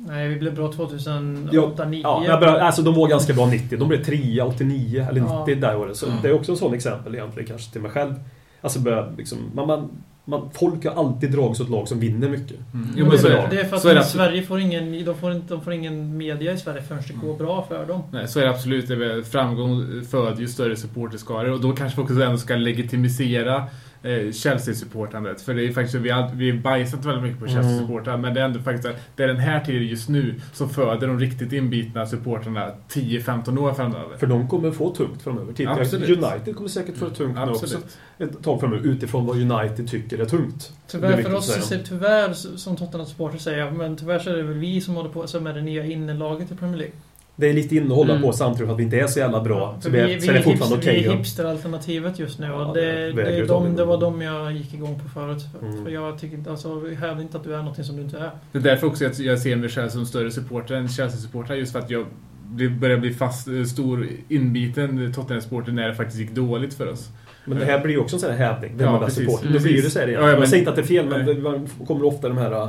[0.07, 2.01] Nej, vi blev bra 2008, Ja, 2009.
[2.05, 3.79] Ja, jag började, alltså de var ganska bra 90.
[3.79, 5.55] De blev 3 89 eller 90 Ja.
[5.55, 5.97] där året.
[5.97, 6.13] Så Ja.
[6.23, 8.15] det är också en sån exempel egentligen kanske till mig själv.
[8.61, 9.89] Alltså börja liksom, man, man,
[10.25, 12.57] man, folk har alltid dragits åt lag som vinner mycket.
[12.75, 12.89] Mm.
[12.97, 14.05] Jo, men så är det, är för att Så är absolut.
[14.27, 17.37] Sverige får ingen, de får, inte, de får ingen media i Sverige förrän det går
[17.37, 18.03] bra för dem.
[18.13, 18.89] Nej, så är det absolut.
[18.89, 22.55] Det är väl- Framgång föder ju större supporterskaror och då kanske vi också ändå ska
[22.57, 23.65] legitimisera
[24.07, 25.41] eh, Chelsea-supportandet.
[25.41, 27.57] För det är faktiskt, vi har, vi har bajsat väldigt mycket på Mm.
[27.57, 30.69] Chelsea-supportrar, men det är ändå faktiskt att det är den här tiden just nu som
[30.69, 34.17] föder de riktigt inbitna supportrarna 10-15 år framöver.
[34.17, 35.53] För de kommer få tungt framöver.
[35.53, 36.09] Titta, Absolut.
[36.09, 37.79] United kommer säkert få tungt nu också.
[38.19, 40.73] Ett tag framöver utifrån vad United tycker är tungt.
[40.91, 44.43] Det är Tyvärr för oss, tyvärr som Tottenham-supporter säger jag, men tyvärr så är det
[44.43, 46.95] väl vi som håller på som är det nya innelaget i Premier League.
[47.39, 48.23] Det är lite inne att hålla Mm.
[48.23, 49.75] på samtidigt för att vi inte är så jävla bra.
[49.75, 50.95] För så, vi är, så är det är fortfarande okej.
[50.97, 51.17] Vi är ja.
[51.17, 53.85] hipsteralternativet just nu Ja, och det det, det, är de, det.
[53.85, 55.43] var de jag gick igång på förut.
[55.61, 55.85] För, Mm.
[55.85, 58.31] för jag tycker inte, alltså, hävdar inte att du är någonting som du inte är.
[58.53, 61.73] Det är därför också att jag ser mig själv som större supporter än Chelsea-supporter, just
[61.73, 62.07] för att jag
[62.81, 67.09] börjar bli fast, eh, stor inbiten Tottenham-supporter när det faktiskt gick dåligt för oss.
[67.45, 68.73] Men det här blir ju också en sån här hävning.
[68.77, 69.25] Vem Ja, är bäst precis.
[69.25, 69.47] supporter?
[69.47, 69.73] Då Precis.
[69.73, 70.21] blir det så här igen.
[70.21, 72.39] Ja, ja, Jag men- säger inte att det är fel, men man kommer ofta de
[72.39, 72.69] här eh,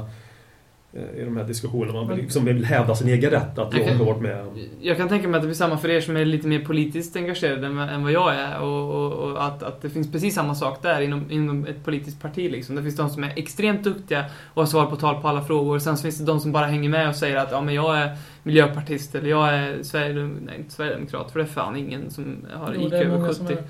[0.94, 1.94] i de här diskussionerna.
[1.94, 4.46] Man Men- vill, som vill hävda sin egen rätt att jag har varit med.
[4.82, 7.16] Jag kan tänka mig att det blir samma för er som är lite mer politiskt
[7.16, 8.60] engagerade än, än vad jag är.
[8.60, 12.22] Och, och, och att, att det finns precis samma sak där inom, inom ett politiskt
[12.22, 12.52] parti.
[12.52, 12.76] Liksom.
[12.76, 15.80] Det finns de som är extremt duktiga och har svar på tal på alla frågor.
[15.80, 17.98] Sen så finns det de som bara hänger med och säger att ja, men jag
[17.98, 21.32] är miljöpartist eller jag är Sverigedem nej, inte sverigedemokrat.
[21.32, 23.64] För det är fan ingen som har Jo, IQ över många som 70.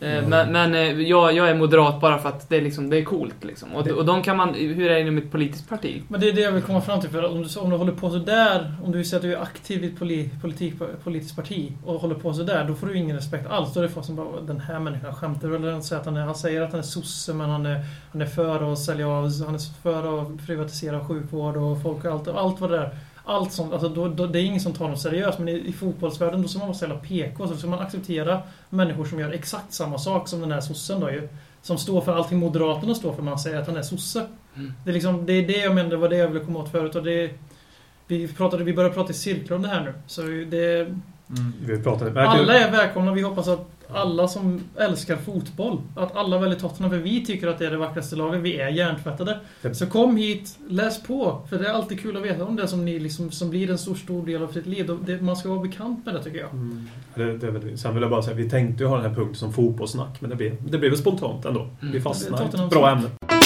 [0.00, 2.98] Eh, Men, men eh, jag, jag är moderat bara för att det är, liksom, det
[2.98, 3.44] är coolt.
[3.44, 3.72] Liksom.
[3.74, 6.02] Och, och de kan man, hur är det inom ett politiskt parti?
[6.08, 7.10] Men det är det jag vill komma fram till.
[7.10, 9.84] För om du, om du håller på sådär, om du säger att du är aktiv
[9.84, 10.74] i ett poli, politik,
[11.04, 13.74] politiskt parti och håller på sådär, då får du ingen respekt alls.
[13.74, 16.16] Då är det folk som bara, den här människan skämtar eller han säger att han,
[16.16, 19.08] är, han säger att han är sosse men han är, han är för att sälja
[19.08, 22.90] av, han är för att privatisera sjukvård och folk och allt, allt vad det är.
[23.28, 25.38] Allt sånt, alltså då, då, det är ingen som tar dem seriöst.
[25.38, 27.48] Men i, i fotbollsvärlden då ska man vara så jävla PK.
[27.48, 31.10] Så ska man acceptera människor som gör exakt samma sak som den här sossen då
[31.10, 31.28] ju.
[31.62, 34.26] Som står för allting Moderaterna står för man säger att han är sosse.
[34.56, 34.72] Mm.
[34.84, 36.70] Det är, liksom, det är det jag menar, det var det jag ville komma åt
[36.70, 36.94] förut.
[36.94, 37.30] Och det,
[38.06, 39.94] vi, pratade, vi började prata i cirklar om det här nu.
[40.06, 40.88] Så det,
[41.30, 41.52] Mm.
[41.66, 43.12] Vi pratar, alla är välkomna.
[43.12, 46.90] Vi hoppas att alla som älskar fotboll, att alla väljer Tottenham.
[46.90, 48.40] För vi tycker att det är det vackraste laget.
[48.40, 49.40] Vi är hjärntvättade.
[49.72, 51.46] Så kom hit, läs på.
[51.50, 53.78] För det är alltid kul att veta om det som, ni liksom, som blir en
[53.78, 54.90] stor, stor del av sitt liv.
[55.06, 56.50] Det, man ska vara bekant med det tycker jag.
[56.52, 56.88] Mm.
[57.14, 59.52] Det, det sen vill jag bara säga, vi tänkte ju ha den här punkten som
[59.52, 61.68] fotbollssnack, men det blev, det blev spontant ändå.
[61.80, 62.02] Vi Mm.
[62.02, 63.37] fastnade i ett bra ämne.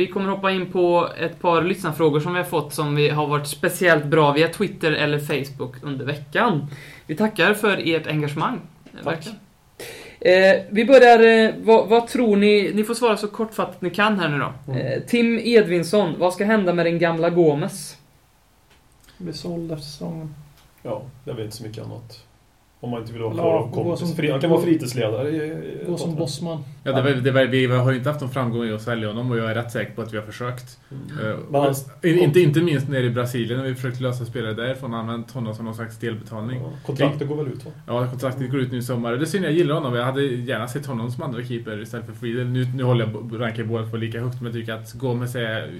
[0.00, 3.26] Vi kommer hoppa in på ett par lyssnarfrågor som vi har fått som vi har
[3.26, 6.66] varit speciellt bra via Twitter eller Facebook under veckan.
[7.06, 8.60] Vi tackar för ert engagemang.
[9.04, 9.26] Tack.
[10.20, 12.72] Eh, vi börjar, eh, vad, vad tror ni?
[12.74, 14.52] Ni får svara så kortfattat ni kan här nu då.
[14.72, 14.86] Mm.
[14.86, 17.96] Eh, Tim Edvinsson, vad ska hända med den gamla Gomes?
[19.18, 20.34] Blir såld efter säsongen.
[20.82, 22.24] Ja, väl inte så mycket annat.
[22.82, 25.28] Om man inte vill vara Ja, kvar som- Fri- Han kan vara fritidsledare.
[25.30, 26.64] i- Gå som bossman.
[26.84, 29.08] Ja, det var, det var, vi har ju inte haft någon framgång i att sälja
[29.08, 30.78] honom och jag är rätt säker på att vi har försökt.
[30.90, 31.30] Mm.
[31.30, 34.94] Eh, Men han- inte, inte minst nere i Brasilien när vi försökt lösa spelare därifrån
[34.94, 36.60] och använt honom som någon slags delbetalning.
[36.62, 37.70] Ja, Kontraktet går väl ut va?
[37.86, 39.12] Ja, kontraktet går ut nu i sommar.
[39.12, 39.94] Det synd, jag gillar honom.
[39.94, 42.46] Jag hade gärna sett honom som andra keeper istället för Friedel.
[42.46, 45.70] Nu, nu håller jag rankar båda två lika högt, men jag tycker att Gomes är,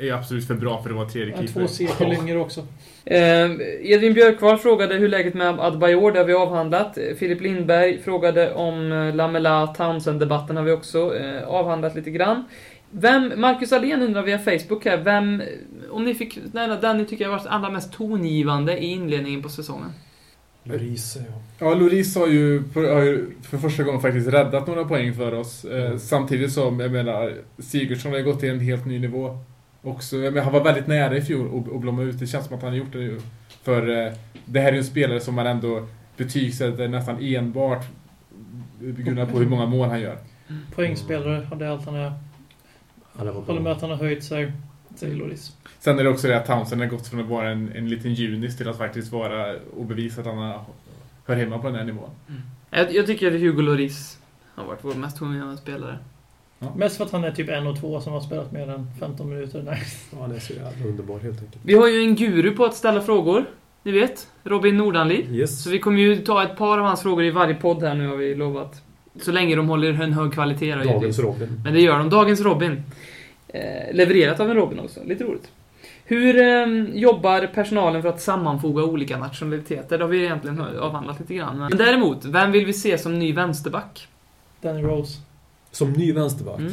[0.00, 1.60] är absolut för bra för att vara tredje keeper.
[1.60, 2.66] två sekel yngre också.
[3.10, 3.50] Eh,
[3.92, 6.98] Edvin Björkvall frågade hur läget med Adebayor, det har vi avhandlat.
[7.18, 12.44] Filip Lindberg frågade om eh, Lamela Townsend-debatten har vi också eh, avhandlat lite grann.
[12.90, 15.42] Vem, Marcus Alén undrar via Facebook här, vem,
[15.90, 19.48] om ni fick, nej, den ni tycker har varit allra mest tongivande i inledningen på
[19.48, 19.92] säsongen?
[20.64, 21.66] Lloris, ja.
[21.66, 25.64] Ja, Loris har ju, har ju för första gången faktiskt räddat några poäng för oss.
[25.64, 25.98] Eh, Mm.
[25.98, 29.38] samtidigt som, jag menar, Sigurdsson har gått till en helt ny nivå.
[29.82, 32.18] Också, jag menar, han var väldigt nära i fjol att- blomma ut.
[32.18, 33.20] Det känns som att han har gjort det nu.
[33.62, 34.12] För eh,
[34.44, 37.84] det här är ju en spelare som man ändå betygsätter nästan enbart
[38.80, 40.18] grundat på hur många mål han gör.
[40.74, 42.12] Poängspelare, det är allt han är.
[43.18, 44.52] Ja, Håller med att han har höjt sig.
[44.96, 45.56] Säger Loris.
[45.78, 48.14] Sen är det också det att Townsend har gått från att vara en, en liten
[48.14, 50.64] junis till att faktiskt vara och bevisa att han har,
[51.26, 52.10] hör hemma på den här nivån.
[52.70, 54.18] Jag, jag tycker att Hugo Lloris
[54.54, 55.98] har varit vår mest tongivande spelare.
[56.76, 59.28] Mest för att han är typ en och två som har spelat mer än 15
[59.28, 59.62] minuter.
[59.62, 59.82] Nej.
[60.12, 61.62] Ja, han är så jävla underbar helt enkelt.
[61.62, 63.44] Vi har ju en guru på att ställa frågor.
[63.82, 65.34] Ni vet, Robin Nordanliv.
[65.34, 65.64] Yes.
[65.64, 68.08] Så vi kommer ju ta ett par av hans frågor i varje podd här nu
[68.08, 68.82] har vi lovat.
[69.20, 70.70] Så länge de håller en hög kvalitet.
[70.74, 71.18] Dagens givetvis.
[71.18, 71.60] Robin.
[71.64, 72.10] Men det gör de.
[72.10, 72.82] Dagens Robin.
[73.48, 75.00] Eh, levererat av en Robin också.
[75.04, 75.50] Lite roligt.
[76.04, 79.98] Hur eh, jobbar personalen för att sammanfoga olika nationaliteter?
[79.98, 81.58] Det har vi egentligen avhandlat lite grann.
[81.58, 84.08] Men däremot, vem vill vi se som ny vänsterback?
[84.60, 85.18] Danny Rose.
[85.70, 86.58] Som ny vänsterback.
[86.58, 86.72] Mm.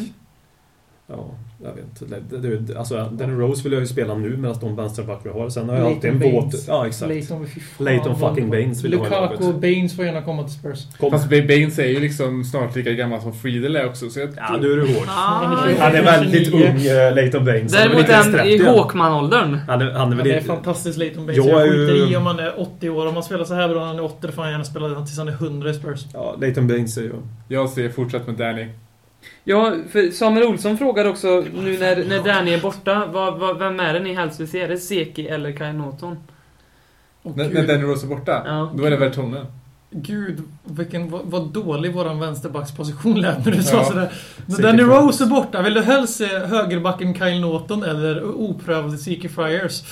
[1.07, 1.25] Ja.
[1.63, 1.73] Jag
[2.41, 2.79] vet inte.
[2.79, 5.49] Alltså, Danny Rose vill jag ju spela nu medan de vänsterback vi har.
[5.49, 6.19] Sen har jag alltid en.
[6.19, 6.67] Baines.
[6.67, 7.09] Ja, exakt.
[7.09, 7.47] Leighton,
[7.79, 10.79] Leighton fucking Baines vill jag ha i Lukaku och Baines får gärna komma till Spurs.
[10.99, 11.11] Kom.
[11.11, 14.09] Fast Baines är ju liksom snart lika gammal som Friedel är också.
[14.09, 15.07] Så jag Ja, nu är du hård.
[15.07, 15.43] Ah,
[15.79, 17.71] Han är väldigt ung, uh, Leighton Baines.
[17.71, 18.65] Däremot är han 30 i.
[18.65, 19.59] Håkman-åldern.
[19.67, 21.45] Han är, han är Han är fantastisk Leighton Baines.
[21.45, 23.07] Jag Jag är skiter ju- i om han är 80 år.
[23.07, 24.95] Om han spelar så här bra när han är 80, då får han gärna spela
[25.05, 26.05] tills han är 100 i Spurs.
[26.13, 27.13] Ja, Leighton Baines är ju...
[27.47, 28.67] Jag säger fortsätt med Danny.
[29.43, 33.79] Ja, för Samuel Olsson frågar också nu när, när Danny är borta, vad, vad, vem
[33.79, 34.61] är det ni helst vill se?
[34.61, 36.17] Är det Seki eller Kai Norton?
[37.21, 38.71] Och När, Danny Rose är borta, Ja.
[38.75, 39.45] då är det Vertonen.
[39.91, 43.83] Gud, vilken, vad, vad dålig våran vänsterbacksposition lät när du sa Ja.
[43.85, 44.11] sådär.
[44.45, 45.01] När Danny Friars.
[45.01, 49.83] Rose är borta, vill du helst se högerbacken Kyle Norton eller oprövade Zeke Friars?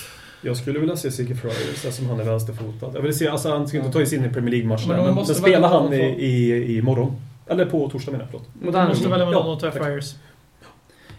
[0.41, 2.91] Jag skulle vilja se Sigge Friars eftersom han är vänsterfotad.
[2.93, 5.05] Jag vill se, alltså han ska inte ta sig in i Premier League-matchen Men men,
[5.05, 7.15] de men, måste välja han i, i, i morgon.
[7.47, 8.47] Eller på torsdag menar jag, förlåt.
[8.55, 9.11] Mot måste Andersson.
[9.11, 9.71] välja mellan Ja, de.
[9.71, 10.15] Friars.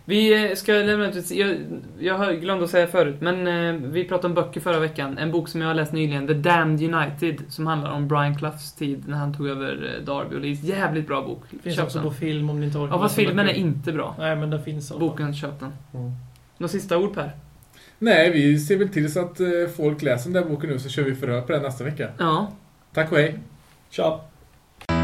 [0.08, 1.56] Vi eh, ska lämna ut jag,
[1.98, 5.18] jag har glömt att säga förut, men eh, vi pratade om böcker förra veckan.
[5.18, 8.72] En bok som jag har läst nyligen, The Damned United, som handlar om Brian Cloughs
[8.74, 10.36] tid när han tog över eh, Derby.
[10.36, 11.42] Och det är en jävligt bra bok.
[11.62, 12.08] Finns Köp också den.
[12.08, 14.14] på film om ni inte orkar Ja, fast filmen är inte bra.
[14.18, 14.88] Nej, men den finns.
[14.88, 14.98] fall.
[14.98, 15.72] Boken, köp den.
[15.94, 16.12] Mm.
[16.58, 17.30] Några sista ord Per?
[17.98, 19.40] Nej, vi ser väl till så att
[19.76, 22.08] folk läser den där boken nu så kör vi förhör på den nästa vecka.
[22.18, 22.52] Ja.
[22.94, 23.38] Tack och hej!
[23.90, 24.20] Tja!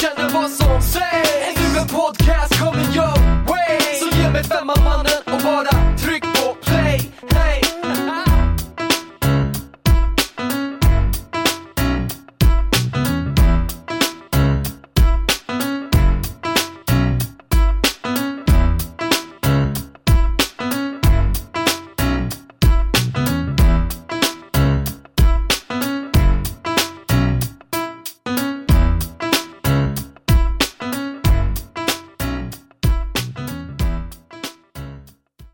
[0.00, 1.30] känner vad som sägs.
[1.48, 3.18] Ännu en podcast coming your
[3.48, 3.80] way.
[4.00, 5.19] Så ge mig femman mannen.